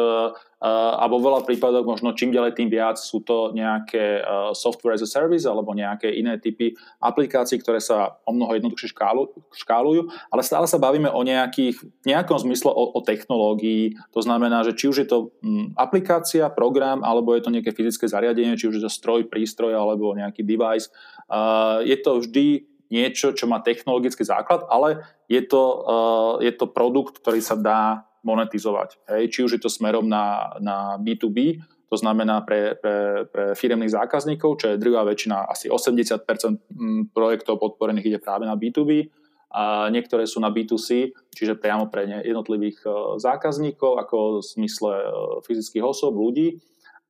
a 0.64 1.04
vo 1.12 1.20
veľa 1.20 1.44
prípadoch 1.44 1.84
možno 1.84 2.16
čím 2.16 2.32
ďalej 2.32 2.56
tým 2.56 2.72
viac 2.72 2.96
sú 2.96 3.20
to 3.20 3.52
nejaké 3.52 4.24
software 4.56 4.96
as 4.96 5.04
a 5.04 5.08
service 5.08 5.44
alebo 5.44 5.76
nejaké 5.76 6.08
iné 6.08 6.40
typy 6.40 6.72
aplikácií, 7.04 7.60
ktoré 7.60 7.84
sa 7.84 8.16
o 8.24 8.32
mnoho 8.32 8.56
jednoduchšie 8.56 8.96
škálu, 8.96 9.28
škálujú, 9.52 10.08
ale 10.32 10.40
stále 10.40 10.64
sa 10.64 10.80
bavíme 10.80 11.12
o 11.12 11.20
nejakých, 11.20 11.84
nejakom 12.08 12.40
zmysle 12.48 12.72
o, 12.72 12.96
o 12.96 13.00
technológii. 13.04 13.92
To 14.16 14.24
znamená, 14.24 14.64
že 14.64 14.72
či 14.72 14.88
už 14.88 15.04
je 15.04 15.08
to 15.12 15.36
mm, 15.44 15.76
aplikácia, 15.76 16.48
program, 16.48 17.04
alebo 17.04 17.36
je 17.36 17.44
to 17.44 17.52
nejaké 17.52 17.76
fyzické 17.76 18.08
zariadenie, 18.08 18.56
či 18.56 18.72
už 18.72 18.80
je 18.80 18.84
to 18.88 18.92
stroj, 18.92 19.28
prístroj 19.28 19.76
alebo 19.76 20.16
nejaký 20.16 20.40
device. 20.48 20.88
Je 21.84 21.96
to 22.00 22.24
vždy 22.24 22.64
niečo, 22.88 23.36
čo 23.36 23.44
má 23.44 23.60
technologický 23.60 24.24
základ, 24.24 24.64
ale 24.72 25.04
je 25.28 25.44
to, 25.44 25.64
je 26.40 26.52
to 26.56 26.72
produkt, 26.72 27.20
ktorý 27.20 27.44
sa 27.44 27.58
dá 27.58 28.08
monetizovať. 28.24 29.04
Hej? 29.12 29.22
Či 29.30 29.38
už 29.46 29.50
je 29.56 29.62
to 29.62 29.70
smerom 29.70 30.08
na, 30.08 30.56
na 30.58 30.96
B2B, 30.96 31.60
to 31.92 31.96
znamená 32.00 32.42
pre, 32.42 32.74
pre, 32.74 33.28
pre 33.30 33.54
firemných 33.54 33.94
zákazníkov, 33.94 34.58
čo 34.58 34.66
je 34.74 34.80
druhá 34.82 35.06
väčšina, 35.06 35.46
asi 35.46 35.70
80% 35.70 36.26
mm, 36.26 37.14
projektov 37.14 37.62
podporených 37.62 38.08
ide 38.10 38.18
práve 38.18 38.48
na 38.48 38.58
B2B, 38.58 39.12
a 39.54 39.86
niektoré 39.86 40.26
sú 40.26 40.42
na 40.42 40.50
B2C, 40.50 41.14
čiže 41.30 41.54
priamo 41.54 41.86
pre 41.86 42.10
jednotlivých 42.26 42.82
e, 42.82 42.88
zákazníkov, 43.22 44.02
ako 44.02 44.42
v 44.42 44.46
zmysle 44.58 44.92
e, 44.98 45.06
fyzických 45.46 45.86
osob, 45.86 46.18
ľudí. 46.18 46.58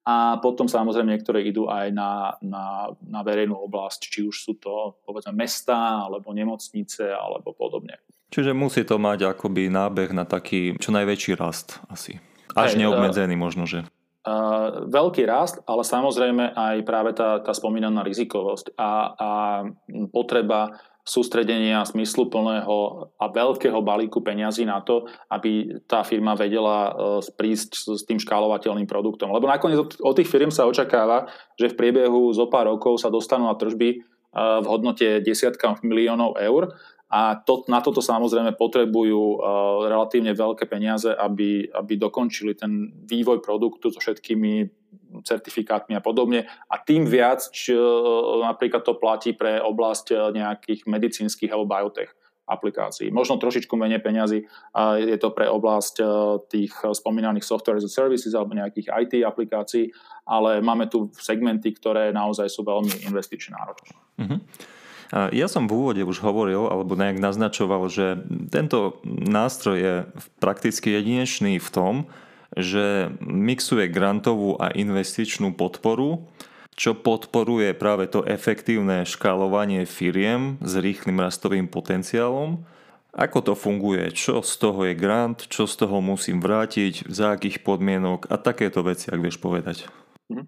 A 0.05 0.37
potom 0.45 0.69
samozrejme 0.69 1.17
niektoré 1.17 1.49
idú 1.49 1.73
aj 1.73 1.89
na, 1.97 2.37
na, 2.45 2.93
na 3.01 3.25
verejnú 3.25 3.57
oblasť, 3.57 4.13
či 4.13 4.21
už 4.29 4.37
sú 4.37 4.61
to 4.61 5.01
povedzme 5.09 5.33
mesta, 5.33 6.05
alebo 6.05 6.37
nemocnice, 6.37 7.09
alebo 7.09 7.57
podobne. 7.57 7.97
Čiže 8.35 8.51
musí 8.51 8.83
to 8.83 8.99
mať 8.99 9.31
akoby 9.31 9.71
nábeh 9.71 10.11
na 10.11 10.27
taký 10.27 10.75
čo 10.83 10.91
najväčší 10.91 11.39
rast 11.39 11.79
asi. 11.87 12.19
Až 12.59 12.75
Hej, 12.75 12.83
neobmedzený 12.83 13.39
možno, 13.39 13.63
že. 13.63 13.87
Uh, 14.27 14.91
veľký 14.91 15.23
rast, 15.23 15.63
ale 15.71 15.87
samozrejme 15.87 16.51
aj 16.57 16.77
práve 16.83 17.15
tá, 17.15 17.39
tá 17.45 17.55
spomínaná 17.55 18.03
rizikovosť 18.03 18.75
a, 18.75 18.91
a 19.15 19.31
potreba 20.11 20.75
sústredenia 21.05 21.85
smysluplného 21.85 22.77
a 23.21 23.25
veľkého 23.29 23.77
balíku 23.85 24.25
peňazí 24.25 24.65
na 24.65 24.81
to, 24.81 25.05
aby 25.29 25.79
tá 25.85 26.01
firma 26.03 26.33
vedela 26.35 26.91
uh, 26.91 27.21
prísť 27.21 27.95
s 27.95 28.03
tým 28.03 28.19
škálovateľným 28.19 28.89
produktom. 28.89 29.31
Lebo 29.31 29.47
nakoniec 29.47 29.79
od, 29.79 30.15
tých 30.17 30.27
firm 30.27 30.51
sa 30.51 30.67
očakáva, 30.67 31.31
že 31.55 31.71
v 31.71 31.79
priebehu 31.79 32.35
zo 32.35 32.51
pár 32.51 32.67
rokov 32.67 32.99
sa 32.99 33.13
dostanú 33.13 33.47
na 33.47 33.55
tržby 33.55 34.01
uh, 34.01 34.59
v 34.59 34.67
hodnote 34.67 35.23
desiatkách 35.23 35.87
miliónov 35.87 36.35
eur 36.41 36.75
a 37.15 37.39
to, 37.39 37.63
na 37.71 37.79
toto 37.79 38.03
samozrejme 38.03 38.59
potrebujú 38.59 39.39
uh, 39.39 39.87
relatívne 39.87 40.35
veľké 40.35 40.67
peniaze, 40.67 41.07
aby, 41.07 41.71
aby 41.71 41.95
dokončili 41.95 42.59
ten 42.59 42.91
vývoj 43.07 43.39
produktu 43.39 43.95
so 43.95 44.03
všetkými 44.03 44.67
certifikátmi 45.23 45.95
a 45.95 46.03
podobne. 46.03 46.51
A 46.67 46.75
tým 46.83 47.07
viac, 47.07 47.47
či, 47.55 47.71
uh, 47.71 48.43
napríklad 48.43 48.83
to 48.83 48.99
platí 48.99 49.31
pre 49.31 49.63
oblasť 49.63 50.07
uh, 50.11 50.19
nejakých 50.35 50.91
medicínskych 50.91 51.55
alebo 51.55 51.71
biotech 51.71 52.11
aplikácií. 52.51 53.15
Možno 53.15 53.41
trošičku 53.41 53.73
menej 53.73 54.05
peňazí 54.05 54.45
je 55.01 55.17
to 55.17 55.33
pre 55.33 55.49
oblasť 55.49 55.95
uh, 56.05 56.37
tých 56.45 56.77
spomínaných 56.77 57.41
software 57.41 57.81
as 57.81 57.89
a 57.89 57.93
services 57.95 58.37
alebo 58.37 58.53
nejakých 58.53 58.91
IT 58.91 59.25
aplikácií, 59.25 59.89
ale 60.29 60.61
máme 60.61 60.91
tu 60.93 61.09
segmenty, 61.17 61.73
ktoré 61.73 62.13
naozaj 62.13 62.51
sú 62.53 62.61
veľmi 62.67 63.09
investične 63.09 63.57
náročné. 63.57 63.97
Mm-hmm. 64.21 64.83
Ja 65.15 65.47
som 65.47 65.71
v 65.71 65.79
úvode 65.79 66.03
už 66.03 66.19
hovoril, 66.19 66.67
alebo 66.67 66.99
nejak 66.99 67.23
naznačoval, 67.23 67.87
že 67.87 68.19
tento 68.51 68.99
nástroj 69.07 69.77
je 69.79 69.95
prakticky 70.43 70.91
jedinečný 70.91 71.63
v 71.63 71.69
tom, 71.71 71.95
že 72.59 73.15
mixuje 73.23 73.87
grantovú 73.87 74.59
a 74.59 74.75
investičnú 74.75 75.55
podporu, 75.55 76.27
čo 76.75 76.99
podporuje 76.99 77.71
práve 77.79 78.11
to 78.11 78.27
efektívne 78.27 79.07
škálovanie 79.07 79.87
firiem 79.87 80.59
s 80.59 80.75
rýchlým 80.75 81.23
rastovým 81.23 81.71
potenciálom. 81.71 82.67
Ako 83.15 83.47
to 83.47 83.55
funguje? 83.55 84.11
Čo 84.11 84.43
z 84.43 84.59
toho 84.59 84.83
je 84.91 84.99
grant? 84.99 85.47
Čo 85.47 85.71
z 85.71 85.87
toho 85.87 86.03
musím 86.03 86.43
vrátiť? 86.43 87.07
Za 87.07 87.39
akých 87.39 87.63
podmienok? 87.63 88.27
A 88.27 88.35
takéto 88.43 88.83
veci, 88.83 89.07
ak 89.15 89.23
vieš 89.23 89.39
povedať. 89.39 89.87
Mhm. 90.33 90.45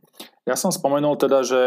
Ja 0.49 0.57
som 0.57 0.73
spomenul 0.73 1.21
teda, 1.21 1.45
že 1.45 1.59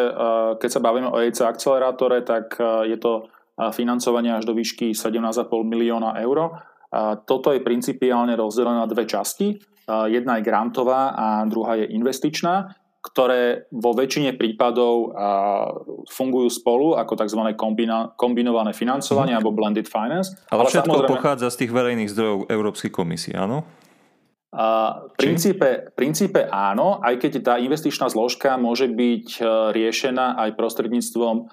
keď 0.58 0.70
sa 0.70 0.82
bavíme 0.82 1.12
o 1.12 1.20
EIC 1.20 1.46
akcelerátore, 1.46 2.26
tak 2.26 2.58
je 2.88 2.98
to 2.98 3.28
financovanie 3.76 4.32
až 4.34 4.48
do 4.48 4.56
výšky 4.56 4.96
17,5 4.96 5.46
milióna 5.68 6.16
eur. 6.24 6.64
Toto 7.28 7.54
je 7.54 7.62
principiálne 7.62 8.34
rozdelené 8.34 8.82
na 8.82 8.90
dve 8.90 9.06
časti. 9.06 9.60
Jedna 9.90 10.40
je 10.40 10.48
grantová 10.48 11.14
a 11.14 11.26
druhá 11.46 11.76
je 11.78 11.92
investičná 11.92 12.72
ktoré 13.00 13.72
vo 13.72 13.96
väčšine 13.96 14.36
prípadov 14.36 15.16
fungujú 16.12 16.52
spolu 16.52 17.00
ako 17.00 17.16
tzv. 17.16 17.42
kombinované 18.20 18.76
financovanie 18.76 19.32
mm. 19.32 19.40
alebo 19.40 19.56
blended 19.56 19.88
finance. 19.88 20.36
Ale, 20.52 20.68
Ale 20.68 20.72
všetko 20.76 20.96
samozrejme... 21.00 21.14
pochádza 21.16 21.48
z 21.48 21.58
tých 21.64 21.72
verejných 21.72 22.12
zdrojov 22.12 22.40
Európskej 22.52 22.92
komisie, 22.92 23.40
áno? 23.40 23.64
V 24.50 25.14
princípe, 25.14 25.94
princípe 25.94 26.42
áno, 26.50 26.98
aj 27.06 27.22
keď 27.22 27.32
tá 27.46 27.54
investičná 27.62 28.10
zložka 28.10 28.58
môže 28.58 28.90
byť 28.90 29.28
e, 29.38 29.42
riešená 29.78 30.42
aj 30.42 30.58
prostredníctvom 30.58 31.36
e, 31.38 31.44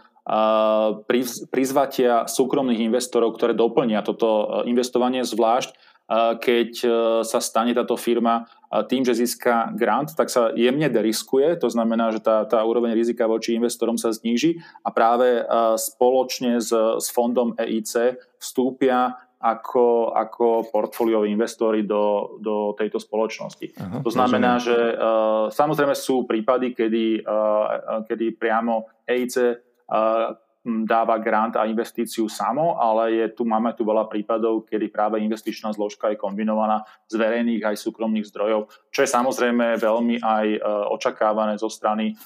prizvatia 1.52 2.24
súkromných 2.24 2.88
investorov, 2.88 3.36
ktoré 3.36 3.52
doplnia 3.52 4.00
toto 4.00 4.64
e, 4.64 4.72
investovanie, 4.72 5.28
zvlášť 5.28 5.96
keď 6.38 6.86
sa 7.26 7.42
stane 7.42 7.74
táto 7.74 7.98
firma 7.98 8.46
tým, 8.86 9.02
že 9.02 9.18
získa 9.18 9.74
grant, 9.74 10.14
tak 10.14 10.30
sa 10.30 10.54
jemne 10.54 10.86
deriskuje, 10.86 11.58
to 11.58 11.66
znamená, 11.66 12.14
že 12.14 12.22
tá, 12.22 12.46
tá 12.46 12.62
úroveň 12.62 12.94
rizika 12.94 13.26
voči 13.26 13.58
investorom 13.58 13.98
sa 13.98 14.14
zníži 14.14 14.62
a 14.86 14.94
práve 14.94 15.42
spoločne 15.74 16.62
s, 16.62 16.70
s 16.70 17.10
fondom 17.10 17.58
EIC 17.58 18.22
vstúpia 18.38 19.18
ako, 19.36 20.16
ako 20.16 20.72
portfólioví 20.72 21.28
investori 21.28 21.84
do, 21.84 22.36
do 22.40 22.72
tejto 22.72 22.96
spoločnosti. 22.96 23.76
Aha, 23.76 24.00
to 24.00 24.08
znamená, 24.08 24.56
rozumiem. 24.56 24.64
že 24.64 24.78
uh, 24.96 25.44
samozrejme 25.52 25.92
sú 25.92 26.24
prípady, 26.24 26.72
kedy, 26.72 27.20
uh, 27.20 28.00
kedy 28.08 28.32
priamo 28.40 28.88
EIC 29.04 29.36
uh, 29.36 30.32
dáva 30.66 31.22
grant 31.22 31.54
a 31.54 31.70
investíciu 31.70 32.26
samo, 32.26 32.74
ale 32.82 33.14
je 33.14 33.26
tu, 33.38 33.46
máme 33.46 33.70
tu 33.78 33.86
veľa 33.86 34.10
prípadov, 34.10 34.66
kedy 34.66 34.90
práve 34.90 35.22
investičná 35.22 35.70
zložka 35.70 36.10
je 36.10 36.18
kombinovaná 36.18 36.82
z 37.06 37.14
verejných 37.22 37.62
aj 37.62 37.76
súkromných 37.78 38.26
zdrojov, 38.26 38.66
čo 38.90 39.00
je 39.06 39.14
samozrejme 39.14 39.78
veľmi 39.78 40.18
aj 40.18 40.46
očakávané 40.90 41.54
zo 41.54 41.70
strany 41.70 42.18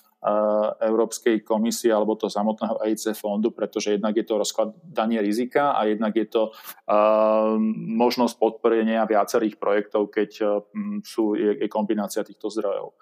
Európskej 0.81 1.49
komisie 1.49 1.89
alebo 1.89 2.13
to 2.13 2.29
samotného 2.29 2.85
EIC 2.85 3.17
fondu, 3.17 3.57
pretože 3.57 3.97
jednak 3.97 4.13
je 4.17 4.25
to 4.29 4.37
rozkladanie 4.37 5.21
rizika 5.21 5.73
a 5.73 5.89
jednak 5.89 6.13
je 6.13 6.29
to 6.29 6.43
možnosť 7.97 8.37
podporenia 8.37 9.09
viacerých 9.09 9.57
projektov, 9.57 10.13
keď 10.13 10.61
sú, 11.05 11.37
je 11.37 11.65
kombinácia 11.73 12.21
týchto 12.21 12.53
zdrojov. 12.53 12.93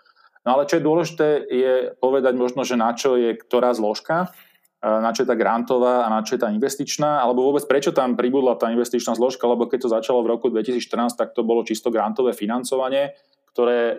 No 0.47 0.55
ale 0.55 0.71
čo 0.71 0.79
je 0.79 0.87
dôležité, 0.87 1.29
je 1.51 1.75
povedať 1.99 2.39
možno, 2.39 2.63
že 2.63 2.79
na 2.79 2.95
čo 2.95 3.19
je 3.19 3.35
ktorá 3.35 3.75
zložka, 3.75 4.31
na 4.79 5.11
čo 5.11 5.27
je 5.27 5.29
tá 5.29 5.35
grantová 5.35 6.07
a 6.07 6.09
na 6.09 6.23
čo 6.23 6.39
je 6.39 6.43
tá 6.47 6.55
investičná, 6.55 7.19
alebo 7.19 7.51
vôbec 7.51 7.67
prečo 7.67 7.91
tam 7.91 8.15
pribudla 8.15 8.55
tá 8.55 8.71
investičná 8.71 9.19
zložka, 9.19 9.43
lebo 9.51 9.67
keď 9.67 9.79
to 9.87 9.89
začalo 9.91 10.23
v 10.23 10.39
roku 10.39 10.47
2014, 10.55 11.19
tak 11.19 11.35
to 11.35 11.43
bolo 11.43 11.67
čisto 11.67 11.91
grantové 11.91 12.31
financovanie, 12.31 13.19
ktoré 13.51 13.99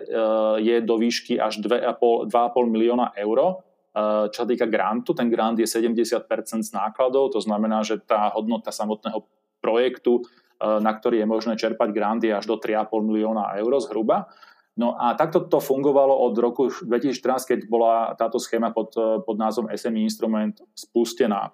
je 0.64 0.76
do 0.80 0.96
výšky 0.96 1.36
až 1.36 1.60
2,5, 1.60 2.32
2,5 2.32 2.64
milióna 2.72 3.12
eur. 3.12 3.60
Eh, 3.92 4.32
čo 4.32 4.38
sa 4.40 4.46
týka 4.48 4.64
grantu, 4.64 5.12
ten 5.12 5.28
grant 5.28 5.60
je 5.60 5.68
70% 5.68 6.24
z 6.64 6.70
nákladov, 6.72 7.36
to 7.36 7.44
znamená, 7.44 7.84
že 7.84 8.00
tá 8.00 8.32
hodnota 8.32 8.72
samotného 8.72 9.20
projektu, 9.60 10.24
na 10.60 10.92
ktorý 10.92 11.24
je 11.24 11.26
možné 11.28 11.54
čerpať 11.56 11.88
grant, 11.88 12.20
je 12.20 12.36
až 12.36 12.44
do 12.44 12.60
3,5 12.60 13.00
milióna 13.00 13.56
eur 13.56 13.80
zhruba. 13.80 14.28
No 14.78 14.94
a 14.94 15.18
takto 15.18 15.44
to 15.44 15.58
fungovalo 15.58 16.14
od 16.14 16.34
roku 16.38 16.70
2014, 16.70 17.50
keď 17.50 17.58
bola 17.66 18.14
táto 18.14 18.38
schéma 18.38 18.70
pod, 18.70 18.94
pod 19.26 19.36
názvom 19.36 19.68
SME 19.74 20.06
Instrument 20.06 20.56
spustená. 20.72 21.50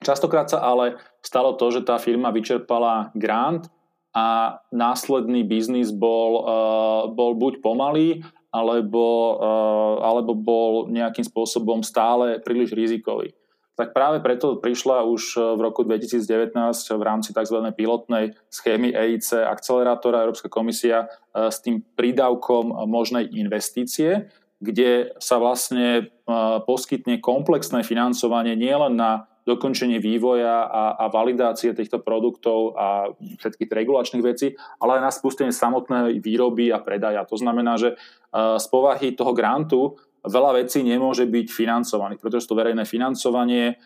Častokrát 0.00 0.48
sa 0.48 0.64
ale 0.64 0.96
stalo 1.20 1.54
to, 1.60 1.68
že 1.68 1.84
tá 1.84 2.00
firma 2.00 2.32
vyčerpala 2.32 3.12
grant, 3.12 3.68
a 4.10 4.58
následný 4.74 5.46
biznis 5.46 5.94
bol, 5.94 6.42
uh, 6.42 7.02
bol 7.14 7.38
buď 7.38 7.62
pomalý, 7.62 8.26
alebo, 8.50 9.38
uh, 9.38 10.02
alebo 10.02 10.34
bol 10.34 10.90
nejakým 10.90 11.22
spôsobom 11.22 11.86
stále 11.86 12.42
príliš 12.42 12.74
rizikový. 12.74 13.30
Tak 13.80 13.96
práve 13.96 14.20
preto 14.20 14.60
prišla 14.60 15.08
už 15.08 15.56
v 15.56 15.60
roku 15.64 15.88
2019 15.88 16.52
v 16.76 17.02
rámci 17.02 17.32
tzv. 17.32 17.64
pilotnej 17.72 18.36
schémy 18.52 18.92
EIC 18.92 19.48
akcelerátora 19.48 20.28
Európska 20.28 20.52
komisia 20.52 21.08
s 21.32 21.64
tým 21.64 21.80
prídavkom 21.96 22.84
možnej 22.84 23.32
investície, 23.32 24.28
kde 24.60 25.16
sa 25.16 25.40
vlastne 25.40 26.12
poskytne 26.68 27.24
komplexné 27.24 27.80
financovanie 27.80 28.52
nielen 28.52 29.00
na 29.00 29.24
dokončenie 29.48 29.96
vývoja 29.98 30.68
a, 30.68 31.00
a 31.00 31.04
validácie 31.08 31.72
týchto 31.72 32.04
produktov 32.04 32.76
a 32.76 33.08
všetkých 33.16 33.72
regulačných 33.72 34.20
vecí, 34.20 34.52
ale 34.76 35.00
aj 35.00 35.02
na 35.08 35.12
spustenie 35.12 35.50
samotnej 35.50 36.20
výroby 36.20 36.68
a 36.68 36.78
predaja. 36.78 37.24
To 37.24 37.40
znamená, 37.40 37.80
že 37.80 37.96
z 38.36 38.66
povahy 38.68 39.16
toho 39.16 39.32
grantu 39.32 39.96
veľa 40.24 40.64
vecí 40.64 40.84
nemôže 40.84 41.24
byť 41.24 41.46
financovaných, 41.48 42.20
pretože 42.20 42.48
to 42.48 42.58
verejné 42.58 42.84
financovanie 42.84 43.80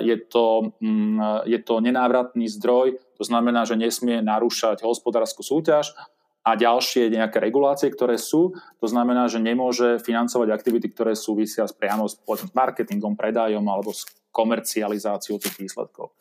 je 0.00 0.16
to, 0.28 0.76
mm, 0.80 1.48
je 1.48 1.58
to 1.60 1.74
nenávratný 1.80 2.48
zdroj, 2.48 2.96
to 3.16 3.24
znamená, 3.24 3.64
že 3.64 3.78
nesmie 3.78 4.20
narúšať 4.24 4.84
hospodárskú 4.84 5.44
súťaž 5.44 5.92
a 6.44 6.60
ďalšie 6.60 7.08
nejaké 7.08 7.40
regulácie, 7.40 7.88
ktoré 7.88 8.20
sú. 8.20 8.52
To 8.84 8.86
znamená, 8.86 9.32
že 9.32 9.40
nemôže 9.40 9.96
financovať 10.04 10.52
aktivity, 10.52 10.92
ktoré 10.92 11.16
súvisia 11.16 11.64
priamo 11.64 12.04
s 12.04 12.20
marketingom, 12.52 13.16
predajom 13.16 13.64
alebo 13.64 13.96
s 13.96 14.04
komercializáciou 14.28 15.40
tých 15.40 15.56
výsledkov. 15.56 16.12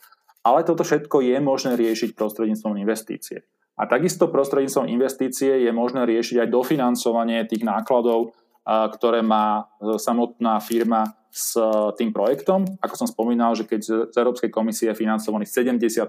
Ale 0.44 0.64
toto 0.64 0.88
všetko 0.88 1.24
je 1.24 1.38
možné 1.44 1.76
riešiť 1.76 2.16
prostredníctvom 2.16 2.80
investície. 2.80 3.44
A 3.74 3.90
takisto 3.90 4.30
prostredníctvom 4.30 4.86
investície 4.92 5.66
je 5.66 5.72
možné 5.74 6.06
riešiť 6.06 6.46
aj 6.46 6.52
dofinancovanie 6.52 7.42
tých 7.50 7.66
nákladov, 7.66 8.38
ktoré 8.68 9.20
má 9.20 9.68
samotná 10.00 10.60
firma 10.64 11.04
s 11.28 11.60
tým 12.00 12.16
projektom. 12.16 12.64
Ako 12.80 12.96
som 12.96 13.08
spomínal, 13.10 13.58
že 13.58 13.68
keď 13.68 13.82
z 14.12 14.16
Európskej 14.16 14.54
komisie 14.54 14.94
je 14.94 15.00
financovaný 15.04 15.44
70% 15.44 16.08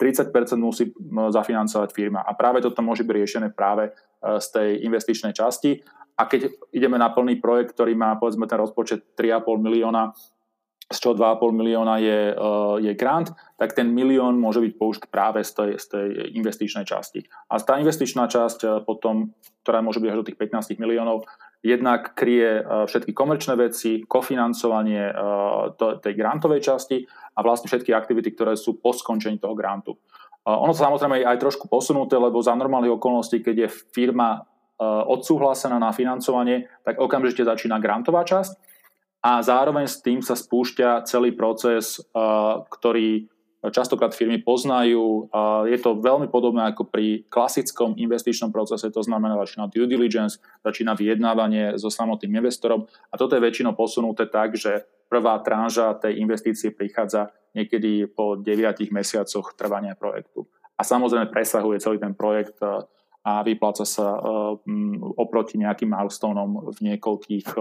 30% 0.00 0.32
musí 0.56 0.88
zafinancovať 1.12 1.92
firma. 1.92 2.24
A 2.24 2.32
práve 2.32 2.64
toto 2.64 2.80
môže 2.80 3.04
byť 3.04 3.12
riešené 3.12 3.48
práve 3.52 3.92
e, 3.92 4.40
z 4.40 4.46
tej 4.48 4.68
investičnej 4.88 5.36
časti. 5.36 5.84
A 6.16 6.24
keď 6.24 6.48
ideme 6.72 6.96
na 6.96 7.12
plný 7.12 7.36
projekt, 7.36 7.76
ktorý 7.76 7.92
má 7.92 8.16
povedzme 8.16 8.48
ten 8.48 8.56
rozpočet 8.56 9.12
3,5 9.12 9.60
milióna, 9.60 10.16
z 10.90 10.98
čoho 10.98 11.14
2,5 11.14 11.52
milióna 11.52 12.00
je, 12.00 12.20
e, 12.32 12.34
je 12.88 12.92
grant, 12.96 13.28
tak 13.60 13.76
ten 13.76 13.92
milión 13.92 14.40
môže 14.40 14.64
byť 14.64 14.72
použit 14.80 15.04
práve 15.12 15.44
z 15.44 15.52
tej, 15.52 15.70
z 15.76 15.86
tej 15.92 16.06
investičnej 16.40 16.88
časti. 16.88 17.20
A 17.52 17.60
tá 17.60 17.76
investičná 17.76 18.24
časť 18.24 18.58
e, 18.64 18.68
potom, 18.88 19.36
ktorá 19.68 19.84
môže 19.84 20.00
byť 20.00 20.08
až 20.08 20.18
do 20.24 20.26
tých 20.32 20.40
15 20.40 20.80
miliónov, 20.80 21.28
jednak 21.60 22.16
kryje 22.16 22.64
všetky 22.88 23.12
komerčné 23.12 23.52
veci, 23.56 24.00
kofinancovanie 24.08 25.12
tej 25.76 26.14
grantovej 26.16 26.60
časti 26.64 27.04
a 27.36 27.44
vlastne 27.44 27.68
všetky 27.68 27.92
aktivity, 27.92 28.32
ktoré 28.32 28.56
sú 28.56 28.80
po 28.80 28.96
skončení 28.96 29.36
toho 29.36 29.52
grantu. 29.52 30.00
Ono 30.48 30.72
sa 30.72 30.88
samozrejme 30.88 31.20
je 31.20 31.28
aj 31.28 31.38
trošku 31.38 31.68
posunuté, 31.68 32.16
lebo 32.16 32.40
za 32.40 32.56
normálnych 32.56 32.96
okolností, 32.96 33.44
keď 33.44 33.68
je 33.68 33.74
firma 33.92 34.40
e, 34.40 34.40
odsúhlasená 34.88 35.76
na 35.76 35.92
financovanie, 35.92 36.64
tak 36.80 36.96
okamžite 36.96 37.44
začína 37.44 37.76
grantová 37.76 38.24
časť 38.24 38.56
a 39.20 39.44
zároveň 39.44 39.84
s 39.84 40.00
tým 40.00 40.24
sa 40.24 40.32
spúšťa 40.32 41.04
celý 41.04 41.36
proces, 41.36 42.00
e, 42.00 42.24
ktorý 42.72 43.28
častokrát 43.68 44.16
firmy 44.16 44.40
poznajú. 44.40 45.28
Je 45.68 45.76
to 45.76 46.00
veľmi 46.00 46.32
podobné 46.32 46.64
ako 46.72 46.88
pri 46.88 47.28
klasickom 47.28 47.92
investičnom 48.00 48.48
procese, 48.48 48.88
to 48.88 49.04
znamená 49.04 49.36
začína 49.36 49.68
due 49.68 49.84
diligence, 49.84 50.40
začína 50.64 50.96
vyjednávanie 50.96 51.76
so 51.76 51.92
samotným 51.92 52.40
investorom 52.40 52.88
a 53.12 53.14
toto 53.20 53.36
je 53.36 53.44
väčšinou 53.44 53.76
posunuté 53.76 54.24
tak, 54.32 54.56
že 54.56 54.88
prvá 55.12 55.36
tranža 55.44 55.92
tej 55.98 56.22
investície 56.24 56.72
prichádza 56.72 57.34
niekedy 57.52 58.06
po 58.06 58.38
9 58.38 58.46
mesiacoch 58.94 59.58
trvania 59.58 59.98
projektu. 59.98 60.46
A 60.78 60.86
samozrejme 60.86 61.28
presahuje 61.28 61.82
celý 61.82 62.00
ten 62.00 62.16
projekt 62.16 62.56
e, 62.62 62.86
a 63.20 63.44
vypláca 63.44 63.84
sa 63.84 64.16
e, 64.16 64.20
oproti 65.18 65.60
nejakým 65.60 65.92
milestoneom 65.92 66.72
v 66.72 66.78
niekoľkých 66.88 67.52
e, 67.52 67.60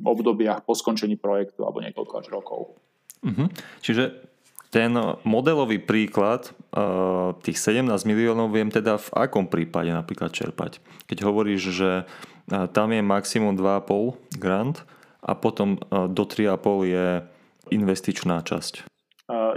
obdobiach 0.00 0.64
po 0.64 0.72
skončení 0.72 1.20
projektu 1.20 1.68
alebo 1.68 1.84
niekoľko 1.84 2.14
až 2.16 2.26
rokov. 2.32 2.80
Uh-huh. 3.20 3.50
Čiže 3.84 4.35
ten 4.76 4.92
modelový 5.24 5.80
príklad 5.80 6.52
tých 7.40 7.56
17 7.56 7.88
miliónov 8.04 8.52
viem 8.52 8.68
teda 8.68 9.00
v 9.00 9.08
akom 9.16 9.48
prípade 9.48 9.88
napríklad 9.88 10.36
čerpať. 10.36 10.84
Keď 11.08 11.24
hovoríš, 11.24 11.62
že 11.72 11.90
tam 12.76 12.92
je 12.92 13.00
maximum 13.00 13.56
2,5 13.56 14.36
grant, 14.36 14.84
a 15.26 15.34
potom 15.34 15.74
e, 15.74 16.06
do 16.06 16.22
3,5 16.22 16.86
je 16.86 17.06
investičná 17.74 18.46
časť. 18.46 18.86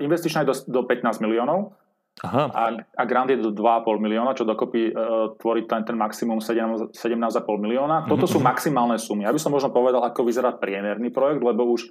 Investičná 0.01 0.41
je 0.41 0.49
do, 0.49 0.81
do 0.81 0.81
15 0.81 1.21
miliónov 1.21 1.77
Aha. 2.19 2.51
A, 2.51 2.63
a 2.99 3.03
grant 3.07 3.31
je 3.31 3.39
do 3.39 3.55
2,5 3.55 3.95
milióna, 3.95 4.35
čo 4.35 4.43
dokopy 4.43 4.91
uh, 4.91 5.31
tvorí 5.39 5.63
ten, 5.63 5.87
ten 5.87 5.95
maximum 5.95 6.43
17,5 6.43 6.91
milióna. 7.55 8.11
Toto 8.11 8.27
sú 8.27 8.43
mhm. 8.43 8.45
maximálne 8.45 8.97
sumy. 8.99 9.23
Ja 9.23 9.31
by 9.31 9.39
som 9.39 9.55
možno 9.55 9.71
povedal, 9.71 10.03
ako 10.03 10.27
vyzerá 10.27 10.51
priemerný 10.51 11.15
projekt, 11.15 11.39
lebo 11.39 11.63
už 11.71 11.87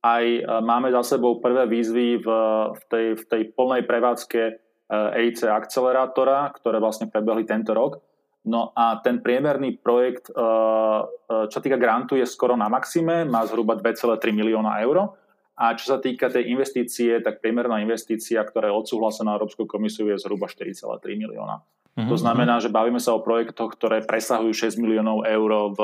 aj 0.00 0.24
uh, 0.40 0.64
máme 0.64 0.88
za 0.90 1.16
sebou 1.16 1.38
prvé 1.44 1.68
výzvy 1.68 2.24
v, 2.24 2.28
v, 2.72 2.82
tej, 2.88 3.06
v 3.20 3.24
tej 3.28 3.42
plnej 3.52 3.84
prevádzke 3.84 4.42
EIC 4.90 5.46
akcelerátora, 5.46 6.50
ktoré 6.58 6.82
vlastne 6.82 7.06
prebehli 7.06 7.46
tento 7.46 7.70
rok. 7.70 8.02
No 8.40 8.72
a 8.72 8.98
ten 9.04 9.20
priemerný 9.20 9.78
projekt, 9.78 10.32
eh, 10.32 10.40
eh, 10.40 11.44
čo 11.46 11.60
týka 11.60 11.76
grantu, 11.76 12.16
je 12.16 12.24
skoro 12.24 12.56
na 12.56 12.72
maxime, 12.72 13.28
má 13.28 13.44
zhruba 13.44 13.76
2,3 13.76 14.32
milióna 14.32 14.80
eur. 14.82 15.12
A 15.60 15.76
čo 15.76 15.92
sa 15.92 15.98
týka 16.00 16.32
tej 16.32 16.48
investície, 16.48 17.20
tak 17.20 17.44
priemerná 17.44 17.84
investícia, 17.84 18.40
ktorá 18.40 18.72
je 18.72 18.78
odsúhlasená 18.80 19.36
Európskou 19.36 19.68
komisiou, 19.68 20.08
je 20.08 20.16
zhruba 20.16 20.48
4,3 20.48 21.20
milióna. 21.20 21.60
Mm-hmm. 21.60 22.08
To 22.08 22.16
znamená, 22.16 22.64
že 22.64 22.72
bavíme 22.72 22.96
sa 22.96 23.12
o 23.12 23.20
projektoch, 23.20 23.76
ktoré 23.76 24.00
presahujú 24.00 24.56
6 24.56 24.80
miliónov 24.80 25.28
eur 25.28 25.76
v, 25.76 25.80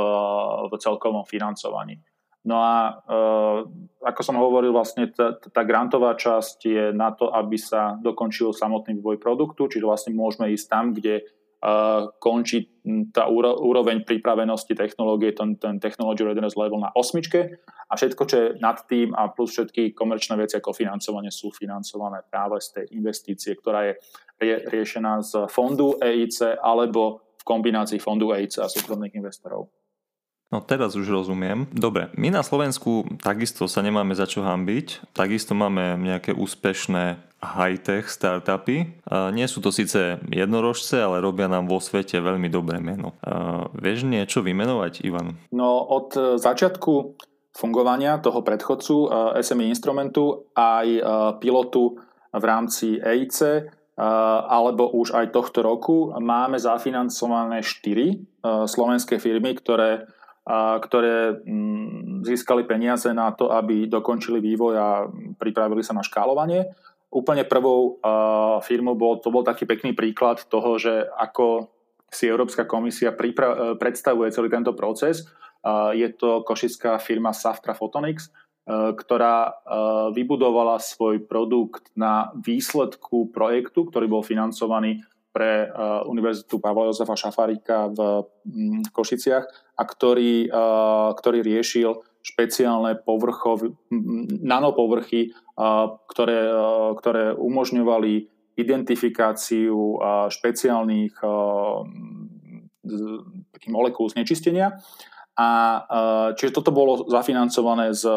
v 0.73 0.75
celkovom 0.81 1.29
financovaní. 1.29 2.01
No 2.47 2.63
a 2.63 2.75
e, 2.79 3.19
ako 4.07 4.21
som 4.23 4.39
hovoril, 4.39 4.71
vlastne 4.71 5.11
tá, 5.11 5.35
tá 5.35 5.63
grantová 5.67 6.15
časť 6.15 6.59
je 6.63 6.85
na 6.95 7.11
to, 7.11 7.35
aby 7.35 7.59
sa 7.59 7.99
dokončil 7.99 8.55
samotný 8.55 9.03
vývoj 9.03 9.19
produktu, 9.19 9.67
čiže 9.67 9.83
vlastne 9.83 10.13
môžeme 10.15 10.55
ísť 10.55 10.67
tam, 10.71 10.95
kde 10.95 11.27
končí 12.21 12.71
tá 13.11 13.27
úroveň 13.33 14.05
pripravenosti 14.07 14.77
technológie, 14.77 15.33
ten, 15.35 15.57
ten 15.57 15.81
technology 15.81 16.23
readiness 16.23 16.55
level 16.55 16.79
na 16.79 16.93
osmičke 16.95 17.59
a 17.91 17.93
všetko, 17.97 18.23
čo 18.29 18.37
je 18.37 18.47
nad 18.63 18.79
tým 18.87 19.17
a 19.17 19.33
plus 19.33 19.57
všetky 19.57 19.97
komerčné 19.97 20.37
veci 20.39 20.61
ako 20.61 20.77
financovanie 20.77 21.33
sú 21.33 21.51
financované 21.51 22.23
práve 22.29 22.63
z 22.63 22.69
tej 22.71 22.85
investície, 22.95 23.57
ktorá 23.59 23.89
je 23.89 23.93
rie, 24.39 24.57
riešená 24.69 25.25
z 25.25 25.49
fondu 25.51 25.99
EIC 25.99 26.61
alebo 26.61 27.35
v 27.35 27.43
kombinácii 27.43 27.99
fondu 27.99 28.31
EIC 28.31 28.63
a 28.63 28.71
súkromných 28.71 29.17
investorov. 29.19 29.67
No 30.55 30.63
teraz 30.63 30.95
už 30.95 31.11
rozumiem. 31.11 31.67
Dobre, 31.75 32.07
my 32.15 32.31
na 32.31 32.47
Slovensku 32.47 33.03
takisto 33.19 33.67
sa 33.67 33.83
nemáme 33.83 34.15
za 34.15 34.31
čo 34.31 34.47
hambiť, 34.47 35.11
takisto 35.11 35.59
máme 35.59 35.99
nejaké 35.99 36.31
úspešné 36.31 37.19
high-tech 37.43 38.09
startupy. 38.09 38.97
Nie 39.11 39.47
sú 39.51 39.61
to 39.61 39.75
síce 39.75 40.23
jednorožce, 40.31 41.03
ale 41.03 41.19
robia 41.19 41.51
nám 41.51 41.69
vo 41.69 41.83
svete 41.83 42.23
veľmi 42.23 42.49
dobré 42.49 42.79
meno. 42.79 43.19
Vieš 43.77 44.09
niečo 44.09 44.41
vymenovať, 44.41 45.05
Ivan? 45.05 45.37
No 45.53 45.85
od 45.85 46.17
e, 46.17 46.21
začiatku 46.41 46.93
fungovania 47.53 48.23
toho 48.23 48.41
predchodcu 48.41 48.95
e, 48.95 49.09
SME 49.45 49.69
instrumentu 49.69 50.49
aj 50.57 50.87
e, 50.89 51.01
pilotu 51.43 52.01
v 52.33 52.45
rámci 52.45 53.01
EIC 53.01 53.73
alebo 53.97 54.93
už 54.93 55.17
aj 55.17 55.33
tohto 55.33 55.65
roku 55.65 56.13
máme 56.21 56.61
zafinancované 56.61 57.65
4 57.65 58.69
slovenské 58.69 59.17
firmy, 59.17 59.57
ktoré 59.57 60.05
ktoré 60.47 61.43
mm, 61.43 62.23
získali 62.23 62.63
peniaze 62.63 63.11
na 63.11 63.35
to, 63.35 63.51
aby 63.51 63.91
dokončili 63.91 64.39
vývoj 64.39 64.75
a 64.79 64.89
pripravili 65.43 65.83
sa 65.83 65.91
na 65.91 66.07
škálovanie. 66.07 66.71
Úplne 67.11 67.47
prvou 67.51 67.99
firmou 68.63 68.95
bol, 68.95 69.19
to 69.19 69.35
bol 69.35 69.43
taký 69.43 69.67
pekný 69.67 69.95
príklad 69.95 70.43
toho, 70.47 70.79
že 70.79 71.07
ako 71.19 71.71
si 72.11 72.31
Európska 72.31 72.65
komisia 72.65 73.13
pripra- 73.13 73.55
e, 73.55 73.59
predstavuje 73.77 74.31
celý 74.31 74.49
tento 74.51 74.73
proces. 74.73 75.27
Je 75.99 76.07
to 76.15 76.47
košická 76.47 76.95
firma 77.03 77.35
Saftra 77.35 77.75
Photonics, 77.75 78.31
e, 78.31 78.95
ktorá 78.95 79.51
e, 79.51 79.53
vybudovala 80.15 80.79
svoj 80.79 81.27
produkt 81.27 81.91
na 81.99 82.31
výsledku 82.39 83.35
projektu, 83.35 83.83
ktorý 83.83 84.07
bol 84.07 84.23
financovaný 84.23 85.03
pre 85.37 85.69
uh, 85.69 86.01
Univerzitu 86.09 86.57
Pavla 86.57 86.89
Jozefa 86.89 87.13
Šafárika 87.13 87.93
v 87.93 88.25
um, 88.25 88.81
Košiciach 88.89 89.45
a 89.77 89.83
ktorý, 89.85 90.49
uh, 90.49 91.13
ktorý 91.13 91.45
riešil 91.45 92.01
špeciálne 92.25 92.97
povrchov, 93.05 93.77
nanopovrchy, 94.41 95.37
uh, 95.61 96.01
ktoré, 96.09 96.49
ktoré 96.97 97.37
umožňovali 97.37 98.33
identifikáciu 98.57 100.01
špeciálnych 100.33 101.13
molekúl 103.69 104.09
znečistenia. 104.09 104.81
A, 105.37 105.49
čiže 106.41 106.57
toto 106.57 106.73
bolo 106.73 107.05
zafinancované 107.05 107.93
z, 107.93 108.09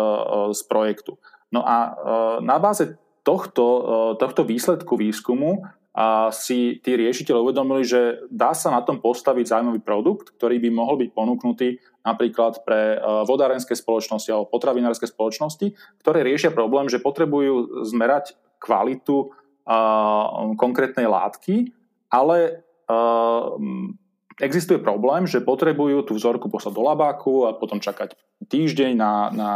z 0.56 0.62
projektu. 0.72 1.20
No 1.52 1.68
a 1.68 1.91
na 2.39 2.56
báze 2.56 2.96
tohto, 3.28 4.16
tohto 4.16 4.48
výsledku 4.48 4.96
výskumu 4.96 5.68
a 6.00 6.32
si 6.32 6.80
tí 6.80 6.95
riešiteľ 6.95 7.43
uvedomili, 7.43 7.84
že 7.84 8.24
dá 8.32 8.56
sa 8.56 8.72
na 8.72 8.80
tom 8.80 9.04
postaviť 9.04 9.52
zaujímavý 9.52 9.84
produkt, 9.84 10.32
ktorý 10.39 10.56
by 10.64 10.70
mohol 10.72 10.95
byť 10.95 11.10
ponúknutý 11.12 11.76
napríklad 12.08 12.64
pre 12.64 12.95
vodárenské 13.28 13.76
spoločnosti 13.76 14.32
alebo 14.32 14.47
potravinárske 14.47 15.12
spoločnosti, 15.12 15.76
ktoré 16.00 16.24
riešia 16.24 16.56
problém, 16.56 16.88
že 16.88 17.04
potrebujú 17.04 17.84
zmerať 17.84 18.39
kvalitu 18.64 19.36
konkrétnej 20.56 21.04
látky, 21.04 21.76
ale 22.08 22.64
existuje 24.39 24.80
problém, 24.80 25.28
že 25.28 25.43
potrebujú 25.43 26.08
tú 26.08 26.16
vzorku 26.16 26.47
poslať 26.47 26.80
do 26.80 26.84
labáku 26.88 27.43
a 27.43 27.52
potom 27.52 27.84
čakať 27.84 28.16
týždeň 28.47 28.95
na, 28.95 29.14
na, 29.36 29.52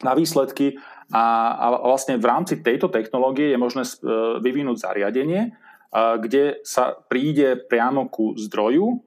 na 0.00 0.12
výsledky 0.16 0.80
a, 1.10 1.54
a 1.58 1.66
vlastne 1.84 2.16
v 2.16 2.28
rámci 2.28 2.62
tejto 2.62 2.88
technológie 2.88 3.50
je 3.50 3.58
možné 3.58 3.82
e, 3.82 3.92
vyvinúť 4.40 4.76
zariadenie, 4.78 5.52
kde 5.90 6.62
sa 6.62 6.94
príde 6.94 7.58
priamo 7.66 8.06
ku 8.06 8.38
zdroju, 8.38 9.02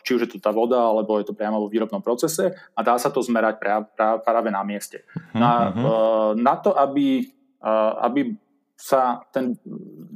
či 0.00 0.10
už 0.16 0.24
je 0.24 0.30
to 0.32 0.38
tá 0.40 0.48
voda, 0.48 0.80
alebo 0.80 1.20
je 1.20 1.28
to 1.28 1.36
priamo 1.36 1.60
vo 1.60 1.68
výrobnom 1.68 2.00
procese 2.00 2.56
a 2.72 2.80
dá 2.80 2.96
sa 2.96 3.12
to 3.12 3.20
zmerať 3.20 3.60
práve 4.24 4.48
na 4.48 4.64
mieste. 4.64 5.04
Na, 5.36 5.76
mhm. 5.76 6.40
na 6.40 6.56
to, 6.56 6.72
aby, 6.72 7.28
aby 8.00 8.32
sa 8.76 9.24
ten 9.32 9.60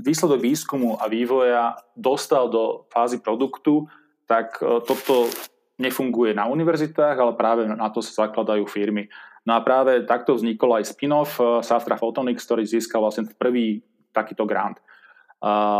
výsledok 0.00 0.40
výskumu 0.40 1.00
a 1.00 1.08
vývoja 1.08 1.76
dostal 1.96 2.52
do 2.52 2.88
fázy 2.92 3.20
produktu, 3.20 3.88
tak 4.28 4.60
e, 4.60 4.84
toto 4.84 5.32
nefunguje 5.80 6.36
na 6.36 6.44
univerzitách, 6.44 7.16
ale 7.16 7.32
práve 7.34 7.64
na 7.64 7.88
to 7.88 8.04
sa 8.04 8.28
zakladajú 8.28 8.68
firmy. 8.68 9.08
No 9.48 9.56
a 9.56 9.64
práve 9.64 10.04
takto 10.04 10.36
vznikol 10.36 10.80
aj 10.80 10.92
spin-off 10.92 11.40
e, 11.40 11.64
Saftra 11.64 11.96
Photonics, 11.96 12.44
ktorý 12.44 12.68
získal 12.68 13.00
vlastne 13.00 13.28
prvý 13.36 13.80
takýto 14.12 14.44
grant. 14.44 14.80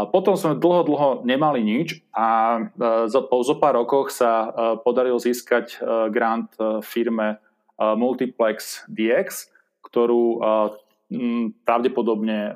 Potom 0.09 0.41
sme 0.41 0.57
dlho, 0.57 0.89
dlho 0.89 1.09
nemali 1.29 1.61
nič 1.61 2.01
a 2.17 2.57
e, 2.57 3.13
po 3.13 3.37
zo 3.45 3.61
pár 3.61 3.77
rokoch 3.77 4.09
sa 4.09 4.49
podarilo 4.81 5.21
získať 5.21 5.77
grant 6.09 6.57
firme 6.81 7.37
Multiplex 7.77 8.89
DX, 8.89 9.53
ktorú 9.85 10.41
pravdepodobne 11.67 12.55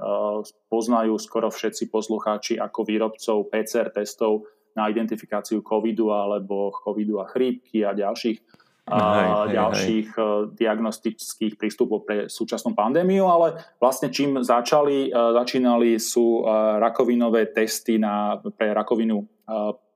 poznajú 0.70 1.18
skoro 1.20 1.50
všetci 1.50 1.90
poslucháči 1.90 2.54
ako 2.56 2.80
výrobcov 2.86 3.52
PCR 3.52 3.90
testov 3.92 4.48
na 4.78 4.90
identifikáciu 4.90 5.62
covidu 5.62 6.10
alebo 6.10 6.70
covidu 6.74 7.22
a 7.22 7.26
chrípky 7.30 7.86
a 7.86 7.94
ďalších, 7.94 8.38
hej, 8.84 9.56
ďalších 9.56 10.08
hej. 10.12 10.40
diagnostických 10.60 11.56
prístupov 11.56 12.04
pre 12.04 12.28
súčasnú 12.28 12.76
pandémiu, 12.76 13.24
ale 13.24 13.64
vlastne 13.80 14.12
čím 14.12 14.44
začali, 14.44 15.08
začínali 15.08 15.96
sú 15.96 16.44
rakovinové 16.80 17.48
testy 17.48 17.96
na, 17.96 18.36
pre 18.54 18.76
rakovinu 18.76 19.24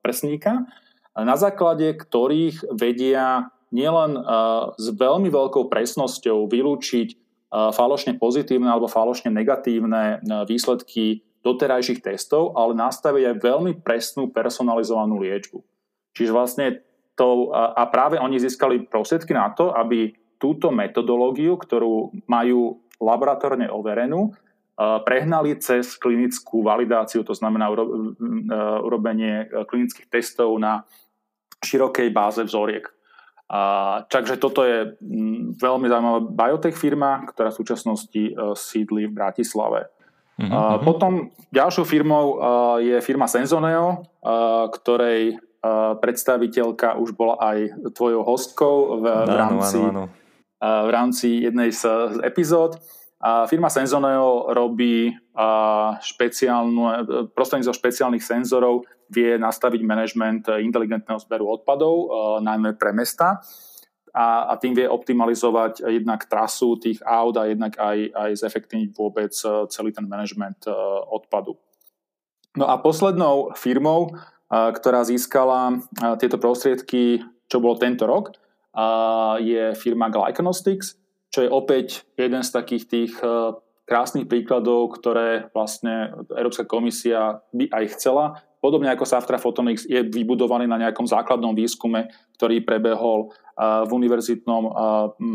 prsníka, 0.00 0.64
na 1.12 1.36
základe 1.36 1.92
ktorých 2.00 2.72
vedia 2.72 3.52
nielen 3.68 4.16
s 4.80 4.86
veľmi 4.96 5.28
veľkou 5.28 5.68
presnosťou 5.68 6.48
vylúčiť 6.48 7.08
falošne 7.52 8.16
pozitívne 8.16 8.72
alebo 8.72 8.88
falošne 8.88 9.28
negatívne 9.28 10.24
výsledky 10.48 11.20
doterajších 11.44 12.00
testov, 12.00 12.56
ale 12.56 12.72
nastaviť 12.72 13.24
aj 13.24 13.36
veľmi 13.44 13.72
presnú 13.84 14.32
personalizovanú 14.32 15.20
liečbu. 15.20 15.60
Čiže 16.16 16.32
vlastne 16.32 16.66
to, 17.18 17.50
a 17.50 17.82
práve 17.90 18.14
oni 18.22 18.38
získali 18.38 18.86
prostriedky 18.86 19.34
na 19.34 19.50
to, 19.50 19.74
aby 19.74 20.14
túto 20.38 20.70
metodológiu, 20.70 21.58
ktorú 21.58 22.14
majú 22.30 22.78
laboratórne 23.02 23.66
overenú, 23.66 24.30
prehnali 24.78 25.58
cez 25.58 25.98
klinickú 25.98 26.62
validáciu, 26.62 27.26
to 27.26 27.34
znamená 27.34 27.66
urobenie 28.86 29.50
klinických 29.66 30.06
testov 30.06 30.54
na 30.62 30.86
širokej 31.58 32.14
báze 32.14 32.38
vzoriek. 32.46 32.86
A, 33.50 34.04
takže 34.06 34.38
toto 34.38 34.62
je 34.62 34.94
veľmi 35.58 35.90
zaujímavá 35.90 36.20
biotech 36.22 36.78
firma, 36.78 37.26
ktorá 37.26 37.50
v 37.50 37.58
súčasnosti 37.58 38.22
sídli 38.54 39.10
v 39.10 39.16
Bratislave. 39.18 39.90
Uh-huh, 40.38 40.46
uh, 40.46 40.78
Potom 40.78 41.34
ďalšou 41.50 41.82
firmou 41.82 42.38
je 42.78 43.02
firma 43.02 43.26
Senzoneo, 43.26 44.06
ktorej 44.70 45.42
predstaviteľka 45.98 47.00
už 47.00 47.16
bola 47.16 47.36
aj 47.40 47.58
tvojou 47.94 48.22
hostkou 48.22 48.76
v, 49.00 49.04
v, 49.04 49.32
rámci, 49.34 49.78
áno, 49.80 49.90
áno. 49.90 50.04
Uh, 50.58 50.82
v 50.86 50.90
rámci 50.90 51.28
jednej 51.44 51.70
z, 51.70 51.86
z 51.86 52.18
epizód. 52.26 52.78
A 53.18 53.50
firma 53.50 53.66
Senzoneo 53.66 54.54
robí 54.54 55.10
špeciálnu, 55.98 56.82
prostredníctvom 57.34 57.74
špeciálnych 57.74 58.22
senzorov 58.22 58.86
vie 59.10 59.34
nastaviť 59.34 59.80
manažment 59.82 60.46
inteligentného 60.46 61.18
zberu 61.18 61.50
odpadov, 61.50 62.14
najmä 62.46 62.78
pre 62.78 62.94
mesta 62.94 63.42
a, 64.14 64.46
a 64.50 64.52
tým 64.54 64.70
vie 64.70 64.86
optimalizovať 64.86 65.82
jednak 65.82 66.30
trasu 66.30 66.78
tých 66.78 67.02
aut 67.02 67.34
a 67.42 67.50
jednak 67.50 67.74
aj, 67.74 67.98
aj 68.14 68.30
zefektívniť 68.38 68.90
vôbec 68.94 69.34
celý 69.66 69.90
ten 69.90 70.06
manažment 70.06 70.70
odpadu. 71.10 71.58
No 72.54 72.70
a 72.70 72.78
poslednou 72.78 73.50
firmou, 73.58 74.14
ktorá 74.48 75.04
získala 75.04 75.84
tieto 76.16 76.40
prostriedky, 76.40 77.20
čo 77.48 77.60
bolo 77.60 77.76
tento 77.76 78.08
rok, 78.08 78.32
je 79.44 79.76
firma 79.76 80.08
Glycanostics, 80.08 80.96
čo 81.28 81.44
je 81.44 81.50
opäť 81.50 82.08
jeden 82.16 82.40
z 82.40 82.50
takých 82.50 82.84
tých 82.88 83.12
e, 83.20 83.52
krásnych 83.84 84.28
príkladov, 84.28 84.96
ktoré 84.96 85.48
vlastne 85.52 86.12
Európska 86.32 86.64
komisia 86.64 87.44
by 87.52 87.68
aj 87.68 87.84
chcela. 87.96 88.24
Podobne 88.58 88.90
ako 88.90 89.06
Saftra 89.06 89.38
Photonics 89.38 89.86
je 89.86 90.02
vybudovaný 90.02 90.66
na 90.66 90.80
nejakom 90.80 91.06
základnom 91.06 91.54
výskume, 91.54 92.08
ktorý 92.40 92.64
prebehol 92.64 93.28
e, 93.28 93.64
v 93.86 93.90
univerzitnom 93.92 94.62
e, 94.66 94.70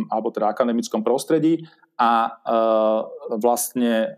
alebo 0.09 0.34
teda 0.34 0.49
akademickom 0.49 1.05
prostredí 1.05 1.66
a 1.93 2.41
vlastne 3.38 4.18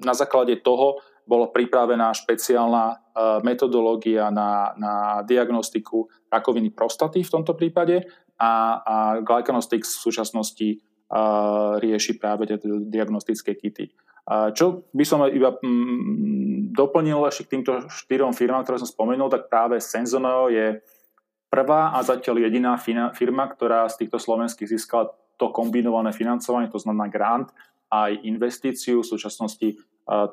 na 0.00 0.14
základe 0.16 0.56
toho 0.64 1.04
bola 1.28 1.52
pripravená 1.52 2.16
špeciálna 2.16 3.09
metodológia 3.42 4.28
na, 4.30 4.74
na 4.76 4.92
diagnostiku 5.26 6.08
rakoviny 6.30 6.70
prostaty 6.70 7.24
v 7.24 7.32
tomto 7.32 7.56
prípade 7.56 8.06
a, 8.40 8.52
a 8.80 8.94
Glycanostics 9.20 9.98
v 9.98 10.04
súčasnosti 10.10 10.68
a, 11.10 11.76
rieši 11.80 12.16
práve 12.16 12.48
tie 12.48 12.58
diagnostické 12.64 13.56
kity. 13.56 13.90
A 14.30 14.54
čo 14.54 14.86
by 14.94 15.04
som 15.04 15.26
iba 15.26 15.58
mm, 15.58 16.70
doplnil 16.70 17.26
ešte 17.26 17.50
k 17.50 17.52
týmto 17.58 17.90
štyrom 17.90 18.30
firmám, 18.30 18.62
ktoré 18.62 18.78
som 18.78 18.86
spomenul, 18.86 19.26
tak 19.26 19.50
práve 19.50 19.82
Senzoneo 19.82 20.52
je 20.52 20.78
prvá 21.50 21.98
a 21.98 21.98
zatiaľ 22.06 22.46
jediná 22.46 22.78
firma, 23.10 23.50
ktorá 23.50 23.90
z 23.90 24.06
týchto 24.06 24.22
slovenských 24.22 24.70
získala 24.70 25.10
to 25.34 25.50
kombinované 25.50 26.14
financovanie, 26.14 26.70
to 26.70 26.78
znamená 26.78 27.10
grant 27.10 27.50
aj 27.90 28.22
investíciu. 28.22 29.02
V 29.02 29.10
súčasnosti 29.10 29.82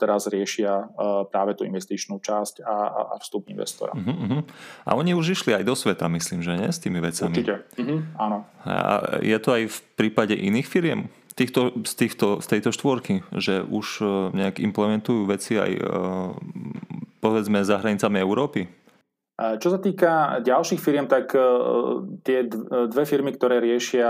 teraz 0.01 0.25
riešia 0.25 0.89
práve 1.29 1.53
tú 1.53 1.61
investičnú 1.61 2.17
časť 2.17 2.65
a, 2.65 2.75
a 3.13 3.15
vstup 3.21 3.45
investora. 3.53 3.93
Uh-huh, 3.93 4.09
uh-huh. 4.09 4.41
A 4.83 4.97
oni 4.97 5.13
už 5.13 5.37
išli 5.37 5.53
aj 5.53 5.63
do 5.65 5.77
sveta, 5.77 6.09
myslím, 6.09 6.41
že 6.41 6.57
nie? 6.57 6.69
S 6.73 6.81
tými 6.81 6.97
vecami. 6.97 7.37
Určite, 7.37 7.55
uh-huh, 7.77 7.99
áno. 8.17 8.37
A 8.65 8.75
je 9.21 9.37
to 9.37 9.49
aj 9.53 9.63
v 9.69 9.77
prípade 9.93 10.33
iných 10.33 10.67
firiem? 10.67 11.13
Týchto, 11.37 11.69
z, 11.85 11.93
týchto, 11.93 12.41
z 12.41 12.47
tejto 12.49 12.73
štvorky, 12.73 13.21
že 13.37 13.61
už 13.61 14.01
e, 14.01 14.05
nejak 14.33 14.57
implementujú 14.57 15.29
veci 15.29 15.53
aj 15.61 15.69
e, 15.69 15.81
povedzme 17.21 17.61
za 17.61 17.77
hranicami 17.77 18.17
Európy? 18.17 18.65
Čo 19.37 19.69
sa 19.69 19.77
týka 19.77 20.41
ďalších 20.41 20.81
firiem, 20.81 21.05
tak 21.05 21.37
e, 21.37 21.41
tie 22.25 22.49
dve 22.89 23.05
firmy, 23.05 23.37
ktoré 23.37 23.61
riešia 23.61 24.09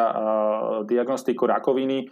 diagnostiku 0.88 1.43
rakoviny, 1.51 2.07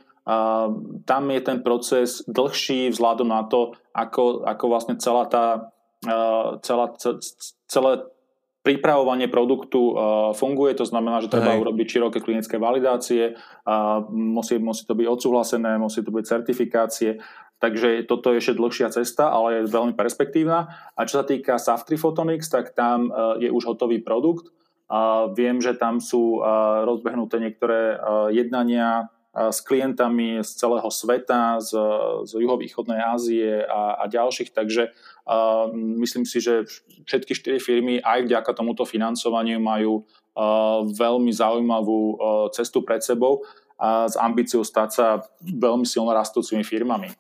tam 1.05 1.23
je 1.29 1.41
ten 1.45 1.61
proces 1.61 2.25
dlhší 2.25 2.89
vzhľadom 2.89 3.29
na 3.29 3.45
to, 3.45 3.77
ako, 3.93 4.41
ako 4.41 4.65
vlastne 4.65 4.97
celá 4.97 5.29
tá, 5.29 5.69
celá, 6.65 6.97
celé 7.69 7.93
pripravovanie 8.65 9.29
produktu 9.29 9.93
funguje, 10.33 10.73
to 10.73 10.89
znamená, 10.89 11.21
že 11.21 11.29
treba 11.29 11.53
Hej. 11.53 11.61
urobiť 11.61 11.85
široké 11.85 12.19
klinické 12.25 12.57
validácie, 12.57 13.37
musí, 14.09 14.57
musí 14.57 14.89
to 14.89 14.97
byť 14.97 15.05
odsúhlasené, 15.05 15.77
musí 15.77 16.01
to 16.01 16.09
byť 16.09 16.25
certifikácie, 16.25 17.21
takže 17.61 18.09
toto 18.09 18.33
je 18.33 18.41
ešte 18.41 18.57
dlhšia 18.57 18.89
cesta, 18.89 19.29
ale 19.29 19.61
je 19.61 19.69
veľmi 19.69 19.93
perspektívna. 19.93 20.73
A 20.97 21.05
čo 21.05 21.21
sa 21.21 21.25
týka 21.29 21.61
Saftri 21.61 22.01
Photonics, 22.01 22.49
tak 22.49 22.73
tam 22.73 23.13
je 23.37 23.53
už 23.53 23.69
hotový 23.69 24.01
produkt. 24.01 24.49
Viem, 25.37 25.61
že 25.61 25.77
tam 25.77 26.01
sú 26.01 26.41
rozbehnuté 26.89 27.37
niektoré 27.37 28.01
jednania 28.33 29.13
s 29.35 29.59
klientami 29.59 30.39
z 30.39 30.49
celého 30.55 30.87
sveta, 30.87 31.59
z, 31.59 31.75
z 32.23 32.31
juhovýchodnej 32.39 32.99
Ázie 33.03 33.67
a, 33.67 33.99
a 33.99 34.03
ďalších, 34.07 34.55
takže 34.55 34.95
uh, 35.27 35.67
myslím 35.75 36.23
si, 36.23 36.39
že 36.39 36.63
všetky 37.03 37.35
štyri 37.35 37.59
firmy 37.59 37.99
aj 37.99 38.31
vďaka 38.31 38.51
tomuto 38.55 38.87
financovaniu 38.87 39.59
majú 39.59 40.07
uh, 40.07 40.87
veľmi 40.87 41.35
zaujímavú 41.35 41.99
uh, 42.15 42.17
cestu 42.55 42.79
pred 42.87 43.03
sebou 43.03 43.43
a 43.75 44.07
s 44.07 44.15
ambíciou 44.15 44.63
stať 44.63 44.89
sa 44.95 45.07
veľmi 45.43 45.83
silno 45.83 46.15
rastúcimi 46.15 46.63
firmami. 46.63 47.11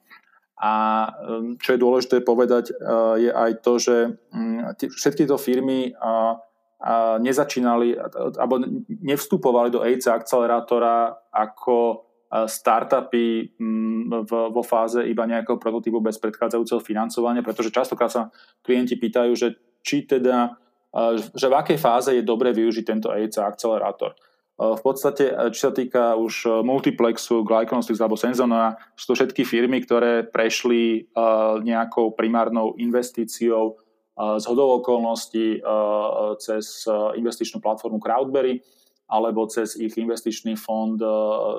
A 0.55 0.71
um, 1.19 1.59
čo 1.59 1.75
je 1.75 1.83
dôležité 1.83 2.23
povedať, 2.23 2.71
je 3.19 3.27
aj 3.27 3.59
to, 3.59 3.75
že 3.75 3.95
um, 4.31 4.63
všetky 4.71 5.27
tieto 5.27 5.35
firmy 5.35 5.91
nezačínali 7.23 7.95
alebo 8.35 8.59
nevstupovali 8.87 9.71
do 9.71 9.79
AIDS 9.81 10.11
akcelerátora 10.11 11.15
ako 11.31 12.03
startupy 12.45 13.55
um, 13.61 14.11
vo 14.27 14.59
fáze 14.59 14.99
iba 15.07 15.23
nejakého 15.23 15.55
prototypu 15.55 16.03
bez 16.03 16.19
predchádzajúceho 16.19 16.83
financovania, 16.83 17.45
pretože 17.45 17.71
častokrát 17.71 18.11
sa 18.11 18.27
klienti 18.59 18.99
pýtajú, 18.99 19.31
že 19.39 19.55
či 19.79 20.03
teda, 20.03 20.57
že 21.31 21.47
v 21.47 21.55
akej 21.55 21.79
fáze 21.79 22.11
je 22.11 22.25
dobre 22.25 22.51
využiť 22.51 22.83
tento 22.83 23.07
AIDS 23.13 23.39
akcelerátor. 23.39 24.17
V 24.55 24.81
podstate, 24.83 25.31
čo 25.51 25.69
sa 25.69 25.71
týka 25.71 26.15
už 26.19 26.63
multiplexu, 26.65 27.45
Glyconostics 27.45 28.01
alebo 28.03 28.19
Senzona, 28.19 28.75
sú 28.99 29.13
to 29.13 29.17
všetky 29.21 29.47
firmy, 29.47 29.79
ktoré 29.83 30.27
prešli 30.27 31.07
nejakou 31.63 32.15
primárnou 32.17 32.75
investíciou 32.81 33.79
z 34.15 34.43
hodou 34.47 34.79
okolností 34.79 35.59
cez 36.39 36.87
investičnú 37.19 37.59
platformu 37.59 37.99
Crowdberry 37.99 38.63
alebo 39.11 39.45
cez 39.45 39.75
ich 39.77 39.93
investičný 39.99 40.55
fond 40.57 40.97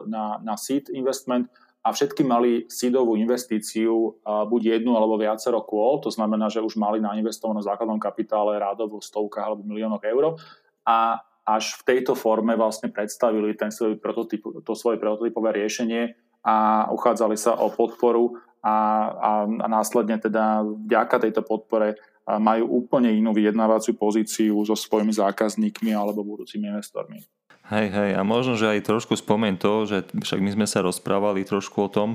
na, 0.08 0.40
na 0.40 0.54
seed 0.56 0.88
investment. 0.90 1.46
A 1.86 1.94
všetky 1.94 2.26
mali 2.26 2.66
seedovú 2.66 3.14
investíciu 3.14 4.18
buď 4.26 4.82
jednu 4.82 4.98
alebo 4.98 5.14
viacero 5.14 5.62
kôl, 5.62 6.02
to 6.02 6.10
znamená, 6.10 6.50
že 6.50 6.58
už 6.58 6.74
mali 6.74 6.98
na 6.98 7.14
investovanom 7.14 7.62
základnom 7.62 8.02
kapitále 8.02 8.58
rádovo 8.58 8.98
stovkách 8.98 9.46
alebo 9.46 9.62
miliónoch 9.62 10.02
eur. 10.02 10.34
A 10.82 11.22
až 11.46 11.78
v 11.78 11.94
tejto 11.94 12.18
forme 12.18 12.58
vlastne 12.58 12.90
predstavili 12.90 13.54
ten 13.54 13.70
svoj 13.70 14.02
prototyp, 14.02 14.42
to 14.66 14.74
svoje 14.74 14.98
prototypové 14.98 15.54
riešenie 15.54 16.18
a 16.42 16.90
uchádzali 16.90 17.38
sa 17.38 17.54
o 17.54 17.70
podporu 17.70 18.34
a, 18.66 18.74
a, 19.14 19.30
a 19.46 19.66
následne 19.70 20.18
teda 20.18 20.66
vďaka 20.66 21.22
tejto 21.22 21.46
podpore 21.46 21.94
majú 22.26 22.82
úplne 22.82 23.14
inú 23.14 23.30
vyjednávaciu 23.30 23.94
pozíciu 23.94 24.58
so 24.66 24.74
svojimi 24.74 25.14
zákazníkmi 25.14 25.94
alebo 25.94 26.26
budúcimi 26.26 26.66
investormi. 26.66 27.22
Hej, 27.66 27.90
hej, 27.90 28.10
a 28.14 28.22
možno, 28.22 28.54
že 28.54 28.70
aj 28.70 28.86
trošku 28.86 29.18
spomen 29.18 29.58
to, 29.58 29.90
že 29.90 30.06
však 30.14 30.38
my 30.38 30.50
sme 30.54 30.66
sa 30.70 30.86
rozprávali 30.86 31.42
trošku 31.42 31.86
o 31.86 31.90
tom, 31.90 32.14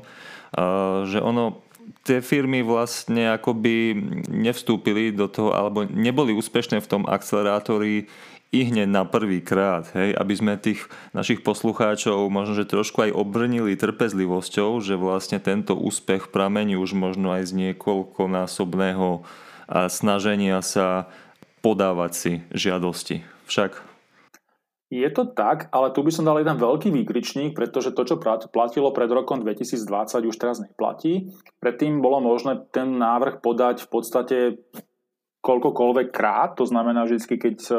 že 1.07 1.19
ono, 1.19 1.59
tie 2.07 2.23
firmy 2.23 2.63
vlastne 2.63 3.35
akoby 3.35 3.95
nevstúpili 4.31 5.11
do 5.11 5.27
toho, 5.27 5.51
alebo 5.51 5.83
neboli 5.83 6.31
úspešné 6.31 6.79
v 6.79 6.87
tom 6.87 7.03
akcelerátori 7.03 8.07
i 8.51 8.59
hneď 8.67 8.87
na 8.87 9.03
prvý 9.07 9.39
krát, 9.39 9.91
hej, 9.95 10.11
aby 10.15 10.33
sme 10.35 10.59
tých 10.59 10.87
našich 11.15 11.39
poslucháčov 11.39 12.27
možno, 12.27 12.55
že 12.55 12.67
trošku 12.67 13.07
aj 13.07 13.15
obrnili 13.15 13.79
trpezlivosťou, 13.79 14.79
že 14.83 14.99
vlastne 14.99 15.39
tento 15.39 15.75
úspech 15.75 16.31
pramení 16.31 16.75
už 16.75 16.95
možno 16.95 17.31
aj 17.31 17.47
z 17.47 17.51
niekoľkonásobného 17.59 19.23
snaženia 19.87 20.59
sa 20.59 21.07
podávať 21.63 22.11
si 22.11 22.31
žiadosti. 22.51 23.23
Však 23.47 23.91
je 24.91 25.07
to 25.07 25.23
tak, 25.31 25.71
ale 25.71 25.95
tu 25.95 26.03
by 26.03 26.11
som 26.11 26.27
dal 26.27 26.35
jeden 26.43 26.59
veľký 26.59 26.91
výkričník, 26.91 27.55
pretože 27.55 27.95
to, 27.95 28.03
čo 28.03 28.19
platilo 28.51 28.91
pred 28.91 29.07
rokom 29.07 29.39
2020, 29.39 30.27
už 30.27 30.35
teraz 30.35 30.59
neplatí. 30.59 31.31
Predtým 31.63 32.03
bolo 32.03 32.19
možné 32.19 32.59
ten 32.75 32.99
návrh 32.99 33.39
podať 33.39 33.87
v 33.87 33.89
podstate 33.89 34.37
koľkokoľvek 35.39 36.07
krát, 36.11 36.59
to 36.59 36.67
znamená 36.67 37.07
vždy, 37.07 37.23
keď 37.23 37.57
e, 37.71 37.73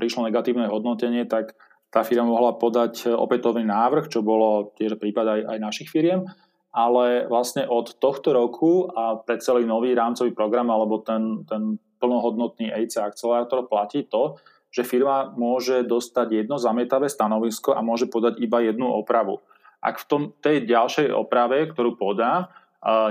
prišlo 0.00 0.24
negatívne 0.24 0.72
hodnotenie, 0.72 1.28
tak 1.28 1.52
tá 1.92 2.00
firma 2.00 2.32
mohla 2.32 2.56
podať 2.56 3.12
opätovný 3.12 3.68
návrh, 3.68 4.08
čo 4.08 4.24
bolo 4.24 4.72
tiež 4.80 4.96
prípad 4.96 5.26
aj, 5.28 5.40
aj 5.52 5.58
našich 5.60 5.88
firiem, 5.92 6.24
ale 6.72 7.24
vlastne 7.26 7.64
od 7.64 7.96
tohto 7.96 8.36
roku 8.36 8.92
a 8.92 9.16
pre 9.18 9.40
celý 9.40 9.64
nový 9.64 9.96
rámcový 9.96 10.36
program 10.36 10.68
alebo 10.68 11.00
ten, 11.00 11.44
ten 11.48 11.80
plnohodnotný 11.98 12.70
EIC 12.70 13.00
akcelerátor 13.00 13.66
platí 13.66 14.04
to, 14.04 14.38
že 14.68 14.84
firma 14.84 15.32
môže 15.32 15.80
dostať 15.88 16.44
jedno 16.44 16.60
zamietavé 16.60 17.08
stanovisko 17.08 17.72
a 17.72 17.80
môže 17.80 18.06
podať 18.06 18.36
iba 18.44 18.60
jednu 18.60 18.84
opravu. 18.84 19.40
Ak 19.80 20.02
v 20.02 20.04
tom, 20.04 20.22
tej 20.44 20.68
ďalšej 20.68 21.08
oprave, 21.14 21.70
ktorú 21.72 21.96
podá, 21.96 22.52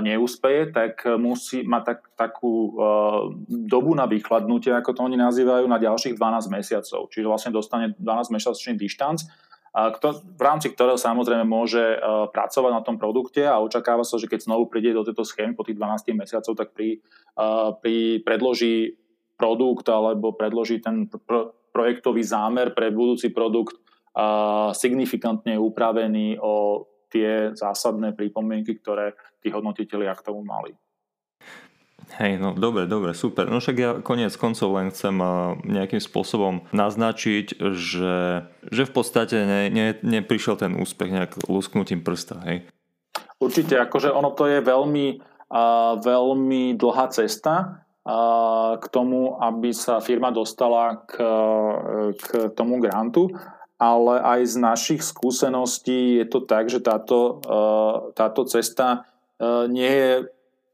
neúspeje, 0.00 0.72
tak 0.72 1.04
musí 1.20 1.60
mať 1.60 1.82
tak, 1.84 2.00
takú 2.16 2.72
uh, 2.72 3.28
dobu 3.48 3.92
na 3.92 4.08
vychladnutie, 4.08 4.72
ako 4.72 4.96
to 4.96 5.00
oni 5.04 5.20
nazývajú, 5.20 5.68
na 5.68 5.76
ďalších 5.76 6.16
12 6.16 6.48
mesiacov. 6.48 7.12
Čiže 7.12 7.28
vlastne 7.28 7.52
dostane 7.52 7.92
12-mesačný 8.00 8.80
dištanc, 8.80 9.28
v 10.12 10.42
rámci 10.42 10.74
ktorého 10.74 10.98
samozrejme 10.98 11.46
môže 11.46 11.80
uh, 11.80 12.26
pracovať 12.32 12.72
na 12.74 12.82
tom 12.82 12.98
produkte 12.98 13.46
a 13.46 13.62
očakáva 13.62 14.02
sa, 14.02 14.18
že 14.18 14.26
keď 14.26 14.50
znovu 14.50 14.66
príde 14.66 14.90
do 14.90 15.06
tejto 15.06 15.22
schémy 15.22 15.54
po 15.54 15.62
tých 15.62 15.78
12 15.78 16.18
mesiacov, 16.18 16.52
tak 16.58 16.74
pri, 16.74 16.98
pri 17.78 17.96
predloží 18.26 18.98
produkt 19.38 19.86
alebo 19.86 20.34
predloží 20.34 20.82
ten 20.82 21.06
pr- 21.06 21.54
projektový 21.70 22.26
zámer 22.26 22.74
pre 22.74 22.90
budúci 22.90 23.30
produkt 23.30 23.78
signifikantne 24.74 25.54
upravený 25.54 26.42
o 26.42 26.82
tie 27.06 27.54
zásadné 27.54 28.18
pripomienky, 28.18 28.82
ktoré 28.82 29.14
tí 29.38 29.48
hodnotiteľi 29.48 30.10
k 30.12 30.26
tomu 30.26 30.42
mali. 30.42 30.74
Hej, 32.16 32.40
no 32.40 32.56
dobre, 32.56 32.88
dobre, 32.88 33.12
super. 33.12 33.52
No 33.52 33.60
však 33.60 33.76
ja 33.76 33.90
konec 34.00 34.32
koncov 34.40 34.80
len 34.80 34.88
chcem 34.88 35.12
nejakým 35.68 36.00
spôsobom 36.00 36.64
naznačiť, 36.72 37.60
že, 37.76 38.48
že 38.64 38.82
v 38.88 38.92
podstate 38.92 39.36
ne, 39.44 39.92
ne, 40.00 40.22
ten 40.24 40.72
úspech 40.80 41.10
nejak 41.12 41.32
lusknutím 41.46 42.00
prsta, 42.00 42.40
hej? 42.48 42.64
Určite, 43.38 43.78
akože 43.78 44.10
ono 44.10 44.34
to 44.34 44.48
je 44.50 44.58
veľmi, 44.64 45.06
uh, 45.52 45.94
veľmi 46.00 46.74
dlhá 46.74 47.06
cesta 47.12 47.84
uh, 48.02 48.80
k 48.80 48.84
tomu, 48.88 49.38
aby 49.38 49.70
sa 49.70 50.00
firma 50.00 50.32
dostala 50.34 51.04
k, 51.06 51.22
k 52.18 52.50
tomu 52.56 52.80
grantu 52.80 53.30
ale 53.78 54.18
aj 54.18 54.40
z 54.42 54.54
našich 54.58 55.02
skúseností 55.06 56.18
je 56.18 56.26
to 56.26 56.42
tak, 56.42 56.66
že 56.66 56.82
táto, 56.82 57.38
eh, 57.46 57.94
táto 58.18 58.42
cesta 58.44 59.06
eh, 59.38 59.70
nie 59.70 59.86
je 59.86 60.12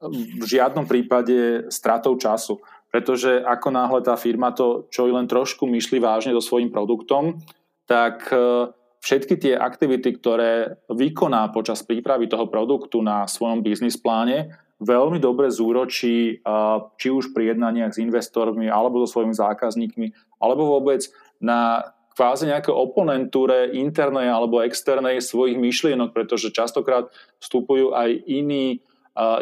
v 0.08 0.44
žiadnom 0.44 0.84
prípade 0.84 1.68
stratou 1.72 2.16
času. 2.20 2.60
Pretože 2.92 3.42
ako 3.42 3.68
náhle 3.74 4.00
tá 4.06 4.14
firma 4.14 4.54
to 4.54 4.86
čo 4.92 5.10
len 5.10 5.26
trošku 5.26 5.66
myšli 5.66 5.98
vážne 5.98 6.30
so 6.36 6.42
svojím 6.44 6.70
produktom, 6.70 7.42
tak 7.90 8.28
eh, 8.30 8.70
všetky 9.04 9.34
tie 9.36 9.54
aktivity, 9.58 10.16
ktoré 10.16 10.80
vykoná 10.88 11.52
počas 11.52 11.84
prípravy 11.84 12.24
toho 12.30 12.48
produktu 12.48 13.04
na 13.04 13.28
svojom 13.28 13.60
biznis 13.60 14.00
pláne, 14.00 14.56
veľmi 14.80 15.20
dobre 15.20 15.52
zúročí 15.52 16.40
či 16.98 17.08
už 17.12 17.36
pri 17.36 17.54
jednaniach 17.54 17.94
s 17.94 18.02
investormi 18.02 18.66
alebo 18.66 19.04
so 19.04 19.18
svojimi 19.18 19.36
zákazníkmi, 19.36 20.06
alebo 20.40 20.80
vôbec 20.80 21.04
na 21.38 21.84
kvázi 22.14 22.46
nejaké 22.48 22.70
oponentúre 22.70 23.74
internej 23.74 24.30
alebo 24.30 24.62
externej 24.62 25.18
svojich 25.18 25.58
myšlienok, 25.58 26.14
pretože 26.14 26.54
častokrát 26.54 27.10
vstupujú 27.42 27.90
aj 27.92 28.22
iní, 28.24 28.80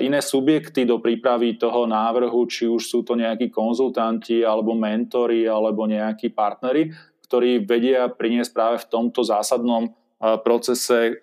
iné 0.04 0.20
subjekty 0.20 0.84
do 0.84 1.00
prípravy 1.00 1.56
toho 1.56 1.88
návrhu, 1.88 2.44
či 2.44 2.68
už 2.68 2.82
sú 2.84 3.00
to 3.08 3.16
nejakí 3.16 3.48
konzultanti 3.48 4.44
alebo 4.44 4.76
mentori 4.76 5.48
alebo 5.48 5.88
nejakí 5.88 6.28
partnery, 6.36 6.92
ktorí 7.24 7.64
vedia 7.64 8.12
priniesť 8.12 8.52
práve 8.52 8.76
v 8.84 8.88
tomto 8.92 9.24
zásadnom 9.24 9.96
procese 10.44 11.16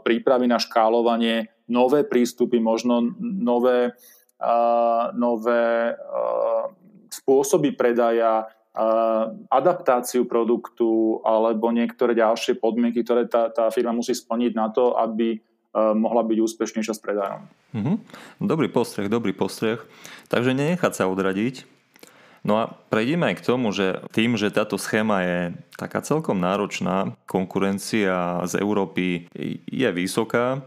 prípravy 0.00 0.48
na 0.48 0.56
škálovanie 0.56 1.52
nové 1.68 2.02
prístupy, 2.02 2.56
možno 2.56 3.04
nové, 3.20 3.92
nové 5.14 5.94
spôsoby 7.12 7.76
predaja, 7.76 8.48
adaptáciu 9.50 10.30
produktu 10.30 11.18
alebo 11.26 11.74
niektoré 11.74 12.14
ďalšie 12.14 12.62
podmienky, 12.62 13.02
ktoré 13.02 13.26
tá, 13.26 13.50
tá 13.50 13.66
firma 13.74 13.90
musí 13.90 14.14
splniť 14.14 14.52
na 14.54 14.70
to, 14.70 14.94
aby 14.94 15.34
e, 15.34 15.38
mohla 15.74 16.22
byť 16.26 16.38
úspešnejšia 16.42 16.94
s 16.96 17.00
predajom. 17.02 17.42
Mm-hmm. 17.74 17.96
Dobrý 18.42 18.66
postreh, 18.66 19.06
dobrý 19.06 19.30
postreh. 19.30 19.78
Takže 20.26 20.54
nenechať 20.54 20.92
sa 20.92 21.06
odradiť. 21.06 21.66
No 22.40 22.56
a 22.56 22.72
prejdeme 22.88 23.30
aj 23.30 23.36
k 23.38 23.46
tomu, 23.46 23.68
že 23.68 24.00
tým, 24.16 24.40
že 24.40 24.48
táto 24.48 24.80
schéma 24.80 25.20
je 25.22 25.38
taká 25.76 26.00
celkom 26.00 26.40
náročná, 26.40 27.12
konkurencia 27.28 28.40
z 28.48 28.64
Európy 28.64 29.28
je 29.68 29.88
vysoká 29.92 30.64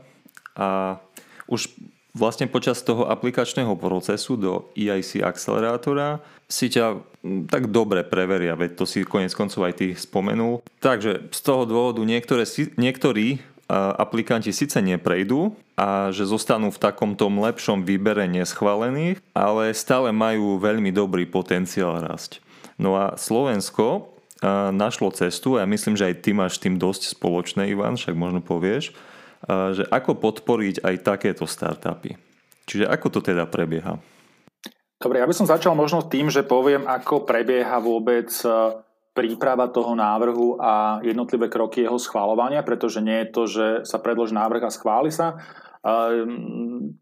a 0.53 1.01
už 1.49 1.73
vlastne 2.13 2.45
počas 2.45 2.85
toho 2.85 3.09
aplikačného 3.09 3.73
procesu 3.73 4.37
do 4.37 4.69
EIC 4.77 5.25
akcelerátora 5.25 6.21
si 6.45 6.69
ťa 6.69 7.01
tak 7.49 7.73
dobre 7.73 8.05
preveria, 8.05 8.53
veď 8.53 8.77
to 8.77 8.85
si 8.85 9.01
konec 9.01 9.33
koncov 9.33 9.65
aj 9.65 9.73
ty 9.73 9.87
spomenul. 9.97 10.61
Takže 10.77 11.33
z 11.33 11.39
toho 11.41 11.65
dôvodu 11.65 12.05
niektoré, 12.05 12.45
niektorí 12.77 13.41
aplikanti 13.71 14.51
síce 14.51 14.83
neprejdú 14.83 15.55
a 15.79 16.11
že 16.11 16.27
zostanú 16.27 16.69
v 16.69 16.81
takomto 16.81 17.31
lepšom 17.31 17.87
výbere 17.87 18.27
neschválených, 18.29 19.23
ale 19.33 19.71
stále 19.73 20.11
majú 20.11 20.59
veľmi 20.59 20.93
dobrý 20.93 21.25
potenciál 21.25 22.03
rásť. 22.03 22.43
No 22.75 22.97
a 22.99 23.15
Slovensko 23.15 24.11
našlo 24.75 25.07
cestu 25.15 25.55
a 25.55 25.63
ja 25.63 25.67
myslím, 25.69 25.95
že 25.95 26.11
aj 26.11 26.15
ty 26.19 26.35
máš 26.35 26.59
tým 26.59 26.75
dosť 26.75 27.15
spoločné, 27.15 27.71
Ivan, 27.71 27.95
však 27.95 28.11
možno 28.11 28.43
povieš, 28.43 28.91
že 29.47 29.83
ako 29.87 30.19
podporiť 30.19 30.83
aj 30.83 30.95
takéto 31.03 31.47
startupy. 31.47 32.19
Čiže 32.67 32.87
ako 32.87 33.07
to 33.07 33.19
teda 33.23 33.47
prebieha? 33.47 33.99
Dobre, 34.99 35.19
ja 35.19 35.27
by 35.27 35.35
som 35.35 35.47
začal 35.47 35.75
možno 35.75 36.03
tým, 36.07 36.31
že 36.31 36.47
poviem, 36.47 36.87
ako 36.87 37.27
prebieha 37.27 37.79
vôbec 37.83 38.31
príprava 39.13 39.69
toho 39.69 39.93
návrhu 39.93 40.57
a 40.57 40.97
jednotlivé 41.05 41.47
kroky 41.47 41.85
jeho 41.85 42.01
schváľovania, 42.01 42.65
pretože 42.65 42.99
nie 42.99 43.23
je 43.23 43.27
to, 43.29 43.43
že 43.45 43.65
sa 43.85 44.01
predloží 44.01 44.33
návrh 44.33 44.65
a 44.65 44.73
schváli 44.73 45.13
sa. 45.13 45.37
E, 45.85 46.25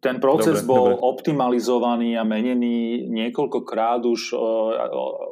ten 0.03 0.19
proces 0.19 0.61
dobre, 0.61 0.67
bol 0.67 0.87
dobre. 0.95 1.03
optimalizovaný 1.07 2.19
a 2.19 2.27
menený 2.27 3.07
niekoľkokrát 3.07 4.03
už 4.03 4.35
e, 4.35 4.37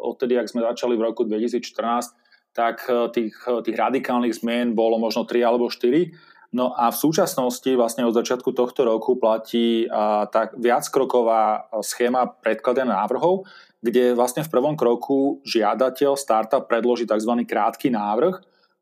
odtedy, 0.08 0.40
ak 0.40 0.48
sme 0.48 0.64
začali 0.64 0.96
v 0.96 1.06
roku 1.12 1.28
2014, 1.28 2.16
tak 2.56 2.82
tých, 3.14 3.36
tých 3.46 3.78
radikálnych 3.78 4.42
zmien 4.42 4.74
bolo 4.74 4.98
možno 4.98 5.22
3 5.22 5.38
alebo 5.46 5.70
4 5.70 6.40
No 6.50 6.74
a 6.74 6.90
v 6.90 6.98
súčasnosti 6.98 7.70
vlastne 7.78 8.10
od 8.10 8.18
začiatku 8.18 8.58
tohto 8.58 8.82
roku 8.82 9.22
platí 9.22 9.86
a, 9.86 10.26
tak 10.26 10.58
viackroková 10.58 11.70
schéma 11.86 12.26
predkladania 12.26 12.98
návrhov, 12.98 13.46
kde 13.80 14.12
vlastne 14.16 14.44
v 14.44 14.52
prvom 14.52 14.76
kroku 14.76 15.40
žiadateľ 15.48 16.20
startup 16.20 16.68
predloží 16.68 17.08
tzv. 17.08 17.34
krátky 17.48 17.92
návrh, 17.92 18.36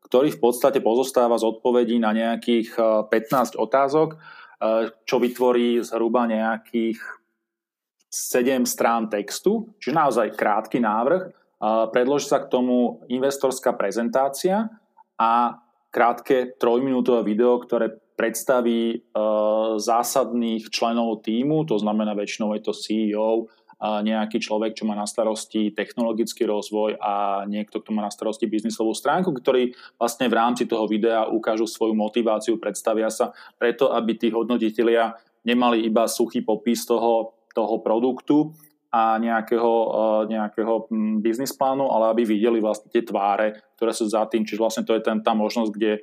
ktorý 0.08 0.34
v 0.34 0.40
podstate 0.40 0.80
pozostáva 0.82 1.36
z 1.38 1.44
odpovedí 1.46 2.00
na 2.02 2.16
nejakých 2.16 2.74
15 3.06 3.60
otázok, 3.60 4.18
čo 5.06 5.16
vytvorí 5.20 5.78
zhruba 5.84 6.26
nejakých 6.26 6.98
7 8.08 8.64
strán 8.64 9.12
textu, 9.12 9.68
čiže 9.76 9.94
naozaj 9.94 10.34
krátky 10.34 10.80
návrh. 10.80 11.22
Predloží 11.92 12.26
sa 12.26 12.40
k 12.40 12.50
tomu 12.50 13.04
investorská 13.12 13.76
prezentácia 13.76 14.66
a 15.20 15.60
krátke 15.92 16.56
trojminútové 16.56 17.22
video, 17.22 17.60
ktoré 17.60 17.92
predstaví 18.18 19.04
zásadných 19.78 20.72
členov 20.74 21.22
týmu, 21.22 21.68
to 21.68 21.78
znamená 21.78 22.18
väčšinou 22.18 22.56
je 22.56 22.62
to 22.64 22.72
CEO, 22.74 23.46
nejaký 23.78 24.42
človek, 24.42 24.74
čo 24.74 24.90
má 24.90 24.98
na 24.98 25.06
starosti 25.06 25.70
technologický 25.70 26.42
rozvoj 26.50 26.98
a 26.98 27.46
niekto, 27.46 27.78
kto 27.78 27.94
má 27.94 28.02
na 28.02 28.10
starosti 28.10 28.50
biznisovú 28.50 28.90
stránku, 28.90 29.30
ktorí 29.30 29.70
vlastne 29.94 30.26
v 30.26 30.34
rámci 30.34 30.66
toho 30.66 30.90
videa 30.90 31.30
ukážu 31.30 31.70
svoju 31.70 31.94
motiváciu, 31.94 32.58
predstavia 32.58 33.06
sa 33.06 33.30
preto, 33.54 33.94
aby 33.94 34.18
tí 34.18 34.34
hodnotitelia 34.34 35.14
nemali 35.46 35.86
iba 35.86 36.10
suchý 36.10 36.42
popis 36.42 36.82
toho, 36.82 37.38
toho 37.54 37.78
produktu, 37.78 38.50
a 38.88 39.20
nejakého, 39.20 39.72
eh, 39.92 40.22
nejakého 40.32 40.88
hm, 40.88 41.20
biznis 41.20 41.52
plánu, 41.52 41.92
ale 41.92 42.16
aby 42.16 42.22
videli 42.24 42.56
vlastne 42.60 42.88
tie 42.88 43.04
tváre, 43.04 43.76
ktoré 43.76 43.92
sú 43.92 44.08
za 44.08 44.24
tým. 44.24 44.48
Čiže 44.48 44.60
vlastne 44.60 44.84
to 44.88 44.96
je 44.96 45.04
ten, 45.04 45.20
tá 45.20 45.36
možnosť, 45.36 45.70
kde, 45.76 46.00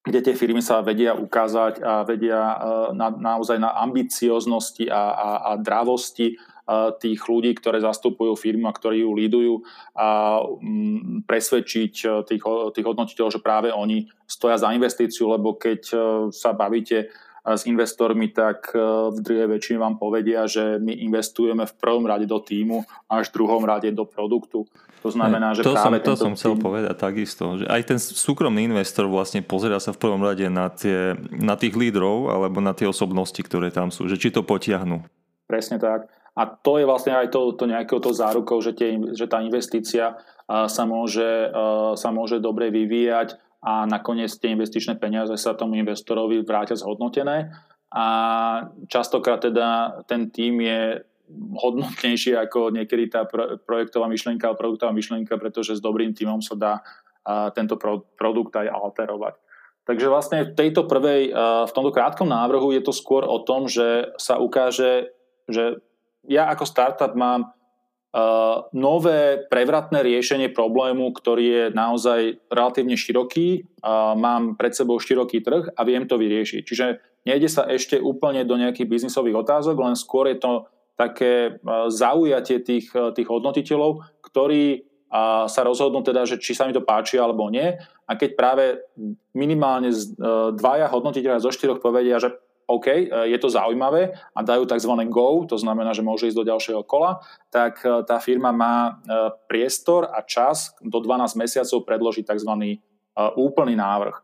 kde 0.00 0.20
tie 0.24 0.34
firmy 0.34 0.64
sa 0.64 0.80
vedia 0.80 1.12
ukázať 1.12 1.84
a 1.84 2.02
vedia 2.08 2.40
eh, 2.40 2.56
na, 2.96 3.12
naozaj 3.12 3.60
na 3.60 3.76
ambicioznosti 3.84 4.88
a, 4.88 5.02
a, 5.12 5.30
a 5.48 5.50
dravosti 5.60 6.36
eh, 6.36 6.90
tých 6.96 7.20
ľudí, 7.20 7.52
ktoré 7.56 7.84
zastupujú 7.84 8.32
firmu 8.36 8.68
a 8.68 8.76
ktorí 8.76 9.04
ju 9.04 9.10
lídujú 9.12 9.54
a 9.92 10.40
hm, 10.40 11.28
presvedčiť 11.28 11.92
tých, 12.24 12.42
tých 12.46 12.86
hodnotiteľov, 12.86 13.30
že 13.36 13.44
práve 13.44 13.68
oni 13.68 14.08
stoja 14.24 14.56
za 14.56 14.72
investíciu, 14.72 15.28
lebo 15.28 15.58
keď 15.58 15.80
sa 16.30 16.54
bavíte 16.54 17.10
s 17.44 17.64
investormi, 17.64 18.28
tak 18.30 18.72
e, 18.72 18.78
v 19.10 19.18
druhej 19.20 19.48
väčšine 19.48 19.78
vám 19.80 19.96
povedia, 19.96 20.44
že 20.44 20.76
my 20.76 20.92
investujeme 20.92 21.64
v 21.64 21.74
prvom 21.80 22.04
rade 22.04 22.28
do 22.28 22.36
týmu 22.36 22.84
a 23.08 23.24
až 23.24 23.32
v 23.32 23.40
druhom 23.40 23.64
rade 23.64 23.88
do 23.92 24.04
produktu. 24.04 24.68
To 25.00 25.08
znamená, 25.08 25.56
že 25.56 25.64
to 25.64 25.72
práve 25.72 26.04
som, 26.04 26.04
to 26.04 26.14
som 26.16 26.32
chcel 26.36 26.54
tým... 26.56 26.62
povedať 26.64 26.94
takisto, 27.00 27.44
že 27.56 27.64
aj 27.64 27.82
ten 27.88 27.96
súkromný 27.96 28.68
investor 28.68 29.08
vlastne 29.08 29.40
pozera 29.40 29.80
sa 29.80 29.96
v 29.96 30.00
prvom 30.04 30.20
rade 30.20 30.44
na, 30.52 30.68
tie, 30.68 31.16
na 31.32 31.56
tých 31.56 31.72
lídrov 31.72 32.28
alebo 32.28 32.60
na 32.60 32.76
tie 32.76 32.84
osobnosti, 32.84 33.40
ktoré 33.40 33.72
tam 33.72 33.88
sú, 33.88 34.04
že 34.04 34.20
či 34.20 34.28
to 34.28 34.44
potiahnu. 34.44 35.00
Presne 35.48 35.80
tak. 35.80 36.12
A 36.36 36.46
to 36.46 36.78
je 36.78 36.86
vlastne 36.86 37.16
aj 37.16 37.32
to, 37.32 37.56
to 37.56 37.64
nejakého 37.66 37.98
to 37.98 38.14
zárukou, 38.14 38.62
že, 38.62 38.76
tie, 38.76 38.96
že 39.16 39.26
tá 39.26 39.42
investícia 39.42 40.14
sa 40.46 40.84
môže, 40.86 41.50
sa 41.98 42.08
môže 42.14 42.38
dobre 42.38 42.70
vyvíjať 42.70 43.49
a 43.60 43.84
nakoniec 43.84 44.32
tie 44.40 44.56
investičné 44.56 44.96
peniaze 44.96 45.36
sa 45.36 45.52
tomu 45.52 45.76
investorovi 45.76 46.40
vrátia 46.40 46.80
zhodnotené 46.80 47.52
a 47.92 48.06
častokrát 48.88 49.44
teda 49.44 50.00
ten 50.08 50.32
tým 50.32 50.64
je 50.64 51.04
hodnotnejší 51.60 52.34
ako 52.34 52.74
niekedy 52.74 53.06
tá 53.06 53.28
projektová 53.62 54.10
myšlienka 54.10 54.50
alebo 54.50 54.66
produktová 54.66 54.90
myšlienka, 54.90 55.36
pretože 55.38 55.78
s 55.78 55.84
dobrým 55.84 56.10
týmom 56.16 56.42
sa 56.42 56.54
dá 56.58 56.72
tento 57.54 57.76
produkt 58.16 58.56
aj 58.56 58.66
alterovať. 58.66 59.34
Takže 59.86 60.06
vlastne 60.10 60.38
v 60.50 60.56
tejto 60.56 60.86
prvej, 60.86 61.30
v 61.66 61.72
tomto 61.74 61.92
krátkom 61.94 62.26
návrhu 62.26 62.74
je 62.74 62.82
to 62.82 62.94
skôr 62.94 63.26
o 63.26 63.42
tom, 63.42 63.66
že 63.66 64.10
sa 64.18 64.38
ukáže, 64.38 65.12
že 65.50 65.82
ja 66.26 66.48
ako 66.50 66.64
startup 66.66 67.12
mám 67.14 67.52
nové 68.74 69.38
prevratné 69.46 70.02
riešenie 70.02 70.50
problému, 70.50 71.14
ktorý 71.14 71.44
je 71.46 71.64
naozaj 71.70 72.42
relatívne 72.50 72.98
široký. 72.98 73.70
Mám 74.18 74.58
pred 74.58 74.74
sebou 74.74 74.98
široký 74.98 75.46
trh 75.46 75.70
a 75.78 75.80
viem 75.86 76.10
to 76.10 76.18
vyriešiť. 76.18 76.60
Čiže 76.66 76.86
nejde 77.22 77.46
sa 77.46 77.70
ešte 77.70 78.02
úplne 78.02 78.42
do 78.42 78.58
nejakých 78.58 78.90
biznisových 78.90 79.46
otázok, 79.46 79.78
len 79.78 79.94
skôr 79.94 80.26
je 80.26 80.42
to 80.42 80.66
také 80.98 81.56
uh, 81.56 81.88
zaujatie 81.88 82.60
tých, 82.60 82.92
uh, 82.92 83.14
tých 83.14 83.24
hodnotiteľov, 83.30 84.04
ktorí 84.20 84.90
sa 85.50 85.66
rozhodnú 85.66 86.06
teda, 86.06 86.22
že 86.22 86.38
či 86.38 86.54
sa 86.54 86.70
mi 86.70 86.72
to 86.72 86.86
páči 86.86 87.18
alebo 87.18 87.50
nie. 87.50 87.66
A 88.06 88.14
keď 88.14 88.30
práve 88.38 88.78
minimálne 89.34 89.90
dvaja 90.54 90.86
hodnotiteľa 90.86 91.42
zo 91.42 91.50
štyroch 91.50 91.82
povedia, 91.82 92.22
že 92.22 92.30
OK, 92.70 92.86
e, 92.86 93.04
je 93.34 93.38
to 93.42 93.50
zaujímavé 93.50 94.14
a 94.30 94.40
dajú 94.46 94.62
tzv. 94.70 94.92
go, 95.10 95.42
to 95.42 95.58
znamená, 95.58 95.90
že 95.90 96.06
môže 96.06 96.30
ísť 96.30 96.38
do 96.38 96.48
ďalšieho 96.48 96.82
kola, 96.86 97.18
tak 97.50 97.82
e, 97.82 98.06
tá 98.06 98.22
firma 98.22 98.54
má 98.54 98.76
e, 98.86 98.92
priestor 99.50 100.06
a 100.06 100.22
čas 100.22 100.70
do 100.78 101.02
12 101.02 101.34
mesiacov 101.34 101.82
predložiť 101.82 102.24
tzv. 102.30 102.78
úplný 103.34 103.74
návrh. 103.74 104.16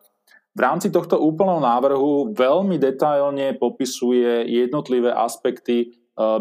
V 0.57 0.61
rámci 0.64 0.88
tohto 0.88 1.20
úplného 1.20 1.61
návrhu 1.61 2.32
veľmi 2.32 2.80
detailne 2.80 3.53
popisuje 3.61 4.49
jednotlivé 4.49 5.12
aspekty 5.12 5.92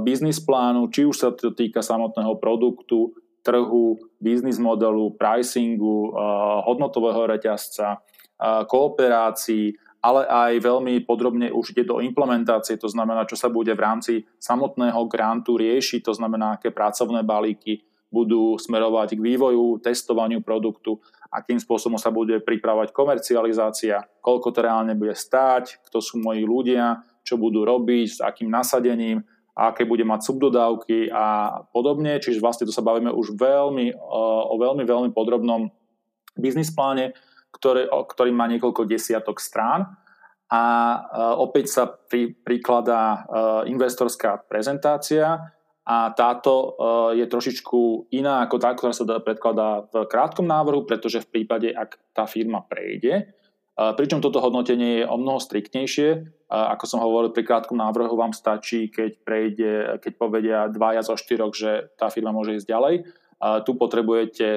biznis 0.08 0.40
plánu, 0.40 0.88
či 0.88 1.04
už 1.04 1.16
sa 1.20 1.30
to 1.36 1.52
týka 1.52 1.84
samotného 1.84 2.40
produktu, 2.40 3.12
trhu, 3.44 4.00
biznis 4.24 4.56
modelu, 4.56 5.12
pricingu, 5.20 6.16
hodnotového 6.64 7.28
reťazca, 7.28 8.00
kooperácií, 8.72 9.76
ale 10.06 10.30
aj 10.30 10.62
veľmi 10.62 11.02
podrobne 11.02 11.50
už 11.50 11.74
ide 11.74 11.90
do 11.90 11.98
implementácie, 11.98 12.78
to 12.78 12.86
znamená, 12.86 13.26
čo 13.26 13.34
sa 13.34 13.50
bude 13.50 13.74
v 13.74 13.82
rámci 13.82 14.14
samotného 14.38 15.02
grantu 15.10 15.58
riešiť, 15.58 16.06
to 16.06 16.14
znamená, 16.14 16.62
aké 16.62 16.70
pracovné 16.70 17.26
balíky 17.26 17.82
budú 18.14 18.54
smerovať 18.62 19.18
k 19.18 19.26
vývoju, 19.34 19.82
testovaniu 19.82 20.46
produktu, 20.46 21.02
akým 21.34 21.58
spôsobom 21.58 21.98
sa 21.98 22.14
bude 22.14 22.38
pripravať 22.38 22.94
komercializácia, 22.94 24.06
koľko 24.22 24.54
to 24.54 24.60
reálne 24.62 24.94
bude 24.94 25.18
stáť, 25.18 25.82
kto 25.90 25.98
sú 25.98 26.22
moji 26.22 26.46
ľudia, 26.46 27.02
čo 27.26 27.42
budú 27.42 27.66
robiť, 27.66 28.08
s 28.08 28.20
akým 28.22 28.54
nasadením, 28.54 29.26
aké 29.58 29.90
bude 29.90 30.06
mať 30.06 30.22
subdodávky 30.22 31.10
a 31.10 31.60
podobne. 31.74 32.22
Čiže 32.22 32.44
vlastne 32.44 32.70
to 32.70 32.76
sa 32.76 32.86
bavíme 32.86 33.10
už 33.10 33.34
veľmi, 33.34 33.98
o 33.98 34.54
veľmi, 34.54 34.86
veľmi 34.86 35.10
podrobnom 35.10 35.74
biznis 36.38 36.70
pláne, 36.70 37.18
ktoré, 37.56 37.88
ktorý 37.88 38.36
má 38.36 38.52
niekoľko 38.52 38.84
desiatok 38.84 39.40
strán 39.40 39.96
a 40.52 40.62
e, 40.62 40.98
opäť 41.42 41.66
sa 41.74 41.84
pri, 41.90 42.38
prikladá 42.38 43.04
e, 43.06 43.20
investorská 43.74 44.46
prezentácia 44.46 45.52
a 45.86 45.98
táto 46.14 46.54
e, 46.54 46.68
je 47.24 47.26
trošičku 47.26 48.12
iná 48.14 48.46
ako 48.46 48.56
tá, 48.62 48.70
ktorá 48.78 48.94
sa 48.94 49.08
predkladá 49.18 49.90
v 49.90 50.06
krátkom 50.06 50.46
návrhu, 50.46 50.86
pretože 50.86 51.26
v 51.26 51.32
prípade, 51.42 51.74
ak 51.74 51.98
tá 52.14 52.30
firma 52.30 52.62
prejde, 52.62 53.34
pričom 53.76 54.24
toto 54.24 54.40
hodnotenie 54.40 55.04
je 55.04 55.06
o 55.12 55.20
mnoho 55.20 55.36
striktnejšie. 55.36 56.24
Ako 56.48 56.88
som 56.88 57.04
hovoril, 57.04 57.36
pri 57.36 57.44
krátkom 57.44 57.76
návrhu 57.76 58.16
vám 58.16 58.32
stačí, 58.32 58.88
keď 58.88 59.12
prejde, 59.20 59.72
keď 60.00 60.14
povedia 60.16 60.58
dvaja 60.72 61.04
zo 61.04 61.20
štyroch, 61.20 61.52
že 61.52 61.92
tá 62.00 62.08
firma 62.08 62.32
môže 62.32 62.56
ísť 62.56 62.72
ďalej. 62.72 63.04
Tu 63.68 63.72
potrebujete 63.76 64.48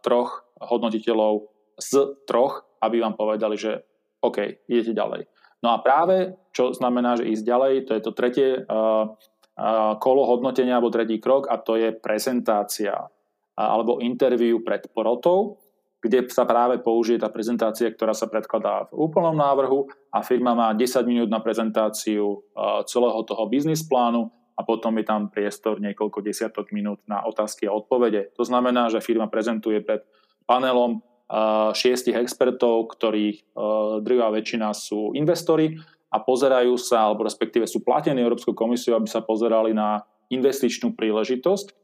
troch 0.00 0.48
hodnotiteľov 0.64 1.57
z 1.78 2.18
troch, 2.26 2.66
aby 2.82 3.00
vám 3.00 3.14
povedali, 3.14 3.54
že 3.54 3.86
OK, 4.18 4.66
idete 4.66 4.92
ďalej. 4.98 5.30
No 5.62 5.74
a 5.74 5.82
práve, 5.82 6.38
čo 6.54 6.70
znamená, 6.70 7.18
že 7.18 7.30
ísť 7.30 7.44
ďalej, 7.46 7.74
to 7.86 7.92
je 7.94 8.02
to 8.02 8.12
tretie 8.14 8.48
uh, 8.62 9.10
uh, 9.10 9.94
kolo 9.98 10.22
hodnotenia 10.26 10.78
alebo 10.78 10.94
tretí 10.94 11.18
krok 11.18 11.50
a 11.50 11.58
to 11.58 11.74
je 11.74 11.90
prezentácia 11.94 12.94
uh, 12.94 13.08
alebo 13.58 13.98
interviu 13.98 14.62
pred 14.62 14.86
porotou, 14.90 15.58
kde 15.98 16.30
sa 16.30 16.46
práve 16.46 16.78
použije 16.78 17.18
tá 17.18 17.26
prezentácia, 17.26 17.90
ktorá 17.90 18.14
sa 18.14 18.30
predkladá 18.30 18.86
v 18.90 19.02
úplnom 19.10 19.34
návrhu 19.34 19.90
a 20.14 20.22
firma 20.22 20.54
má 20.54 20.70
10 20.70 21.02
minút 21.02 21.26
na 21.26 21.42
prezentáciu 21.42 22.38
celého 22.86 23.18
toho 23.26 23.50
biznis 23.50 23.82
plánu 23.82 24.30
a 24.54 24.62
potom 24.62 24.94
je 24.94 25.04
tam 25.06 25.26
priestor 25.26 25.82
niekoľko 25.82 26.22
desiatok 26.22 26.70
minút 26.70 27.02
na 27.10 27.26
otázky 27.26 27.66
a 27.66 27.74
odpovede. 27.74 28.30
To 28.38 28.46
znamená, 28.46 28.94
že 28.94 29.02
firma 29.02 29.26
prezentuje 29.26 29.82
pred 29.82 30.06
panelom 30.46 31.02
šiestich 31.76 32.16
expertov, 32.16 32.88
ktorých 32.96 33.52
druhá 34.00 34.32
väčšina 34.32 34.72
sú 34.72 35.12
investori 35.12 35.76
a 36.08 36.16
pozerajú 36.24 36.80
sa, 36.80 37.04
alebo 37.04 37.28
respektíve 37.28 37.68
sú 37.68 37.84
platení 37.84 38.24
Európskou 38.24 38.56
komisiou, 38.56 38.96
aby 38.96 39.12
sa 39.12 39.20
pozerali 39.20 39.76
na 39.76 40.08
investičnú 40.32 40.96
príležitosť. 40.96 41.76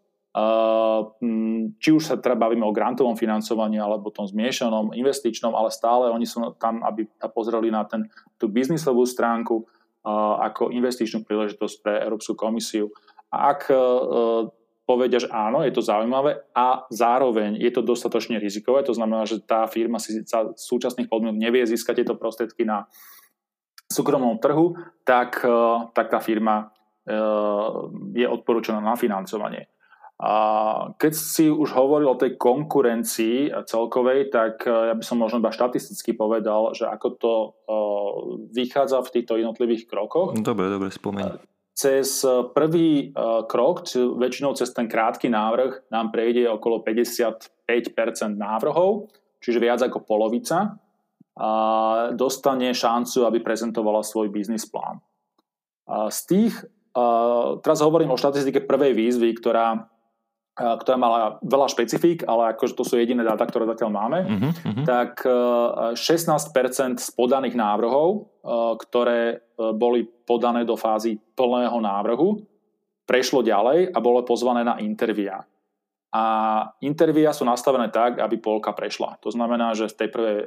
Či 1.78 1.88
už 1.94 2.02
sa 2.02 2.16
teda 2.18 2.34
bavíme 2.34 2.66
o 2.66 2.74
grantovom 2.74 3.14
financovaní 3.14 3.78
alebo 3.78 4.10
tom 4.10 4.26
zmiešanom 4.26 4.96
investičnom, 4.96 5.52
ale 5.52 5.70
stále 5.70 6.10
oni 6.10 6.26
sú 6.26 6.42
tam, 6.56 6.82
aby 6.82 7.06
sa 7.20 7.28
pozreli 7.28 7.68
na 7.68 7.84
ten, 7.84 8.08
tú 8.40 8.48
biznisovú 8.48 9.04
stránku 9.04 9.68
ako 10.40 10.72
investičnú 10.72 11.22
príležitosť 11.28 11.76
pre 11.84 12.00
Európsku 12.02 12.34
komisiu. 12.34 12.90
A 13.28 13.52
ak 13.54 13.68
povedia, 14.84 15.16
že 15.16 15.32
áno, 15.32 15.64
je 15.64 15.72
to 15.72 15.80
zaujímavé 15.80 16.44
a 16.52 16.84
zároveň 16.92 17.56
je 17.56 17.72
to 17.72 17.80
dostatočne 17.80 18.36
rizikové, 18.36 18.84
to 18.84 18.92
znamená, 18.92 19.24
že 19.24 19.40
tá 19.40 19.64
firma 19.64 19.96
si 19.96 20.20
za 20.24 20.52
súčasných 20.52 21.08
podmienok 21.08 21.40
nevie 21.40 21.64
získať 21.64 22.04
tieto 22.04 22.14
prostriedky 22.20 22.68
na 22.68 22.84
súkromnom 23.88 24.36
trhu, 24.36 24.76
tak, 25.08 25.40
e, 25.40 25.56
tak 25.96 26.06
tá 26.12 26.20
firma 26.20 26.68
e, 27.04 27.16
je 28.20 28.26
odporúčaná 28.28 28.84
na 28.84 28.96
financovanie. 28.96 29.72
A 30.14 30.30
keď 30.94 31.12
si 31.16 31.50
už 31.50 31.74
hovoril 31.74 32.06
o 32.06 32.20
tej 32.20 32.38
konkurencii 32.38 33.50
celkovej, 33.66 34.30
tak 34.30 34.68
e, 34.68 34.92
ja 34.92 34.94
by 34.94 35.04
som 35.04 35.20
možno 35.20 35.40
iba 35.40 35.52
štatisticky 35.52 36.12
povedal, 36.12 36.76
že 36.76 36.88
ako 36.88 37.08
to 37.16 37.32
vychádza 38.52 39.00
v 39.00 39.12
týchto 39.20 39.40
jednotlivých 39.40 39.88
krokoch. 39.88 40.36
Dobre, 40.36 40.68
dobre, 40.68 40.92
spomeň 40.92 41.53
cez 41.74 42.22
eh, 42.22 42.30
prvý 42.54 43.10
uh, 43.10 43.42
krok, 43.50 43.82
väčšinou 43.92 44.54
cez 44.54 44.70
ten 44.70 44.86
krátky 44.86 45.26
návrh, 45.26 45.90
nám 45.90 46.14
prejde 46.14 46.46
okolo 46.46 46.86
55% 46.86 47.50
návrhov, 48.38 49.10
čiže 49.42 49.58
viac 49.58 49.82
ako 49.82 50.06
polovica, 50.06 50.78
a 51.34 51.50
dostane 52.14 52.70
šancu, 52.70 53.26
aby 53.26 53.42
prezentovala 53.42 54.06
svoj 54.06 54.30
biznis 54.30 54.70
plán. 54.70 55.02
Z 55.90 56.20
tých, 56.30 56.54
uh, 56.94 57.58
teraz 57.58 57.82
hovorím 57.82 58.14
o 58.14 58.20
štatistike 58.20 58.62
prvej 58.62 58.94
výzvy, 58.94 59.34
ktorá 59.42 59.90
ktorá 60.54 60.94
mala 60.94 61.42
veľa 61.42 61.66
špecifík, 61.66 62.22
ale 62.30 62.54
akože 62.54 62.78
to 62.78 62.86
sú 62.86 62.94
jediné 62.94 63.26
dáta, 63.26 63.42
ktoré 63.42 63.66
zatiaľ 63.66 63.90
máme, 63.90 64.18
uh-huh, 64.22 64.52
uh-huh. 64.54 64.84
tak 64.86 65.26
16% 65.98 67.02
z 67.02 67.08
podaných 67.18 67.58
návrhov, 67.58 68.30
ktoré 68.78 69.42
boli 69.58 70.06
podané 70.06 70.62
do 70.62 70.78
fázy 70.78 71.18
plného 71.34 71.74
návrhu, 71.82 72.38
prešlo 73.02 73.42
ďalej 73.42 73.90
a 73.90 73.98
bolo 73.98 74.22
pozvané 74.22 74.62
na 74.62 74.78
intervia. 74.78 75.42
A 76.14 76.24
intervia 76.78 77.34
sú 77.34 77.42
nastavené 77.42 77.90
tak, 77.90 78.22
aby 78.22 78.38
polka 78.38 78.70
prešla. 78.70 79.18
To 79.26 79.34
znamená, 79.34 79.74
že 79.74 79.90
z 79.90 80.06
tej 80.06 80.08
prvej, 80.14 80.38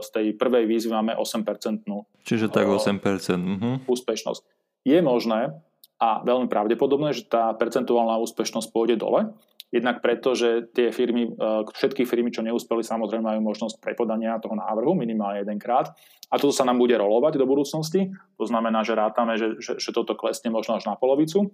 z 0.00 0.08
tej 0.08 0.26
prvej 0.40 0.64
výzvy 0.64 0.96
máme 0.96 1.12
8%. 1.12 1.84
Čiže 2.24 2.48
tak 2.48 2.64
8%. 2.64 2.96
Uh-huh. 2.96 3.76
Úspešnosť. 3.84 4.40
Je 4.88 4.96
možné, 5.04 5.52
a 5.96 6.20
veľmi 6.20 6.48
pravdepodobné, 6.52 7.16
že 7.16 7.24
tá 7.24 7.52
percentuálna 7.56 8.20
úspešnosť 8.20 8.68
pôjde 8.68 9.00
dole. 9.00 9.32
Jednak 9.74 9.98
preto, 9.98 10.36
že 10.38 10.70
tie 10.70 10.94
firmy, 10.94 11.26
e, 11.26 11.30
všetky 11.66 12.06
firmy, 12.06 12.30
čo 12.30 12.44
neúspeli, 12.44 12.86
samozrejme 12.86 13.24
majú 13.26 13.40
možnosť 13.50 13.82
prepodania 13.82 14.38
toho 14.38 14.54
návrhu 14.54 14.94
minimálne 14.94 15.42
jedenkrát. 15.42 15.90
A 16.30 16.38
toto 16.38 16.54
sa 16.54 16.62
nám 16.62 16.78
bude 16.78 16.94
rolovať 16.94 17.40
do 17.40 17.46
budúcnosti. 17.50 18.14
To 18.38 18.44
znamená, 18.46 18.86
že 18.86 18.94
rátame, 18.94 19.34
že, 19.34 19.58
že, 19.58 19.80
že 19.82 19.90
toto 19.90 20.14
klesne 20.14 20.54
možno 20.54 20.78
až 20.78 20.86
na 20.86 20.94
polovicu. 20.94 21.50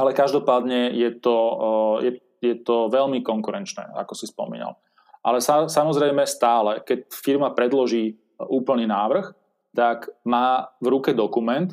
Ale 0.00 0.16
každopádne 0.16 0.96
je 0.96 1.10
to, 1.20 1.36
e, 1.36 1.64
je, 2.08 2.12
je 2.40 2.54
to 2.64 2.88
veľmi 2.88 3.20
konkurenčné, 3.20 3.92
ako 4.00 4.16
si 4.16 4.24
spomínal. 4.24 4.80
Ale 5.20 5.44
sa, 5.44 5.68
samozrejme 5.68 6.24
stále, 6.24 6.80
keď 6.80 7.04
firma 7.12 7.52
predloží 7.52 8.16
úplný 8.40 8.88
návrh, 8.88 9.36
tak 9.76 10.08
má 10.24 10.72
v 10.80 10.86
ruke 10.88 11.12
dokument, 11.12 11.68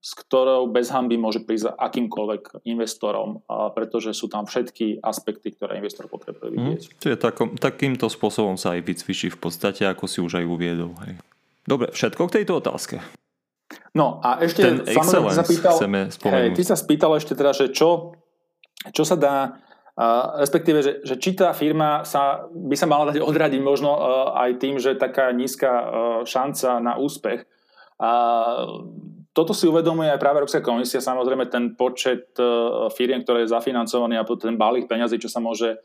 s 0.00 0.16
ktorou 0.16 0.72
bez 0.72 0.88
hamby 0.88 1.20
môže 1.20 1.44
prísť 1.44 1.76
akýmkoľvek 1.76 2.64
investorom, 2.64 3.44
pretože 3.76 4.16
sú 4.16 4.32
tam 4.32 4.48
všetky 4.48 5.04
aspekty, 5.04 5.52
ktoré 5.52 5.76
investor 5.76 6.08
potrebuje 6.08 6.48
mhm. 6.48 6.56
vidieť. 6.56 6.82
Mm, 6.88 6.92
čiže 6.96 7.16
takom, 7.20 7.48
takýmto 7.60 8.08
spôsobom 8.08 8.56
sa 8.56 8.72
aj 8.74 8.80
vycvičí 8.80 9.28
v 9.28 9.38
podstate, 9.38 9.84
ako 9.84 10.08
si 10.08 10.24
už 10.24 10.40
aj 10.40 10.44
uviedol. 10.48 10.96
Hej. 11.04 11.20
Dobre, 11.68 11.92
všetko 11.92 12.32
k 12.32 12.34
tejto 12.40 12.64
otázke. 12.64 12.96
No 13.94 14.18
a 14.24 14.40
ešte 14.42 14.62
Ten 14.62 14.74
samozrejme 14.88 15.30
sa 15.30 15.44
pýtal, 15.46 15.76
hej, 16.34 16.48
ty 16.56 16.62
sa 16.66 16.74
spýtal 16.74 17.14
ešte 17.14 17.38
teda, 17.38 17.54
že 17.54 17.70
čo, 17.70 18.18
čo 18.90 19.02
sa 19.06 19.14
dá, 19.14 19.62
uh, 19.94 20.40
respektíve, 20.42 20.82
že, 20.82 20.92
že 21.06 21.14
či 21.18 21.38
tá 21.38 21.54
firma 21.54 22.02
sa, 22.02 22.50
by 22.50 22.74
sa 22.74 22.90
mala 22.90 23.14
dať 23.14 23.22
odradiť 23.22 23.62
možno 23.62 23.94
uh, 23.94 24.00
aj 24.42 24.50
tým, 24.58 24.82
že 24.82 24.98
taká 24.98 25.30
nízka 25.30 25.70
uh, 25.70 25.86
šanca 26.26 26.82
na 26.82 26.98
úspech. 26.98 27.46
Uh, 28.00 28.86
toto 29.30 29.54
si 29.54 29.70
uvedomuje 29.70 30.10
aj 30.10 30.18
práve 30.18 30.42
Európska 30.42 30.58
komisia, 30.58 30.98
samozrejme 30.98 31.46
ten 31.46 31.78
počet 31.78 32.34
e, 32.34 32.44
firiem, 32.90 33.22
ktoré 33.22 33.46
je 33.46 33.54
zafinancovaný 33.54 34.18
a 34.18 34.26
ten 34.26 34.58
balík 34.58 34.90
peňazí, 34.90 35.22
čo 35.22 35.30
sa 35.30 35.38
môže 35.38 35.74
e, 35.74 35.78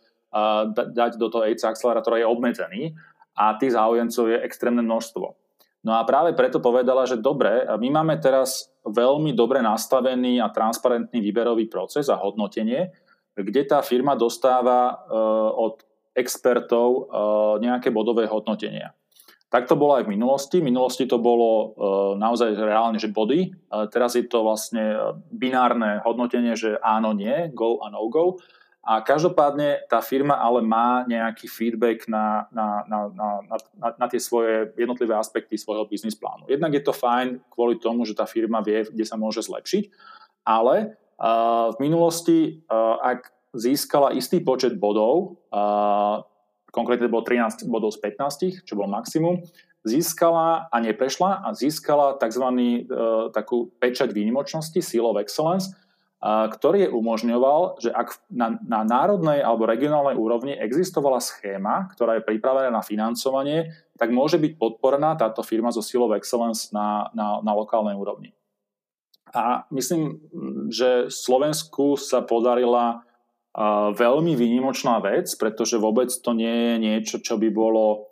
dať 0.74 1.22
do 1.22 1.30
toho 1.30 1.46
AIDS 1.46 1.62
akcelerátora 1.62 2.26
je 2.26 2.28
obmedzený 2.30 2.82
a 3.38 3.54
tých 3.62 3.78
záujemcov 3.78 4.34
je 4.34 4.38
extrémne 4.42 4.82
množstvo. 4.82 5.26
No 5.86 5.92
a 5.94 6.02
práve 6.10 6.34
preto 6.34 6.58
povedala, 6.58 7.06
že 7.06 7.22
dobre, 7.22 7.62
my 7.70 8.02
máme 8.02 8.18
teraz 8.18 8.74
veľmi 8.90 9.38
dobre 9.38 9.62
nastavený 9.62 10.42
a 10.42 10.50
transparentný 10.50 11.22
výberový 11.22 11.70
proces 11.70 12.10
a 12.10 12.18
hodnotenie, 12.18 12.90
kde 13.38 13.62
tá 13.70 13.86
firma 13.86 14.18
dostáva 14.18 14.90
e, 14.90 14.94
od 15.54 15.86
expertov 16.16 17.12
nejaké 17.60 17.92
bodové 17.92 18.24
hodnotenia. 18.24 18.96
Tak 19.56 19.72
to 19.72 19.80
bolo 19.80 19.96
aj 19.96 20.04
v 20.04 20.20
minulosti. 20.20 20.60
V 20.60 20.68
minulosti 20.68 21.08
to 21.08 21.16
bolo 21.16 21.48
uh, 21.48 21.72
naozaj 22.20 22.60
reálne, 22.60 23.00
že 23.00 23.08
body. 23.08 23.56
Uh, 23.72 23.88
teraz 23.88 24.20
je 24.20 24.28
to 24.28 24.44
vlastne 24.44 24.84
e, 24.84 24.98
binárne 25.32 26.04
hodnotenie, 26.04 26.60
že 26.60 26.76
áno, 26.84 27.16
nie, 27.16 27.56
go 27.56 27.80
a 27.80 27.88
no 27.88 28.12
go. 28.12 28.36
A 28.84 29.00
každopádne 29.00 29.88
tá 29.88 30.04
firma 30.04 30.44
ale 30.44 30.60
má 30.60 31.08
nejaký 31.08 31.48
feedback 31.48 32.04
na, 32.12 32.52
na, 32.52 32.84
na, 32.84 33.00
na, 33.16 33.30
na, 33.80 33.90
na 33.96 34.06
tie 34.12 34.20
svoje 34.20 34.76
jednotlivé 34.76 35.16
aspekty 35.16 35.56
svojho 35.56 35.88
biznis 35.88 36.20
plánu. 36.20 36.52
Jednak 36.52 36.76
je 36.76 36.84
to 36.84 36.92
fajn 36.92 37.40
kvôli 37.48 37.80
tomu, 37.80 38.04
že 38.04 38.14
tá 38.14 38.28
firma 38.28 38.60
vie, 38.60 38.84
kde 38.84 39.08
sa 39.08 39.16
môže 39.16 39.40
zlepšiť, 39.42 39.90
ale 40.46 41.00
uh, 41.16 41.72
v 41.74 41.78
minulosti, 41.80 42.62
uh, 42.68 43.00
ak 43.02 43.32
získala 43.56 44.14
istý 44.14 44.44
počet 44.44 44.78
bodov, 44.78 45.40
uh, 45.50 46.22
konkrétne 46.76 47.08
bolo 47.08 47.24
13 47.24 47.72
bodov 47.72 47.96
z 47.96 48.04
15, 48.04 48.68
čo 48.68 48.76
bol 48.76 48.92
maximum, 48.92 49.40
získala 49.88 50.68
a 50.68 50.76
neprešla 50.84 51.48
a 51.48 51.56
získala 51.56 52.20
tzv. 52.20 52.44
E, 52.52 52.78
takú 53.32 53.72
pečať 53.80 54.12
výnimočnosti, 54.12 54.82
Seal 54.84 55.08
of 55.08 55.22
Excellence, 55.22 55.72
a, 56.20 56.50
ktorý 56.52 56.90
je 56.90 56.94
umožňoval, 56.94 57.80
že 57.80 57.94
ak 57.94 58.28
na, 58.28 58.60
na 58.66 58.84
národnej 58.84 59.40
alebo 59.40 59.70
regionálnej 59.70 60.18
úrovni 60.20 60.58
existovala 60.58 61.24
schéma, 61.24 61.88
ktorá 61.96 62.20
je 62.20 62.28
pripravená 62.28 62.74
na 62.74 62.84
financovanie, 62.84 63.72
tak 63.96 64.12
môže 64.12 64.36
byť 64.36 64.60
podporená 64.60 65.16
táto 65.16 65.46
firma 65.46 65.72
zo 65.72 65.80
Seal 65.80 66.04
of 66.04 66.18
Excellence 66.18 66.74
na, 66.76 67.08
na, 67.16 67.40
na 67.40 67.54
lokálnej 67.56 67.96
úrovni. 67.96 68.36
A 69.36 69.68
myslím, 69.70 70.24
že 70.72 71.12
Slovensku 71.12 72.00
sa 72.00 72.24
podarila 72.24 73.04
veľmi 73.96 74.36
výnimočná 74.36 75.00
vec, 75.00 75.32
pretože 75.40 75.80
vôbec 75.80 76.12
to 76.12 76.36
nie 76.36 76.52
je 76.52 76.76
niečo, 76.76 77.16
čo 77.24 77.40
by 77.40 77.48
bolo 77.52 78.12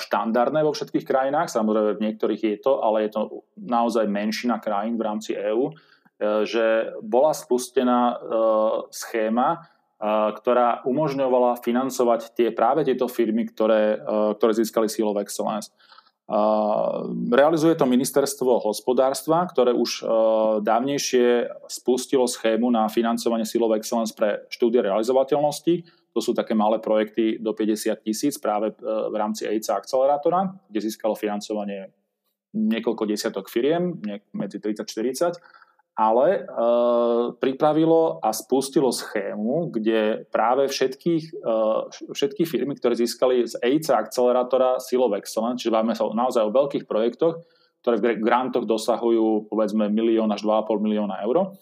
štandardné 0.00 0.64
vo 0.64 0.72
všetkých 0.72 1.04
krajinách, 1.04 1.52
samozrejme 1.52 2.00
v 2.00 2.04
niektorých 2.08 2.40
je 2.40 2.56
to, 2.64 2.80
ale 2.80 3.04
je 3.04 3.10
to 3.12 3.44
naozaj 3.60 4.08
menšina 4.08 4.56
krajín 4.64 4.96
v 4.96 5.04
rámci 5.04 5.36
EÚ, 5.36 5.68
e, 5.68 5.72
že 6.48 6.96
bola 7.04 7.36
spustená 7.36 8.00
e, 8.08 8.14
schéma, 8.88 9.48
e, 9.52 9.58
ktorá 10.40 10.80
umožňovala 10.88 11.60
financovať 11.60 12.32
tie 12.32 12.48
práve 12.48 12.88
tieto 12.88 13.12
firmy, 13.12 13.44
ktoré, 13.44 14.00
ktoré 14.40 14.52
získali 14.56 14.88
Seal 14.88 15.12
of 15.12 15.20
Excellence. 15.20 15.68
Realizuje 17.32 17.72
to 17.72 17.88
ministerstvo 17.88 18.60
hospodárstva, 18.60 19.48
ktoré 19.48 19.72
už 19.72 20.04
dávnejšie 20.60 21.48
spustilo 21.72 22.28
schému 22.28 22.68
na 22.68 22.84
financovanie 22.92 23.48
Seal 23.48 23.64
of 23.64 23.72
Excellence 23.72 24.12
pre 24.12 24.44
štúdie 24.52 24.84
realizovateľnosti. 24.84 25.88
To 26.12 26.20
sú 26.20 26.36
také 26.36 26.52
malé 26.52 26.84
projekty 26.84 27.40
do 27.40 27.56
50 27.56 28.04
tisíc 28.04 28.36
práve 28.36 28.76
v 28.84 29.14
rámci 29.16 29.48
AIDS 29.48 29.72
akcelerátora, 29.72 30.52
kde 30.68 30.80
získalo 30.84 31.16
financovanie 31.16 31.88
niekoľko 32.52 33.08
desiatok 33.08 33.48
firiem, 33.48 33.96
medzi 34.36 34.60
30-40 34.60 35.67
ale 35.98 36.26
e, 36.30 36.40
pripravilo 37.42 38.22
a 38.22 38.30
spustilo 38.30 38.94
schému, 38.94 39.74
kde 39.74 40.30
práve 40.30 40.70
všetkých, 40.70 41.24
e, 41.34 41.56
všetky 42.14 42.46
firmy, 42.46 42.78
ktoré 42.78 42.94
získali 42.94 43.42
z 43.42 43.58
EIC 43.58 43.90
akcelerátora 43.90 44.78
Seal 44.78 45.02
of 45.02 45.10
čiže 45.18 45.74
máme 45.74 45.98
sa 45.98 46.06
naozaj 46.06 46.46
o 46.46 46.54
veľkých 46.54 46.86
projektoch, 46.86 47.42
ktoré 47.82 47.98
v 47.98 48.22
grantoch 48.22 48.62
dosahujú 48.62 49.50
povedzme 49.50 49.90
milión 49.90 50.30
až 50.30 50.46
2,5 50.46 50.86
milióna 50.86 51.18
eur, 51.26 51.58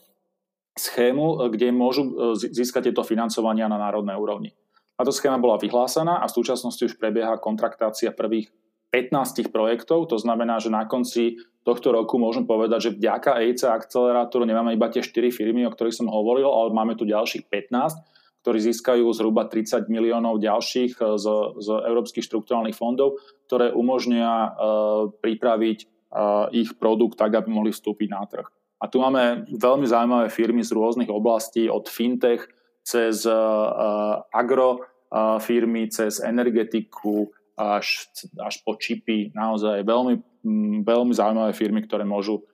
schému, 0.76 1.48
kde 1.48 1.72
môžu 1.72 2.36
e, 2.36 2.36
získať 2.36 2.92
tieto 2.92 3.08
financovania 3.08 3.72
na 3.72 3.80
národnej 3.80 4.20
úrovni. 4.20 4.52
Táto 5.00 5.16
schéma 5.16 5.40
bola 5.40 5.56
vyhlásená 5.56 6.20
a 6.20 6.28
v 6.28 6.36
súčasnosti 6.36 6.84
už 6.84 7.00
prebieha 7.00 7.40
kontraktácia 7.40 8.12
prvých 8.12 8.52
15 8.92 9.48
projektov, 9.48 10.12
to 10.12 10.20
znamená, 10.20 10.60
že 10.60 10.68
na 10.68 10.84
konci 10.84 11.40
tohto 11.66 11.90
roku 11.90 12.14
môžem 12.22 12.46
povedať, 12.46 12.90
že 12.90 12.94
vďaka 12.94 13.42
EIC 13.42 13.66
akcelerátoru 13.66 14.46
nemáme 14.46 14.78
iba 14.78 14.86
tie 14.86 15.02
4 15.02 15.34
firmy, 15.34 15.66
o 15.66 15.74
ktorých 15.74 15.98
som 15.98 16.06
hovoril, 16.06 16.46
ale 16.46 16.70
máme 16.70 16.94
tu 16.94 17.02
ďalších 17.02 17.50
15, 17.50 18.46
ktorí 18.46 18.58
získajú 18.70 19.10
zhruba 19.10 19.50
30 19.50 19.90
miliónov 19.90 20.38
ďalších 20.38 21.02
eh, 21.02 21.18
z, 21.18 21.26
z 21.58 21.68
európskych 21.90 22.22
štruktúrálnych 22.22 22.78
fondov, 22.78 23.18
ktoré 23.50 23.70
umožnia 23.70 24.50
uh, 24.50 25.06
pripraviť 25.22 25.78
uh, 26.10 26.50
ich 26.50 26.74
produkt 26.74 27.14
tak, 27.14 27.30
aby 27.30 27.46
mohli 27.46 27.70
vstúpiť 27.70 28.08
na 28.10 28.26
trh. 28.26 28.46
A 28.82 28.90
tu 28.90 28.98
máme 28.98 29.46
veľmi 29.54 29.86
zaujímavé 29.86 30.26
firmy 30.34 30.66
z 30.66 30.74
rôznych 30.74 31.06
oblastí, 31.06 31.70
od 31.70 31.86
fintech 31.86 32.50
cez 32.82 33.22
uh, 33.22 34.18
agro 34.34 34.82
uh, 34.82 35.38
firmy, 35.38 35.86
cez 35.86 36.18
energetiku, 36.18 37.30
až, 37.56 38.12
až 38.36 38.54
po 38.62 38.76
čipy. 38.76 39.32
Naozaj 39.32 39.82
veľmi, 39.82 40.14
mm, 40.44 40.76
veľmi 40.84 41.12
zaujímavé 41.16 41.52
firmy, 41.56 41.82
ktoré 41.82 42.04
môžu 42.04 42.44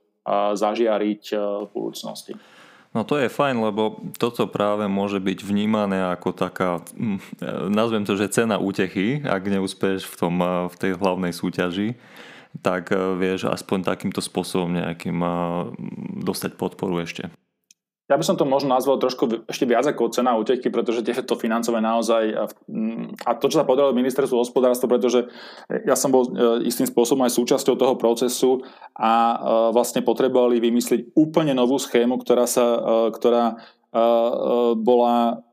zažiariť 0.55 1.35
v 1.35 1.69
budúcnosti. 1.75 2.39
No 2.93 3.09
to 3.09 3.17
je 3.17 3.33
fajn, 3.33 3.59
lebo 3.59 4.05
toto 4.21 4.45
práve 4.47 4.85
môže 4.85 5.17
byť 5.17 5.39
vnímané 5.43 6.05
ako 6.13 6.37
taká, 6.37 6.85
mm, 6.95 7.19
nazvem 7.73 8.05
to, 8.05 8.15
že 8.15 8.31
cena 8.31 8.61
útechy, 8.61 9.25
ak 9.25 9.43
neúspeš 9.49 10.07
v, 10.07 10.15
tom, 10.15 10.35
v 10.69 10.75
tej 10.79 10.93
hlavnej 11.01 11.33
súťaži, 11.35 11.99
tak 12.61 12.93
vieš 13.17 13.49
aspoň 13.49 13.89
takýmto 13.89 14.21
spôsobom 14.21 14.77
nejakým 14.77 15.19
dostať 16.21 16.61
podporu 16.61 17.01
ešte. 17.01 17.33
Ja 18.13 18.21
by 18.21 18.29
som 18.29 18.37
to 18.37 18.45
možno 18.45 18.77
nazval 18.77 19.01
trošku 19.01 19.49
ešte 19.49 19.65
viac 19.65 19.89
ako 19.89 20.13
cena 20.13 20.37
úteky, 20.37 20.69
pretože 20.69 21.01
tieto 21.01 21.33
financové 21.33 21.81
naozaj 21.81 22.37
a 23.25 23.31
to, 23.41 23.49
čo 23.49 23.57
sa 23.57 23.65
podarilo 23.65 23.97
ministerstvu 23.97 24.37
hospodárstva, 24.37 24.85
pretože 24.85 25.33
ja 25.89 25.97
som 25.97 26.13
bol 26.13 26.29
e, 26.29 26.69
istým 26.69 26.85
spôsobom 26.85 27.25
aj 27.25 27.33
súčasťou 27.33 27.73
toho 27.81 27.97
procesu 27.97 28.61
a 28.93 29.13
e, 29.33 29.37
vlastne 29.73 30.05
potrebovali 30.05 30.61
vymyslieť 30.61 31.17
úplne 31.17 31.57
novú 31.57 31.81
schému, 31.81 32.21
ktorá, 32.21 32.45
sa, 32.45 32.67
e, 32.77 32.81
ktorá 33.17 33.45
bola 34.73 35.45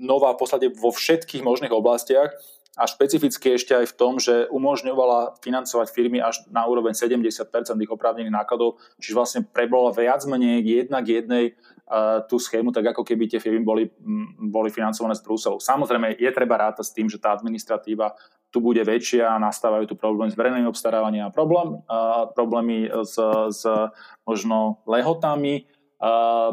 nová 0.00 0.32
v 0.32 0.40
podstate 0.40 0.66
vo 0.72 0.88
všetkých 0.88 1.44
možných 1.44 1.76
oblastiach 1.76 2.32
a 2.74 2.90
špecificky 2.90 3.54
ešte 3.54 3.70
aj 3.70 3.86
v 3.90 3.96
tom, 3.96 4.18
že 4.18 4.50
umožňovala 4.50 5.38
financovať 5.38 5.88
firmy 5.94 6.18
až 6.18 6.42
na 6.50 6.66
úroveň 6.66 6.90
70% 6.90 7.30
ich 7.78 7.90
oprávnených 7.90 8.34
nákladov, 8.34 8.82
čiže 8.98 9.14
vlastne 9.14 9.40
prebola 9.46 9.94
viac 9.94 10.26
menej 10.26 10.66
jedna 10.66 10.98
k 10.98 11.22
jednej 11.22 11.44
uh, 11.54 12.26
tú 12.26 12.42
schému, 12.42 12.74
tak 12.74 12.90
ako 12.90 13.06
keby 13.06 13.30
tie 13.30 13.38
firmy 13.38 13.62
boli, 13.62 13.86
m, 14.02 14.50
boli 14.50 14.74
financované 14.74 15.14
z 15.14 15.22
Bruselu. 15.22 15.62
Samozrejme, 15.62 16.18
je 16.18 16.30
treba 16.34 16.58
rátať 16.58 16.90
s 16.90 16.94
tým, 16.94 17.06
že 17.06 17.22
tá 17.22 17.30
administratíva 17.30 18.18
tu 18.50 18.62
bude 18.62 18.82
väčšia 18.86 19.34
a 19.34 19.42
nastávajú 19.42 19.90
tu 19.90 19.94
problémy 19.98 20.30
s 20.30 20.38
verejným 20.38 20.70
obstarávaním 20.70 21.26
a 21.26 21.34
problém, 21.34 21.78
uh, 21.86 22.30
problémy 22.34 22.90
s, 23.02 23.18
s 23.50 23.62
možno 24.26 24.82
lehotami, 24.86 25.66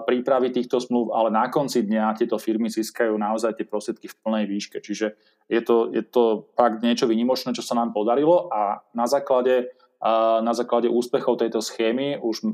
prípravy 0.08 0.56
týchto 0.56 0.80
zmluv, 0.80 1.12
ale 1.12 1.28
na 1.28 1.52
konci 1.52 1.84
dňa 1.84 2.16
tieto 2.16 2.40
firmy 2.40 2.72
získajú 2.72 3.12
naozaj 3.20 3.60
tie 3.60 3.68
prostriedky 3.68 4.08
v 4.08 4.20
plnej 4.24 4.46
výške. 4.48 4.80
Čiže 4.80 5.08
je 5.52 5.62
to, 5.62 5.92
je 5.92 6.04
to 6.08 6.48
fakt 6.56 6.80
niečo 6.80 7.04
vynimočné, 7.04 7.52
čo 7.52 7.66
sa 7.66 7.76
nám 7.76 7.92
podarilo 7.92 8.48
a 8.48 8.80
na 8.96 9.04
základe, 9.12 9.76
na 10.40 10.54
základe 10.56 10.88
úspechov 10.88 11.44
tejto 11.44 11.60
schémy 11.60 12.24
už 12.24 12.48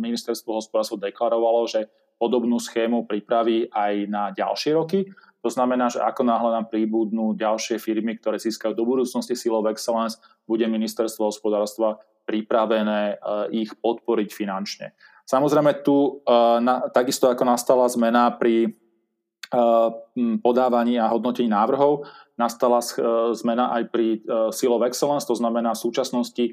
ministerstvo 0.00 0.56
hospodárstva 0.56 1.12
deklarovalo, 1.12 1.68
že 1.68 1.92
podobnú 2.16 2.56
schému 2.56 3.04
pripraví 3.04 3.68
aj 3.68 3.94
na 4.08 4.32
ďalšie 4.32 4.72
roky. 4.74 5.06
To 5.44 5.52
znamená, 5.52 5.86
že 5.86 6.02
ako 6.02 6.26
náhle 6.26 6.50
nám 6.50 6.66
príbudnú 6.66 7.36
ďalšie 7.38 7.78
firmy, 7.78 8.18
ktoré 8.18 8.42
získajú 8.42 8.74
do 8.74 8.82
budúcnosti 8.82 9.38
Seal 9.38 9.62
Excellence, 9.70 10.18
bude 10.48 10.66
ministerstvo 10.66 11.30
hospodárstva 11.30 12.02
pripravené 12.26 13.22
ich 13.54 13.70
podporiť 13.78 14.28
finančne. 14.34 14.96
Samozrejme 15.28 15.84
tu 15.84 16.24
na, 16.64 16.88
takisto 16.88 17.28
ako 17.28 17.44
nastala 17.44 17.84
zmena 17.92 18.32
pri 18.32 18.72
uh, 19.52 19.92
podávaní 20.40 20.96
a 20.96 21.12
hodnotení 21.12 21.52
návrhov, 21.52 22.08
nastala 22.40 22.80
uh, 22.80 23.36
zmena 23.36 23.76
aj 23.76 23.82
pri 23.92 24.24
Seal 24.56 24.72
of 24.72 24.88
Excellence, 24.88 25.28
to 25.28 25.36
znamená 25.36 25.76
v 25.76 25.84
súčasnosti 25.84 26.44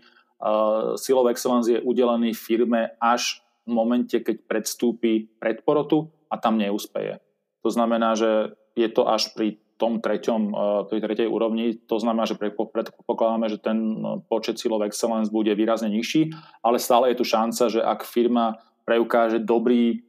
Seal 1.00 1.16
of 1.16 1.32
Excellence 1.32 1.72
je 1.72 1.80
udelený 1.80 2.36
firme 2.36 3.00
až 3.00 3.40
v 3.64 3.72
momente, 3.72 4.20
keď 4.20 4.44
predstúpi 4.44 5.32
predporotu 5.40 6.12
a 6.28 6.36
tam 6.36 6.60
neúspeje. 6.60 7.24
To 7.64 7.72
znamená, 7.72 8.14
že 8.20 8.54
je 8.76 8.92
to 8.92 9.08
až 9.08 9.32
pri 9.32 9.58
tom 9.76 10.00
treťom, 10.00 10.42
tej 10.88 11.00
tretej 11.04 11.28
úrovni. 11.28 11.76
To 11.92 12.00
znamená, 12.00 12.24
že 12.24 12.40
predpokladáme, 12.40 13.52
že 13.52 13.60
ten 13.60 14.00
počet 14.32 14.56
Seal 14.56 14.72
of 14.72 14.88
Excellence 14.88 15.28
bude 15.28 15.52
výrazne 15.52 15.92
nižší, 15.92 16.32
ale 16.64 16.80
stále 16.80 17.12
je 17.12 17.20
tu 17.20 17.26
šanca, 17.28 17.68
že 17.68 17.84
ak 17.84 18.08
firma 18.08 18.56
preukáže 18.88 19.44
dobrý, 19.44 20.00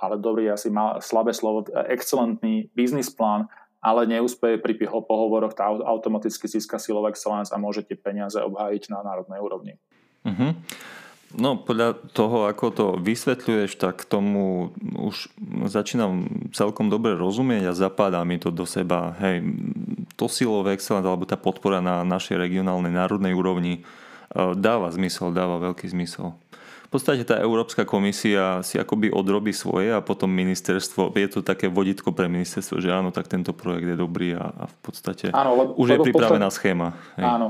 ale 0.00 0.14
dobrý 0.16 0.48
asi 0.48 0.72
má 0.72 0.96
slabé 1.04 1.36
slovo, 1.36 1.68
excelentný 1.92 2.72
biznis 2.72 3.12
plán, 3.12 3.44
ale 3.80 4.08
neúspeje 4.08 4.60
pri 4.60 4.76
pohovoroch, 4.88 5.56
tá 5.56 5.68
automaticky 5.68 6.48
získa 6.48 6.80
Seal 6.80 7.00
of 7.00 7.08
Excellence 7.08 7.52
a 7.52 7.60
môže 7.60 7.84
tie 7.84 7.96
peniaze 7.96 8.36
obhájiť 8.40 8.92
na 8.92 9.04
národnej 9.04 9.40
úrovni. 9.40 9.76
Uh-huh. 10.24 10.52
No 11.30 11.54
podľa 11.54 11.94
toho, 12.10 12.50
ako 12.50 12.64
to 12.74 12.86
vysvetľuješ, 12.98 13.78
tak 13.78 14.02
tomu 14.02 14.74
už 14.98 15.30
začínam 15.70 16.26
celkom 16.50 16.90
dobre 16.90 17.14
rozumieť 17.14 17.70
a 17.70 17.78
zapádá 17.78 18.18
mi 18.26 18.34
to 18.42 18.50
do 18.50 18.66
seba. 18.66 19.14
Hej, 19.22 19.46
to 20.18 20.26
silové 20.26 20.74
excellence 20.74 21.06
alebo 21.06 21.30
tá 21.30 21.38
podpora 21.38 21.78
na 21.78 22.02
našej 22.02 22.34
regionálnej 22.34 22.90
národnej 22.90 23.30
úrovni 23.30 23.78
e, 23.78 23.80
dáva 24.58 24.90
zmysel, 24.90 25.30
dáva 25.30 25.62
veľký 25.62 25.86
zmysel. 25.94 26.34
V 26.90 26.98
podstate 26.98 27.22
tá 27.22 27.38
Európska 27.38 27.86
komisia 27.86 28.66
si 28.66 28.74
akoby 28.74 29.14
odrobí 29.14 29.54
svoje 29.54 29.94
a 29.94 30.02
potom 30.02 30.26
ministerstvo, 30.26 31.14
je 31.14 31.30
to 31.30 31.46
také 31.46 31.70
vodítko 31.70 32.10
pre 32.10 32.26
ministerstvo, 32.26 32.82
že 32.82 32.90
áno, 32.90 33.14
tak 33.14 33.30
tento 33.30 33.54
projekt 33.54 33.94
je 33.94 33.96
dobrý 34.02 34.34
a, 34.34 34.50
a 34.50 34.64
v 34.66 34.76
podstate 34.82 35.30
áno, 35.30 35.54
lebo, 35.54 35.70
už 35.78 35.94
lebo 35.94 36.02
je 36.02 36.10
pripravená 36.10 36.50
posled... 36.50 36.58
schéma. 36.58 36.88
Hej. 37.14 37.26
Áno, 37.30 37.46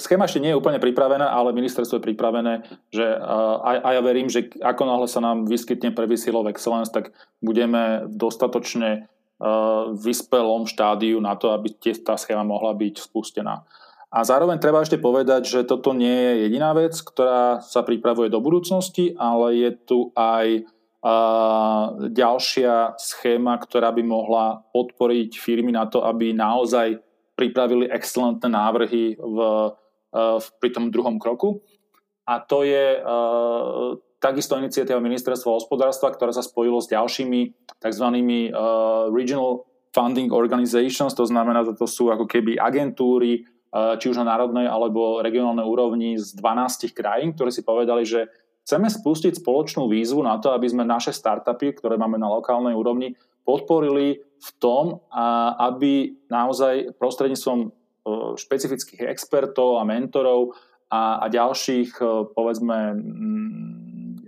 schéma 0.00 0.24
ešte 0.24 0.40
nie 0.40 0.56
je 0.56 0.60
úplne 0.60 0.80
pripravená, 0.80 1.28
ale 1.28 1.52
ministerstvo 1.52 2.00
je 2.00 2.06
pripravené, 2.08 2.54
že 2.88 3.04
uh, 3.04 3.60
a, 3.60 3.70
a 3.84 3.88
ja 3.96 4.00
verím, 4.00 4.32
že 4.32 4.48
ako 4.64 4.82
náhle 4.88 5.08
sa 5.08 5.20
nám 5.20 5.44
vyskytne 5.44 5.92
prvý 5.92 6.16
Seal 6.16 6.36
of 6.36 6.48
Excellence, 6.48 6.88
tak 6.88 7.12
budeme 7.44 8.08
dostatočne 8.08 9.04
uh, 9.04 9.92
vyspelom 9.92 10.64
štádiu 10.64 11.20
na 11.20 11.36
to, 11.36 11.52
aby 11.52 11.68
tá 12.00 12.16
schéma 12.16 12.48
mohla 12.48 12.72
byť 12.72 12.94
spustená. 12.96 13.68
A 14.08 14.24
zároveň 14.24 14.56
treba 14.56 14.80
ešte 14.80 14.96
povedať, 14.96 15.44
že 15.44 15.68
toto 15.68 15.92
nie 15.92 16.16
je 16.16 16.48
jediná 16.48 16.72
vec, 16.72 16.96
ktorá 16.96 17.60
sa 17.60 17.84
pripravuje 17.84 18.32
do 18.32 18.40
budúcnosti, 18.40 19.12
ale 19.20 19.60
je 19.60 19.70
tu 19.76 19.98
aj 20.16 20.64
ďalšia 22.10 22.98
schéma, 22.98 23.54
ktorá 23.62 23.94
by 23.94 24.02
mohla 24.02 24.66
podporiť 24.74 25.38
firmy 25.38 25.70
na 25.70 25.86
to, 25.86 26.02
aby 26.02 26.34
naozaj 26.34 26.98
pripravili 27.36 27.92
excelentné 27.92 28.48
návrhy 28.48 29.20
v, 29.20 29.38
v, 30.10 30.46
pri 30.58 30.70
tom 30.72 30.88
druhom 30.88 31.20
kroku. 31.20 31.60
A 32.26 32.42
to 32.42 32.66
je 32.66 32.98
uh, 32.98 33.94
takisto 34.18 34.58
iniciatíva 34.58 34.98
ministerstva 34.98 35.54
hospodárstva, 35.54 36.10
ktorá 36.10 36.34
sa 36.34 36.42
spojilo 36.42 36.82
s 36.82 36.90
ďalšími 36.90 37.70
tzv. 37.78 38.06
Uh, 38.08 39.12
regional 39.14 39.68
funding 39.94 40.32
organizations, 40.34 41.14
to 41.14 41.24
znamená, 41.28 41.62
že 41.62 41.78
to 41.78 41.86
sú 41.86 42.10
ako 42.12 42.28
keby 42.28 42.60
agentúry, 42.60 43.46
či 43.72 44.06
už 44.08 44.22
na 44.22 44.36
národnej 44.36 44.68
alebo 44.68 45.20
regionálnej 45.20 45.66
úrovni 45.66 46.16
z 46.16 46.32
12 46.38 46.96
krajín, 46.96 47.36
ktoré 47.36 47.50
si 47.52 47.66
povedali, 47.66 48.06
že 48.06 48.30
chceme 48.66 48.90
spustiť 48.90 49.38
spoločnú 49.38 49.86
výzvu 49.86 50.26
na 50.26 50.42
to, 50.42 50.50
aby 50.50 50.66
sme 50.66 50.82
naše 50.82 51.14
startupy, 51.14 51.70
ktoré 51.78 51.94
máme 51.94 52.18
na 52.18 52.26
lokálnej 52.26 52.74
úrovni, 52.74 53.14
podporili 53.46 54.18
v 54.42 54.48
tom, 54.58 55.06
aby 55.62 56.18
naozaj 56.26 56.98
prostredníctvom 56.98 57.58
e, 57.62 57.68
špecifických 58.34 59.06
expertov 59.06 59.78
a 59.78 59.86
mentorov 59.86 60.58
a, 60.90 61.22
a 61.22 61.26
ďalších, 61.30 61.94
e, 62.02 62.04
povedzme, 62.34 62.98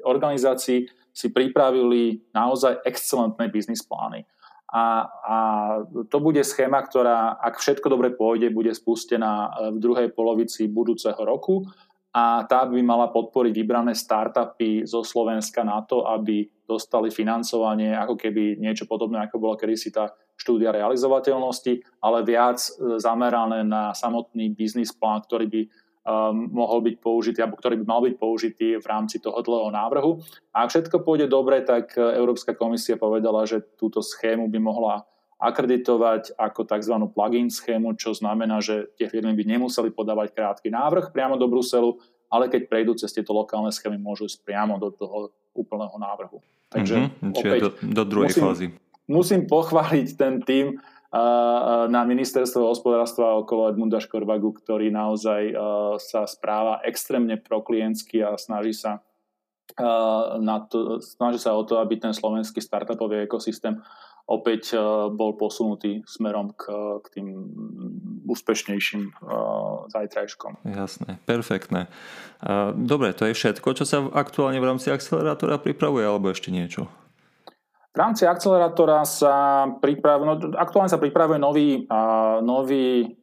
organizácií 0.07 0.87
si 1.11 1.27
pripravili 1.35 2.23
naozaj 2.31 2.87
excelentné 2.87 3.51
biznis 3.51 3.83
plány. 3.83 4.23
A, 4.71 5.11
a 5.27 5.37
to 6.07 6.23
bude 6.23 6.47
schéma, 6.47 6.79
ktorá, 6.87 7.43
ak 7.43 7.59
všetko 7.59 7.91
dobre 7.91 8.15
pôjde, 8.15 8.55
bude 8.55 8.71
spustená 8.71 9.51
v 9.75 9.83
druhej 9.83 10.15
polovici 10.15 10.71
budúceho 10.71 11.19
roku 11.27 11.67
a 12.19 12.43
tá 12.51 12.67
by 12.67 12.83
mala 12.83 13.15
podporiť 13.15 13.55
vybrané 13.55 13.95
startupy 13.95 14.83
zo 14.83 15.07
Slovenska 15.07 15.63
na 15.63 15.87
to, 15.87 16.03
aby 16.03 16.51
dostali 16.67 17.15
financovanie, 17.15 17.95
ako 17.95 18.19
keby 18.19 18.59
niečo 18.59 18.91
podobné, 18.91 19.23
ako 19.23 19.39
bolo 19.39 19.55
kedysi 19.55 19.95
tá 19.95 20.11
štúdia 20.35 20.75
realizovateľnosti, 20.75 22.03
ale 22.03 22.19
viac 22.27 22.59
e, 22.59 22.99
zamerané 22.99 23.63
na 23.63 23.95
samotný 23.95 24.51
biznis 24.51 24.91
plán, 24.91 25.23
ktorý 25.23 25.47
by 25.47 25.63
um, 25.63 26.51
mohol 26.51 26.83
byť 26.83 26.97
použitý, 26.99 27.39
alebo 27.43 27.59
ktorý 27.59 27.83
by 27.83 27.87
mal 27.87 28.01
byť 28.03 28.15
použitý 28.19 28.69
v 28.79 28.87
rámci 28.87 29.23
toho 29.23 29.39
dlhého 29.39 29.71
návrhu. 29.71 30.19
A 30.55 30.67
ak 30.67 30.71
všetko 30.75 31.03
pôjde 31.07 31.31
dobre, 31.31 31.63
tak 31.63 31.95
e, 31.95 32.03
Európska 32.19 32.55
komisia 32.55 32.99
povedala, 32.99 33.47
že 33.47 33.63
túto 33.79 34.03
schému 34.03 34.51
by 34.51 34.59
mohla 34.59 35.07
akreditovať 35.39 36.35
ako 36.35 36.67
tzv. 36.67 36.95
plugin 37.15 37.47
schému, 37.47 37.95
čo 37.95 38.11
znamená, 38.11 38.59
že 38.59 38.91
tie 38.99 39.07
firmy 39.07 39.33
by 39.39 39.45
nemuseli 39.47 39.95
podávať 39.95 40.35
krátky 40.35 40.69
návrh 40.69 41.15
priamo 41.15 41.39
do 41.39 41.47
Bruselu, 41.47 41.95
ale 42.27 42.51
keď 42.51 42.67
prejdú 42.67 42.93
cez 42.99 43.15
tieto 43.15 43.33
lokálne 43.33 43.71
schémy, 43.71 43.97
môžu 43.97 44.27
ísť 44.27 44.43
priamo 44.43 44.77
do 44.83 44.91
toho 44.91 45.31
úplného 45.55 45.95
návrhu. 45.97 46.43
Takže 46.69 46.95
mm-hmm, 47.09 47.33
opäť, 47.39 47.61
do, 47.63 47.71
do 47.81 48.05
druhej 48.05 48.35
musím, 48.35 48.43
fázy. 48.45 48.67
Musím 49.09 49.43
pochváliť 49.47 50.09
ten 50.19 50.35
tým 50.43 50.67
na 51.89 52.05
ministerstvo 52.05 52.69
hospodárstva 52.69 53.41
okolo 53.41 53.73
Edmunda 53.73 53.97
Škorbagu, 53.97 54.53
ktorý 54.61 54.93
naozaj 54.93 55.57
sa 56.05 56.29
správa 56.29 56.85
extrémne 56.85 57.41
proklientsky 57.41 58.21
a 58.21 58.37
snaží 58.37 58.77
sa 58.77 59.01
na 60.37 60.61
to, 60.69 61.01
snaží 61.01 61.41
sa 61.41 61.57
o 61.57 61.65
to, 61.65 61.81
aby 61.81 61.97
ten 61.97 62.13
slovenský 62.13 62.61
startupový 62.61 63.25
ekosystém 63.25 63.81
opäť 64.29 64.77
bol 65.17 65.35
posunutý 65.41 66.05
smerom 66.05 66.53
k, 66.53 66.69
k 67.01 67.07
tým 67.17 67.27
úspešnejším 68.29 69.17
zajtrajškom. 69.89 70.69
Jasné, 70.69 71.17
perfektné. 71.25 71.89
Dobre, 72.77 73.17
to 73.17 73.25
je 73.25 73.33
všetko, 73.33 73.73
čo 73.73 73.89
sa 73.89 74.05
aktuálne 74.13 74.61
v 74.61 74.69
rámci 74.69 74.93
akcelerátora 74.93 75.57
pripravuje, 75.57 76.05
alebo 76.05 76.29
ešte 76.29 76.53
niečo? 76.53 76.93
V 77.89 77.97
rámci 77.97 78.29
akcelerátora 78.29 79.09
sa 79.09 79.67
pripravuje, 79.81 80.27
no, 80.29 80.37
aktuálne 80.61 80.93
sa 80.93 81.01
pripravuje 81.01 81.41
nový, 81.41 81.89
nový 82.45 83.17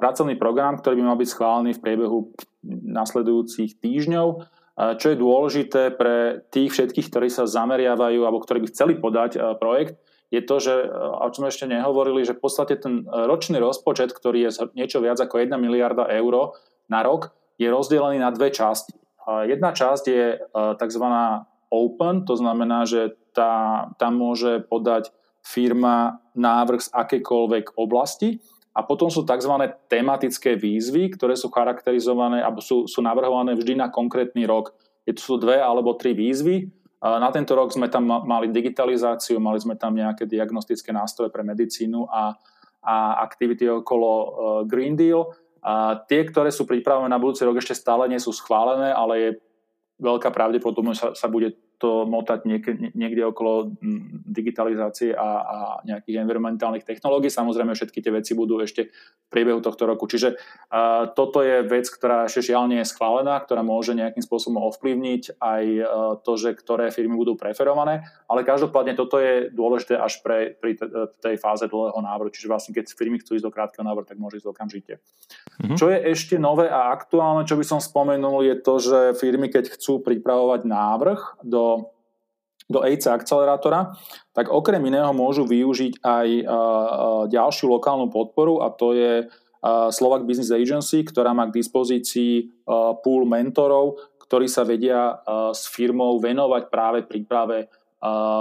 pracovný 0.00 0.40
program, 0.40 0.80
ktorý 0.80 0.96
by 0.96 1.04
mal 1.04 1.18
byť 1.20 1.28
schválený 1.28 1.70
v 1.76 1.82
priebehu 1.84 2.18
nasledujúcich 2.88 3.78
týždňov 3.78 4.56
čo 4.78 5.10
je 5.10 5.18
dôležité 5.18 5.90
pre 5.98 6.46
tých 6.54 6.70
všetkých, 6.70 7.10
ktorí 7.10 7.26
sa 7.26 7.50
zameriavajú 7.50 8.22
alebo 8.22 8.38
ktorí 8.38 8.62
by 8.62 8.68
chceli 8.70 8.94
podať 8.94 9.58
projekt, 9.58 9.98
je 10.28 10.44
to, 10.44 10.56
že, 10.60 10.74
o 10.92 11.28
čom 11.32 11.48
ešte 11.48 11.64
nehovorili, 11.64 12.20
že 12.20 12.36
v 12.36 12.42
podstate 12.44 12.76
ten 12.76 13.08
ročný 13.08 13.56
rozpočet, 13.56 14.12
ktorý 14.12 14.48
je 14.48 14.68
niečo 14.76 15.00
viac 15.00 15.16
ako 15.16 15.40
1 15.40 15.56
miliarda 15.56 16.04
eur 16.12 16.52
na 16.88 17.00
rok, 17.00 17.32
je 17.56 17.66
rozdelený 17.66 18.20
na 18.20 18.28
dve 18.28 18.52
časti. 18.52 18.92
Jedna 19.28 19.72
časť 19.72 20.04
je 20.08 20.24
tzv. 20.52 21.04
open, 21.68 22.28
to 22.28 22.34
znamená, 22.36 22.84
že 22.84 23.16
tá, 23.32 23.88
tam 23.96 24.20
môže 24.20 24.64
podať 24.68 25.12
firma 25.44 26.20
návrh 26.36 26.80
z 26.80 26.88
akékoľvek 26.92 27.76
oblasti 27.80 28.40
a 28.76 28.84
potom 28.84 29.08
sú 29.08 29.24
tzv. 29.24 29.52
tematické 29.88 30.54
výzvy, 30.54 31.16
ktoré 31.16 31.34
sú 31.34 31.48
charakterizované 31.48 32.44
alebo 32.44 32.60
sú, 32.60 32.84
sú 32.84 33.00
navrhované 33.00 33.56
vždy 33.56 33.80
na 33.80 33.88
konkrétny 33.88 34.44
rok. 34.44 34.76
Je 35.08 35.16
to 35.16 35.22
sú 35.24 35.34
dve 35.40 35.56
alebo 35.56 35.96
tri 35.96 36.12
výzvy. 36.12 36.68
Na 36.98 37.30
tento 37.30 37.54
rok 37.54 37.70
sme 37.70 37.86
tam 37.86 38.10
mali 38.10 38.50
digitalizáciu, 38.50 39.38
mali 39.38 39.62
sme 39.62 39.78
tam 39.78 39.94
nejaké 39.94 40.26
diagnostické 40.26 40.90
nástroje 40.90 41.30
pre 41.30 41.46
medicínu 41.46 42.10
a, 42.10 42.34
a 42.82 43.22
aktivity 43.22 43.70
okolo 43.70 44.10
uh, 44.10 44.26
Green 44.66 44.98
Deal. 44.98 45.30
A 45.62 45.94
tie, 46.10 46.26
ktoré 46.26 46.50
sú 46.50 46.66
pripravené 46.66 47.06
na 47.06 47.22
budúci 47.22 47.46
rok, 47.46 47.62
ešte 47.62 47.78
stále 47.78 48.10
nie 48.10 48.18
sú 48.18 48.34
schválené, 48.34 48.90
ale 48.90 49.14
je 49.14 49.30
veľká 50.02 50.34
pravdepodobnosť 50.34 50.98
sa, 50.98 51.08
sa 51.14 51.28
bude 51.30 51.54
to 51.78 52.04
motať 52.10 52.42
niekde, 52.42 52.90
niekde 52.98 53.22
okolo 53.22 53.70
digitalizácie 54.26 55.14
a, 55.14 55.30
a 55.46 55.56
nejakých 55.86 56.26
environmentálnych 56.26 56.82
technológií. 56.82 57.30
Samozrejme, 57.30 57.70
všetky 57.70 58.02
tie 58.02 58.10
veci 58.10 58.34
budú 58.34 58.58
ešte 58.58 58.90
v 58.90 59.28
priebehu 59.30 59.62
tohto 59.62 59.86
roku. 59.86 60.10
Čiže 60.10 60.34
uh, 60.34 61.06
toto 61.14 61.38
je 61.46 61.62
vec, 61.62 61.86
ktorá 61.86 62.26
ešte 62.26 62.50
žiaľ 62.50 62.66
nie 62.66 62.82
je 62.82 62.90
schválená, 62.90 63.38
ktorá 63.38 63.62
môže 63.62 63.94
nejakým 63.94 64.26
spôsobom 64.26 64.58
ovplyvniť 64.74 65.38
aj 65.38 65.64
uh, 65.78 65.86
to, 66.26 66.34
že 66.34 66.58
ktoré 66.58 66.90
firmy 66.90 67.14
budú 67.14 67.38
preferované, 67.38 68.02
ale 68.26 68.42
každopádne 68.42 68.98
toto 68.98 69.22
je 69.22 69.46
dôležité 69.54 69.94
až 69.94 70.18
pre, 70.18 70.58
pri 70.58 70.74
tej 71.22 71.38
fáze 71.38 71.70
dlhého 71.70 72.02
návrhu. 72.02 72.34
Čiže 72.34 72.50
vlastne 72.50 72.74
keď 72.74 72.90
firmy 72.90 73.22
chcú 73.22 73.38
ísť 73.38 73.46
do 73.46 73.54
krátkeho 73.54 73.86
návrhu, 73.86 74.02
tak 74.02 74.18
môže 74.18 74.42
ísť 74.42 74.50
okamžite. 74.50 74.98
Mm-hmm. 75.62 75.78
Čo 75.78 75.94
je 75.94 75.98
ešte 76.10 76.34
nové 76.42 76.66
a 76.66 76.90
aktuálne, 76.90 77.46
čo 77.46 77.54
by 77.54 77.62
som 77.62 77.78
spomenul, 77.78 78.42
je 78.42 78.56
to, 78.58 78.74
že 78.82 78.98
firmy, 79.20 79.46
keď 79.46 79.78
chcú 79.78 80.02
pripravovať 80.02 80.66
návrh 80.66 81.20
do 81.44 81.67
do 82.68 82.84
EIC 82.84 83.08
akcelerátora, 83.08 83.96
tak 84.36 84.52
okrem 84.52 84.84
iného 84.84 85.08
môžu 85.16 85.48
využiť 85.48 86.04
aj 86.04 86.28
ďalšiu 87.32 87.66
lokálnu 87.72 88.12
podporu 88.12 88.60
a 88.60 88.68
to 88.68 88.92
je 88.92 89.24
Slovak 89.90 90.28
Business 90.28 90.52
Agency, 90.52 91.02
ktorá 91.02 91.32
má 91.32 91.48
k 91.48 91.56
dispozícii 91.58 92.62
pool 93.02 93.24
mentorov, 93.24 93.98
ktorí 94.28 94.46
sa 94.46 94.68
vedia 94.68 95.18
s 95.50 95.66
firmou 95.72 96.20
venovať 96.20 96.68
práve 96.68 97.08
príprave 97.08 97.72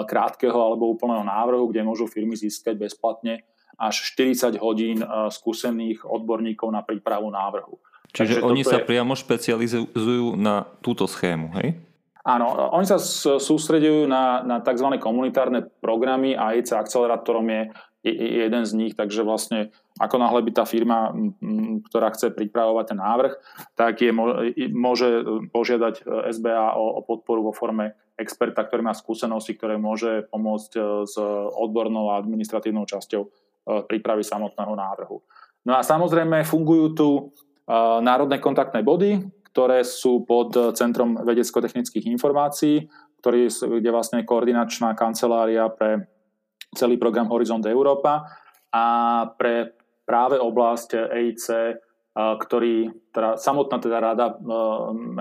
krátkeho 0.05 0.59
alebo 0.59 0.91
úplného 0.91 1.23
návrhu, 1.23 1.71
kde 1.71 1.87
môžu 1.87 2.05
firmy 2.05 2.35
získať 2.35 2.77
bezplatne 2.77 3.47
až 3.79 3.95
40 4.13 4.59
hodín 4.61 5.01
skúsených 5.31 6.03
odborníkov 6.05 6.67
na 6.69 6.83
prípravu 6.83 7.31
návrhu. 7.31 7.79
Čiže 8.11 8.41
Takže 8.41 8.45
oni 8.45 8.61
sa 8.67 8.81
je... 8.81 8.85
priamo 8.85 9.13
špecializujú 9.17 10.35
na 10.37 10.67
túto 10.85 11.09
schému, 11.09 11.55
hej? 11.57 11.86
Áno, 12.27 12.75
oni 12.75 12.83
sa 12.83 12.99
sústredujú 13.39 14.03
na, 14.03 14.43
na 14.43 14.59
tzv. 14.59 14.99
komunitárne 14.99 15.63
programy 15.79 16.35
a 16.35 16.51
EIC 16.59 16.75
akcelerátorom 16.75 17.47
je, 17.47 17.61
je 18.03 18.43
jeden 18.43 18.63
z 18.67 18.71
nich, 18.75 18.99
takže 18.99 19.23
vlastne 19.23 19.71
ako 19.95 20.19
náhle 20.19 20.43
by 20.43 20.51
tá 20.51 20.67
firma, 20.67 21.15
ktorá 21.87 22.11
chce 22.11 22.35
pripravovať 22.35 22.85
ten 22.91 22.99
návrh, 22.99 23.33
tak 23.79 24.03
je, 24.03 24.11
môže 24.75 25.07
požiadať 25.55 26.03
e, 26.03 26.35
SBA 26.35 26.75
o, 26.75 26.99
o 26.99 27.01
podporu 27.07 27.47
vo 27.47 27.53
forme 27.55 27.95
experta, 28.19 28.67
ktorý 28.67 28.83
má 28.83 28.91
skúsenosti, 28.91 29.55
ktoré 29.55 29.79
môže 29.79 30.27
pomôcť 30.27 30.71
e, 30.75 30.81
s 31.07 31.15
odbornou 31.55 32.11
a 32.11 32.19
administratívnou 32.19 32.83
časťou 32.83 33.23
e, 33.23 33.29
prípravy 33.87 34.27
samotného 34.27 34.75
návrhu. 34.75 35.23
No 35.63 35.79
a 35.79 35.81
samozrejme 35.81 36.43
fungujú 36.43 36.85
tu 36.91 37.07
národné 37.99 38.39
kontaktné 38.39 38.79
body, 38.79 39.19
ktoré 39.57 39.81
sú 39.81 40.21
pod 40.21 40.53
Centrom 40.77 41.17
vedecko-technických 41.17 42.05
informácií, 42.13 42.85
ktorý, 43.25 43.49
kde 43.49 43.89
vlastne 43.89 44.21
koordinačná 44.21 44.93
kancelária 44.93 45.65
pre 45.73 46.05
celý 46.77 47.01
program 47.01 47.25
Horizont 47.33 47.65
Európa 47.65 48.21
a 48.69 48.85
pre 49.33 49.73
práve 50.05 50.37
oblasť 50.37 51.09
EIC, 51.09 51.45
ktorý, 52.13 52.93
teda, 53.09 53.41
samotná 53.41 53.81
teda 53.81 53.97
rada, 53.97 54.37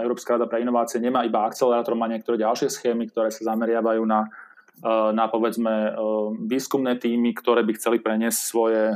Európska 0.05 0.37
rada 0.37 0.45
pre 0.45 0.61
inovácie 0.61 1.01
nemá 1.01 1.25
iba 1.25 1.49
akcelerátor, 1.49 1.97
má 1.97 2.05
niektoré 2.05 2.37
ďalšie 2.37 2.69
schémy, 2.69 3.09
ktoré 3.09 3.33
sa 3.33 3.57
zameriavajú 3.57 4.05
na, 4.05 4.29
na 5.17 5.33
povedzme 5.33 5.97
výskumné 6.45 7.01
týmy, 7.01 7.33
ktoré 7.33 7.65
by 7.65 7.73
chceli 7.81 8.05
preniesť 8.05 8.41
svoje 8.45 8.93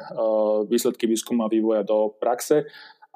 výsledky 0.68 1.08
výskumu 1.08 1.48
a 1.48 1.52
vývoja 1.52 1.80
do 1.80 2.12
praxe 2.20 2.68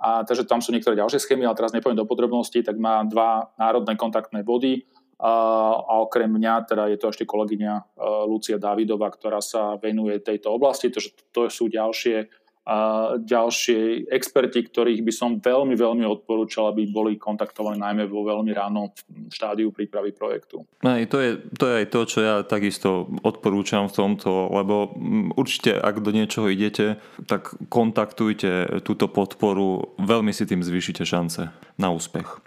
a 0.04 0.20
takže 0.20 0.44
tam 0.44 0.60
sú 0.60 0.68
niektoré 0.68 1.00
ďalšie 1.00 1.16
schémy, 1.16 1.48
ale 1.48 1.56
teraz 1.56 1.72
nepoviem 1.72 1.96
do 1.96 2.04
podrobností, 2.04 2.60
tak 2.60 2.76
má 2.76 3.00
dva 3.08 3.48
národné 3.56 3.96
kontaktné 3.96 4.44
body. 4.44 4.84
A, 5.16 5.32
a 5.80 5.92
okrem 6.04 6.28
mňa 6.28 6.68
teda 6.68 6.92
je 6.92 7.00
to 7.00 7.08
ešte 7.08 7.24
kolegyňa 7.24 7.96
Lucia 8.28 8.60
Davidová, 8.60 9.08
ktorá 9.08 9.40
sa 9.40 9.80
venuje 9.80 10.20
tejto 10.20 10.52
oblasti, 10.52 10.92
takže 10.92 11.16
to 11.32 11.48
sú 11.48 11.72
ďalšie 11.72 12.28
a 12.64 12.76
ďalšie 13.20 14.08
experti, 14.08 14.64
ktorých 14.64 15.04
by 15.04 15.12
som 15.12 15.30
veľmi, 15.36 15.76
veľmi 15.76 16.04
odporúčal, 16.08 16.72
aby 16.72 16.88
boli 16.88 17.20
kontaktovaní 17.20 17.76
najmä 17.76 18.08
vo 18.08 18.24
veľmi 18.24 18.56
ránom 18.56 18.88
štádiu 19.28 19.68
prípravy 19.68 20.16
projektu. 20.16 20.64
Aj, 20.80 21.04
to, 21.04 21.20
je, 21.20 21.30
to 21.60 21.64
je 21.68 21.74
aj 21.84 21.86
to, 21.92 22.00
čo 22.08 22.18
ja 22.24 22.36
takisto 22.40 23.12
odporúčam 23.20 23.92
v 23.92 23.96
tomto, 24.00 24.48
lebo 24.48 24.96
mm, 24.96 25.36
určite, 25.36 25.76
ak 25.76 26.00
do 26.00 26.08
niečoho 26.16 26.48
idete, 26.48 26.96
tak 27.28 27.52
kontaktujte 27.68 28.80
túto 28.80 29.12
podporu, 29.12 29.92
veľmi 30.00 30.32
si 30.32 30.48
tým 30.48 30.64
zvýšite 30.64 31.04
šance 31.04 31.52
na 31.76 31.88
úspech. 31.92 32.40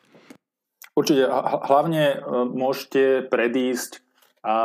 Určite, 0.98 1.30
hlavne 1.70 2.04
e, 2.10 2.18
môžete 2.58 3.30
predísť 3.30 4.02
a 4.48 4.60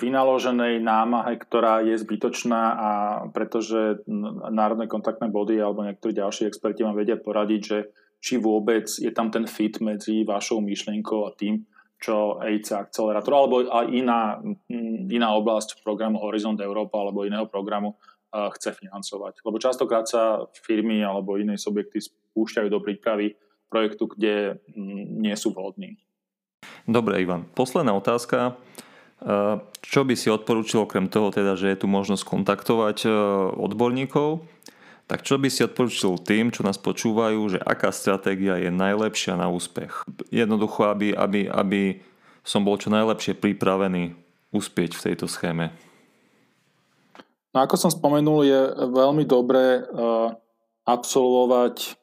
vynaloženej 0.00 0.80
námahe, 0.80 1.36
ktorá 1.36 1.84
je 1.84 2.00
zbytočná 2.00 2.62
a 2.72 2.90
pretože 3.28 4.00
národné 4.48 4.88
kontaktné 4.88 5.28
body 5.28 5.60
alebo 5.60 5.84
niektorí 5.84 6.16
ďalší 6.16 6.48
experti 6.48 6.88
vám 6.88 6.96
vedia 6.96 7.20
poradiť, 7.20 7.60
že 7.60 7.92
či 8.24 8.40
vôbec 8.40 8.88
je 8.88 9.12
tam 9.12 9.28
ten 9.28 9.44
fit 9.44 9.76
medzi 9.84 10.24
vašou 10.24 10.64
myšlienkou 10.64 11.28
a 11.28 11.36
tým, 11.36 11.68
čo 12.00 12.40
EIC 12.40 12.72
akcelerátor 12.72 13.32
alebo 13.36 13.68
aj 13.68 13.92
iná, 13.92 14.40
iná 15.12 15.28
oblasť 15.36 15.84
programu 15.84 16.24
Horizont 16.24 16.56
Európa 16.56 16.96
alebo 17.04 17.28
iného 17.28 17.44
programu 17.44 18.00
chce 18.32 18.72
financovať. 18.72 19.44
Lebo 19.44 19.60
častokrát 19.60 20.08
sa 20.08 20.48
firmy 20.64 21.04
alebo 21.04 21.36
iné 21.36 21.60
subjekty 21.60 22.00
spúšťajú 22.00 22.72
do 22.72 22.80
prípravy 22.80 23.36
projektu, 23.68 24.08
kde 24.08 24.64
nie 25.12 25.36
sú 25.36 25.52
vhodní. 25.52 26.00
Dobre, 26.88 27.20
Ivan. 27.20 27.44
Posledná 27.52 27.92
otázka. 27.92 28.56
Čo 29.80 30.00
by 30.04 30.14
si 30.16 30.28
odporúčil 30.28 30.84
okrem 30.84 31.08
toho, 31.08 31.32
teda, 31.32 31.56
že 31.56 31.72
je 31.72 31.80
tu 31.80 31.86
možnosť 31.88 32.28
kontaktovať 32.28 33.08
e, 33.08 33.10
odborníkov, 33.56 34.44
tak 35.08 35.24
čo 35.24 35.40
by 35.40 35.48
si 35.48 35.64
odporúčil 35.64 36.20
tým, 36.20 36.52
čo 36.52 36.60
nás 36.60 36.76
počúvajú, 36.76 37.56
že 37.56 37.58
aká 37.60 37.88
stratégia 37.88 38.60
je 38.60 38.68
najlepšia 38.68 39.40
na 39.40 39.48
úspech? 39.48 40.04
Jednoducho, 40.28 40.92
aby, 40.92 41.16
aby, 41.16 41.48
aby 41.48 42.04
som 42.44 42.68
bol 42.68 42.76
čo 42.76 42.92
najlepšie 42.92 43.32
pripravený 43.40 44.12
uspieť 44.52 44.92
v 44.92 45.04
tejto 45.08 45.24
schéme. 45.24 45.72
No 47.56 47.64
ako 47.64 47.80
som 47.80 47.88
spomenul, 47.88 48.44
je 48.44 48.60
veľmi 48.92 49.24
dobré 49.24 49.80
uh, 49.80 50.36
absolvovať 50.84 51.96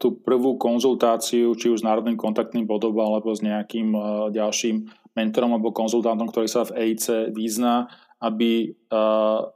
tú 0.00 0.16
prvú 0.24 0.56
konzultáciu, 0.56 1.52
či 1.60 1.68
už 1.68 1.84
s 1.84 1.86
národným 1.86 2.16
kontaktným 2.16 2.64
bodom, 2.64 2.96
alebo 2.96 3.36
s 3.36 3.44
nejakým 3.44 3.92
ďalším 4.32 4.88
mentorom 5.16 5.56
alebo 5.56 5.72
konzultantom, 5.72 6.28
ktorý 6.28 6.46
sa 6.46 6.68
v 6.68 6.92
EIC 6.92 7.32
vyzná, 7.32 7.88
aby, 8.20 8.76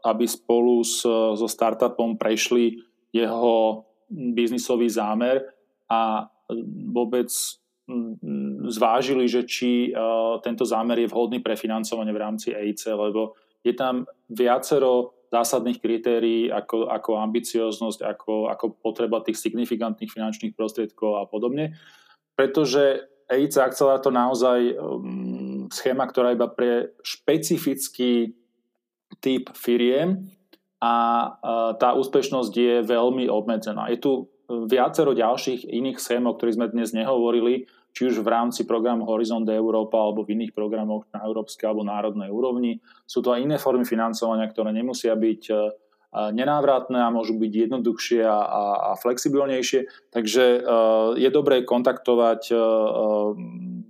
aby 0.05 0.25
spolu 0.25 0.81
s, 0.81 1.05
so 1.05 1.47
startupom 1.49 2.17
prešli 2.17 2.81
jeho 3.13 3.85
biznisový 4.11 4.89
zámer 4.89 5.45
a 5.87 6.27
vôbec 6.91 7.29
zvážili, 8.71 9.27
že 9.27 9.43
či 9.45 9.91
tento 10.43 10.65
zámer 10.65 11.03
je 11.03 11.11
vhodný 11.11 11.43
pre 11.43 11.59
financovanie 11.59 12.15
v 12.15 12.23
rámci 12.23 12.49
EIC, 12.55 12.83
lebo 12.95 13.35
je 13.61 13.75
tam 13.75 14.07
viacero 14.31 15.21
zásadných 15.31 15.79
kritérií 15.79 16.51
ako, 16.51 16.91
ako 16.91 17.23
ambicioznosť, 17.23 18.03
ako, 18.03 18.51
ako 18.51 18.67
potreba 18.83 19.23
tých 19.23 19.39
signifikantných 19.39 20.11
finančných 20.11 20.59
prostriedkov 20.59 21.23
a 21.23 21.25
podobne. 21.27 21.79
Pretože 22.35 23.07
EIC 23.31 23.63
akcelerátor 23.63 24.11
naozaj 24.11 24.75
schéma, 25.71 26.05
ktorá 26.11 26.35
iba 26.35 26.51
pre 26.51 26.93
špecifický 27.01 28.35
typ 29.19 29.51
firiem 29.55 30.31
a 30.83 30.95
tá 31.77 31.95
úspešnosť 31.95 32.53
je 32.53 32.75
veľmi 32.87 33.27
obmedzená. 33.29 33.91
Je 33.91 33.99
tu 34.01 34.13
viacero 34.51 35.15
ďalších 35.15 35.67
iných 35.67 35.99
schém, 36.03 36.27
o 36.27 36.35
ktorých 36.35 36.57
sme 36.59 36.73
dnes 36.73 36.91
nehovorili, 36.91 37.71
či 37.91 38.07
už 38.07 38.23
v 38.23 38.29
rámci 38.31 38.67
programu 38.67 39.07
Horizont 39.07 39.47
Európa 39.47 39.99
alebo 39.99 40.23
v 40.23 40.39
iných 40.39 40.55
programoch 40.55 41.07
na 41.11 41.27
európskej 41.27 41.71
alebo 41.71 41.87
národnej 41.87 42.31
úrovni. 42.31 42.79
Sú 43.07 43.23
to 43.23 43.35
aj 43.35 43.43
iné 43.43 43.57
formy 43.59 43.83
financovania, 43.83 44.47
ktoré 44.47 44.71
nemusia 44.71 45.15
byť 45.19 45.43
e, 45.51 45.55
nenávratné 46.11 46.99
a 46.99 47.15
môžu 47.15 47.39
byť 47.39 47.53
jednoduchšie 47.71 48.23
a, 48.27 48.95
flexibilnejšie. 48.99 50.11
Takže 50.11 50.45
je 51.19 51.31
dobré 51.31 51.63
kontaktovať 51.63 52.51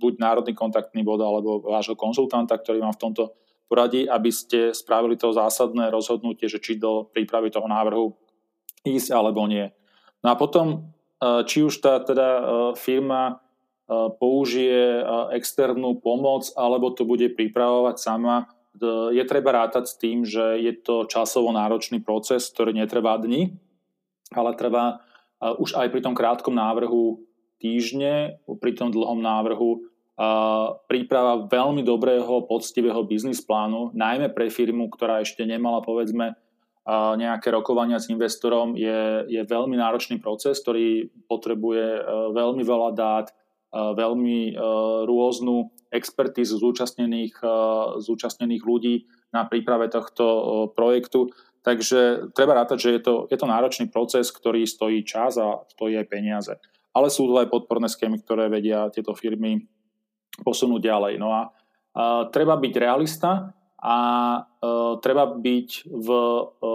buď 0.01 0.17
národný 0.17 0.57
kontaktný 0.57 1.05
bod 1.05 1.21
alebo 1.21 1.61
vášho 1.61 1.93
konzultanta, 1.93 2.57
ktorý 2.57 2.81
vám 2.81 2.97
v 2.97 3.03
tomto 3.05 3.23
poradí, 3.69 4.09
aby 4.09 4.33
ste 4.33 4.73
spravili 4.73 5.15
to 5.15 5.29
zásadné 5.29 5.93
rozhodnutie, 5.93 6.49
že 6.49 6.57
či 6.57 6.81
do 6.81 7.05
prípravy 7.05 7.53
toho 7.53 7.69
návrhu 7.69 8.17
ísť 8.81 9.13
alebo 9.13 9.45
nie. 9.45 9.69
No 10.25 10.33
a 10.33 10.35
potom, 10.35 10.89
uh, 11.21 11.45
či 11.45 11.61
už 11.61 11.77
tá 11.77 12.01
teda 12.01 12.73
firma 12.73 13.39
použije 13.91 15.03
externú 15.35 15.99
pomoc 15.99 16.47
alebo 16.55 16.95
to 16.95 17.03
bude 17.03 17.35
pripravovať 17.35 17.99
sama, 17.99 18.47
je 19.11 19.23
treba 19.27 19.51
rátať 19.51 19.83
s 19.91 19.99
tým, 19.99 20.23
že 20.23 20.63
je 20.63 20.71
to 20.79 21.11
časovo 21.11 21.51
náročný 21.51 21.99
proces, 21.99 22.47
ktorý 22.55 22.71
netrvá 22.71 23.19
dni, 23.19 23.51
ale 24.31 24.55
trvá 24.55 25.03
už 25.59 25.75
aj 25.75 25.91
pri 25.91 26.01
tom 26.07 26.15
krátkom 26.15 26.55
návrhu 26.55 27.19
týždne, 27.59 28.39
pri 28.63 28.71
tom 28.79 28.95
dlhom 28.95 29.19
návrhu 29.19 29.90
príprava 30.85 31.47
veľmi 31.49 31.81
dobrého, 31.81 32.45
poctivého 32.45 33.01
biznis 33.07 33.41
plánu, 33.41 33.95
najmä 33.95 34.29
pre 34.35 34.51
firmu, 34.51 34.91
ktorá 34.91 35.23
ešte 35.23 35.41
nemala 35.47 35.81
povedzme 35.81 36.37
nejaké 36.91 37.53
rokovania 37.53 38.01
s 38.01 38.09
investorom, 38.09 38.73
je, 38.73 39.25
je 39.29 39.41
veľmi 39.45 39.77
náročný 39.77 40.17
proces, 40.17 40.57
ktorý 40.61 41.13
potrebuje 41.29 42.01
veľmi 42.33 42.63
veľa 42.65 42.89
dát, 42.97 43.27
veľmi 43.71 44.57
rôznu 45.07 45.71
expertízu 45.93 46.59
zúčastnených, 46.59 47.37
zúčastnených 48.03 48.63
ľudí 48.65 49.05
na 49.31 49.47
príprave 49.47 49.87
tohto 49.87 50.25
projektu. 50.75 51.31
Takže 51.61 52.33
treba 52.33 52.57
rátať, 52.57 52.77
že 52.81 52.89
je 52.97 53.01
to, 53.05 53.13
je 53.29 53.37
to 53.37 53.45
náročný 53.45 53.85
proces, 53.93 54.33
ktorý 54.33 54.65
stojí 54.65 55.05
čas 55.05 55.37
a 55.37 55.61
stojí 55.69 55.93
aj 55.93 56.09
peniaze. 56.09 56.53
Ale 56.91 57.13
sú 57.13 57.29
tu 57.29 57.37
aj 57.37 57.47
podporné 57.47 57.87
schémy, 57.87 58.19
ktoré 58.25 58.49
vedia 58.49 58.89
tieto 58.89 59.13
firmy 59.13 59.69
posunúť 60.39 60.81
ďalej. 60.87 61.13
No 61.19 61.35
a, 61.35 61.41
a 61.91 62.03
treba 62.31 62.55
byť 62.55 62.73
realista 62.79 63.51
a 63.81 63.97
e, 64.39 64.71
treba 65.03 65.25
byť 65.27 65.69
v, 65.89 66.09
e, 66.09 66.71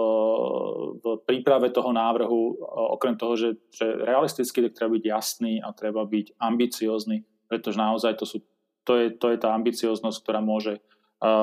v 1.01 1.05
príprave 1.23 1.73
toho 1.73 1.89
návrhu, 1.95 2.41
e, 2.51 2.53
okrem 2.93 3.15
toho, 3.17 3.33
že, 3.33 3.49
že 3.73 3.87
realisticky, 3.87 4.61
tak 4.61 4.77
treba 4.77 4.99
byť 4.99 5.05
jasný 5.07 5.53
a 5.63 5.73
treba 5.73 6.03
byť 6.03 6.37
ambiciózny, 6.37 7.23
pretože 7.47 7.79
naozaj 7.79 8.19
to, 8.19 8.25
sú, 8.27 8.37
to, 8.83 8.99
je, 8.99 9.07
to 9.15 9.31
je 9.31 9.37
tá 9.39 9.55
ambicioznosť, 9.55 10.17
ktorá 10.19 10.43
môže 10.43 10.77
e, 10.77 10.81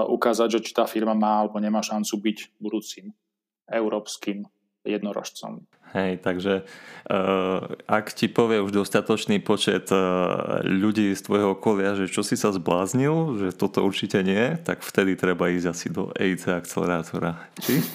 ukázať, 0.07 0.61
že 0.61 0.71
či 0.71 0.73
tá 0.77 0.85
firma 0.85 1.17
má 1.17 1.43
alebo 1.43 1.57
nemá 1.59 1.81
šancu 1.81 2.15
byť 2.21 2.39
budúcim 2.61 3.17
európskym 3.65 4.45
jednorožcom. 4.85 5.65
Hej, 5.95 6.27
takže 6.27 6.67
uh, 6.67 7.71
ak 7.87 8.11
ti 8.19 8.27
povie 8.27 8.59
už 8.59 8.75
dostatočný 8.75 9.39
počet 9.39 9.87
uh, 9.95 10.59
ľudí 10.67 11.15
z 11.15 11.23
tvojho 11.23 11.55
okolia, 11.55 11.95
že 11.95 12.11
čo 12.11 12.27
si 12.27 12.35
sa 12.35 12.51
zbláznil, 12.51 13.39
že 13.39 13.55
toto 13.55 13.79
určite 13.87 14.27
nie, 14.27 14.59
tak 14.67 14.83
vtedy 14.83 15.15
treba 15.15 15.55
ísť 15.55 15.67
asi 15.71 15.87
do 15.95 16.11
EIC 16.19 16.51
akcelerátora. 16.51 17.39
Či? 17.63 17.79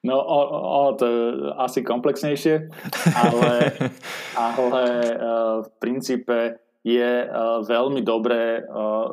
No, 0.00 0.16
o, 0.16 0.40
o, 0.48 0.96
to 0.96 1.04
asi 1.60 1.84
komplexnejšie, 1.84 2.72
ale, 3.12 3.52
ale 4.56 4.84
uh, 5.12 5.60
v 5.60 5.68
princípe 5.76 6.56
je 6.80 7.28
uh, 7.28 7.60
veľmi 7.60 8.00
dobré 8.00 8.64
uh, 8.64 9.04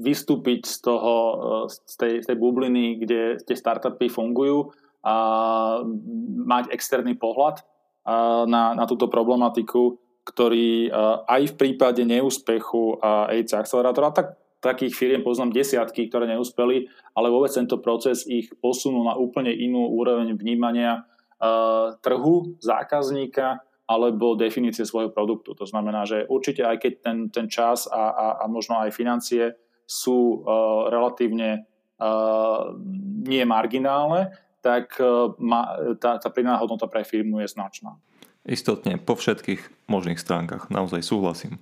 vystúpiť 0.00 0.64
z 0.64 0.76
toho, 0.80 1.12
z 1.68 1.92
tej, 1.92 2.14
z 2.24 2.26
tej 2.32 2.36
bubliny, 2.40 3.04
kde 3.04 3.36
tie 3.44 3.52
startupy 3.52 4.08
fungujú 4.08 4.72
mať 6.44 6.64
externý 6.72 7.16
pohľad 7.16 7.64
na, 8.44 8.76
na 8.76 8.84
túto 8.84 9.08
problematiku, 9.08 9.96
ktorý 10.24 10.92
aj 11.24 11.42
v 11.52 11.54
prípade 11.56 12.04
neúspechu 12.04 13.00
AIDS 13.00 13.56
akcelerátora, 13.56 14.12
tak 14.12 14.36
takých 14.60 14.92
firiem 14.92 15.22
poznám 15.24 15.56
desiatky, 15.56 16.12
ktoré 16.12 16.28
neúspeli, 16.28 16.84
ale 17.16 17.32
vôbec 17.32 17.48
tento 17.48 17.80
proces 17.80 18.28
ich 18.28 18.52
posunul 18.60 19.08
na 19.08 19.16
úplne 19.16 19.48
inú 19.56 19.88
úroveň 19.88 20.36
vnímania 20.36 21.08
trhu, 22.04 22.60
zákazníka 22.60 23.64
alebo 23.90 24.38
definície 24.38 24.86
svojho 24.86 25.10
produktu. 25.10 25.56
To 25.56 25.66
znamená, 25.66 26.06
že 26.06 26.22
určite 26.30 26.62
aj 26.62 26.76
keď 26.78 26.92
ten, 27.02 27.18
ten 27.32 27.46
čas 27.50 27.90
a, 27.90 28.12
a, 28.14 28.26
a 28.38 28.44
možno 28.46 28.78
aj 28.78 28.94
financie 28.94 29.50
sú 29.82 30.46
uh, 30.46 30.86
relatívne 30.86 31.66
uh, 31.98 32.70
nie 33.26 33.42
marginálne, 33.42 34.30
tak 34.60 34.96
e, 35.00 35.04
tá, 35.96 36.20
tá 36.20 36.28
pridaná 36.28 36.60
hodnota 36.60 36.86
pre 36.86 37.04
firmu 37.04 37.40
je 37.40 37.48
značná. 37.48 37.96
Istotne, 38.44 38.96
po 38.96 39.16
všetkých 39.20 39.88
možných 39.88 40.16
stránkach, 40.16 40.72
naozaj 40.72 41.04
súhlasím. 41.04 41.60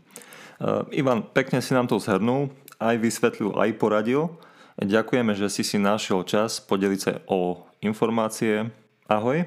Uh, 0.58 0.86
Ivan, 0.94 1.26
pekne 1.26 1.58
si 1.58 1.74
nám 1.74 1.90
to 1.90 1.98
zhrnul, 1.98 2.54
aj 2.78 2.98
vysvetlil, 2.98 3.54
aj 3.54 3.78
poradil. 3.78 4.38
Ďakujeme, 4.78 5.34
že 5.34 5.50
si 5.50 5.66
si 5.66 5.78
našiel 5.78 6.22
čas 6.22 6.62
podeliť 6.62 7.00
sa 7.02 7.12
o 7.26 7.66
informácie. 7.82 8.70
Ahoj. 9.10 9.46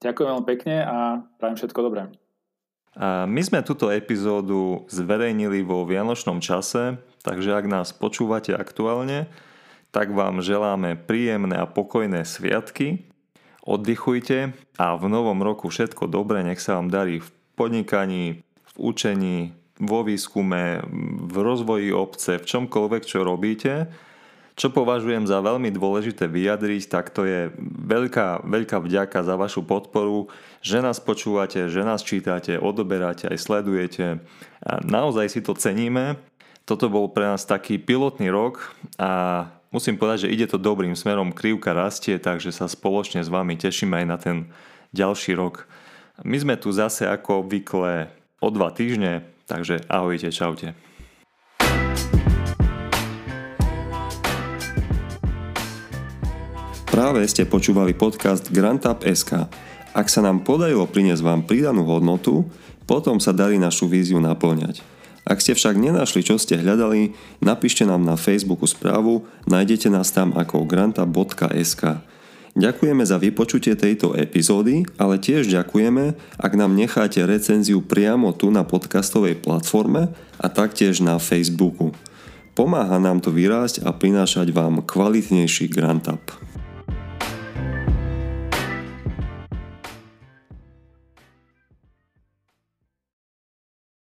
Ďakujem 0.00 0.28
veľmi 0.32 0.46
pekne 0.48 0.76
a 0.84 0.96
prajem 1.36 1.56
všetko 1.60 1.80
dobré. 1.84 2.08
A 2.96 3.28
my 3.28 3.40
sme 3.44 3.60
túto 3.60 3.92
epizódu 3.92 4.88
zverejnili 4.88 5.60
vo 5.62 5.84
Vianočnom 5.84 6.40
čase, 6.40 6.96
takže 7.20 7.52
ak 7.52 7.64
nás 7.68 7.92
počúvate 7.92 8.56
aktuálne, 8.56 9.28
tak 9.90 10.14
vám 10.14 10.42
želáme 10.42 10.94
príjemné 10.94 11.58
a 11.58 11.66
pokojné 11.66 12.22
sviatky. 12.22 13.06
Oddychujte 13.60 14.56
a 14.80 14.86
v 14.96 15.04
novom 15.10 15.42
roku 15.44 15.68
všetko 15.68 16.08
dobré, 16.08 16.42
nech 16.42 16.62
sa 16.62 16.80
vám 16.80 16.88
darí 16.88 17.20
v 17.20 17.28
podnikaní, 17.58 18.40
v 18.40 18.74
učení, 18.78 19.38
vo 19.76 20.00
výskume, 20.06 20.84
v 21.28 21.36
rozvoji 21.36 21.92
obce, 21.92 22.40
v 22.40 22.48
čomkoľvek, 22.48 23.02
čo 23.04 23.24
robíte. 23.24 23.92
Čo 24.56 24.68
považujem 24.76 25.24
za 25.24 25.40
veľmi 25.40 25.72
dôležité 25.72 26.28
vyjadriť, 26.28 26.82
tak 26.92 27.08
to 27.16 27.24
je 27.24 27.48
veľká, 27.88 28.44
veľká 28.44 28.76
vďaka 28.84 29.24
za 29.24 29.32
vašu 29.40 29.64
podporu, 29.64 30.28
že 30.60 30.84
nás 30.84 31.00
počúvate, 31.00 31.64
že 31.72 31.80
nás 31.80 32.04
čítate, 32.04 32.60
odoberáte, 32.60 33.24
aj 33.24 33.40
sledujete. 33.40 34.20
Naozaj 34.84 35.32
si 35.32 35.40
to 35.40 35.56
ceníme. 35.56 36.20
Toto 36.68 36.92
bol 36.92 37.08
pre 37.08 37.24
nás 37.32 37.48
taký 37.48 37.80
pilotný 37.80 38.28
rok 38.28 38.76
a 39.00 39.48
musím 39.70 39.96
povedať, 39.96 40.26
že 40.26 40.32
ide 40.34 40.46
to 40.50 40.58
dobrým 40.58 40.98
smerom, 40.98 41.30
krivka 41.30 41.70
rastie, 41.70 42.18
takže 42.18 42.50
sa 42.50 42.66
spoločne 42.66 43.22
s 43.22 43.30
vami 43.30 43.54
tešíme 43.54 44.02
aj 44.02 44.06
na 44.06 44.16
ten 44.18 44.36
ďalší 44.90 45.38
rok. 45.38 45.70
My 46.26 46.36
sme 46.36 46.54
tu 46.58 46.74
zase 46.74 47.06
ako 47.06 47.46
obvykle 47.46 48.10
o 48.42 48.48
dva 48.50 48.74
týždne, 48.74 49.24
takže 49.46 49.86
ahojte, 49.88 50.28
čaute. 50.34 50.74
Práve 56.90 57.22
ste 57.30 57.46
počúvali 57.46 57.94
podcast 57.94 58.50
GrantUp 58.50 59.06
SK. 59.06 59.46
Ak 59.94 60.10
sa 60.10 60.20
nám 60.20 60.42
podarilo 60.42 60.90
priniesť 60.90 61.22
vám 61.22 61.46
pridanú 61.46 61.86
hodnotu, 61.86 62.50
potom 62.84 63.22
sa 63.22 63.30
darí 63.30 63.62
našu 63.62 63.86
víziu 63.86 64.18
naplňať. 64.18 64.82
Ak 65.30 65.38
ste 65.38 65.54
však 65.54 65.78
nenašli, 65.78 66.26
čo 66.26 66.42
ste 66.42 66.58
hľadali, 66.58 67.14
napíšte 67.38 67.86
nám 67.86 68.02
na 68.02 68.18
Facebooku 68.18 68.66
správu, 68.66 69.30
nájdete 69.46 69.86
nás 69.86 70.10
tam 70.10 70.34
ako 70.34 70.66
granta.sk. 70.66 72.02
Ďakujeme 72.58 73.06
za 73.06 73.14
vypočutie 73.14 73.78
tejto 73.78 74.18
epizódy, 74.18 74.82
ale 74.98 75.22
tiež 75.22 75.46
ďakujeme, 75.46 76.18
ak 76.34 76.52
nám 76.58 76.74
necháte 76.74 77.22
recenziu 77.22 77.78
priamo 77.78 78.34
tu 78.34 78.50
na 78.50 78.66
podcastovej 78.66 79.38
platforme 79.38 80.10
a 80.42 80.46
taktiež 80.50 80.98
na 80.98 81.14
Facebooku. 81.22 81.94
Pomáha 82.58 82.98
nám 82.98 83.22
to 83.22 83.30
vyrásť 83.30 83.86
a 83.86 83.94
prinášať 83.94 84.50
vám 84.50 84.82
kvalitnejší 84.82 85.70
Grant 85.70 86.10
Up. 86.10 86.49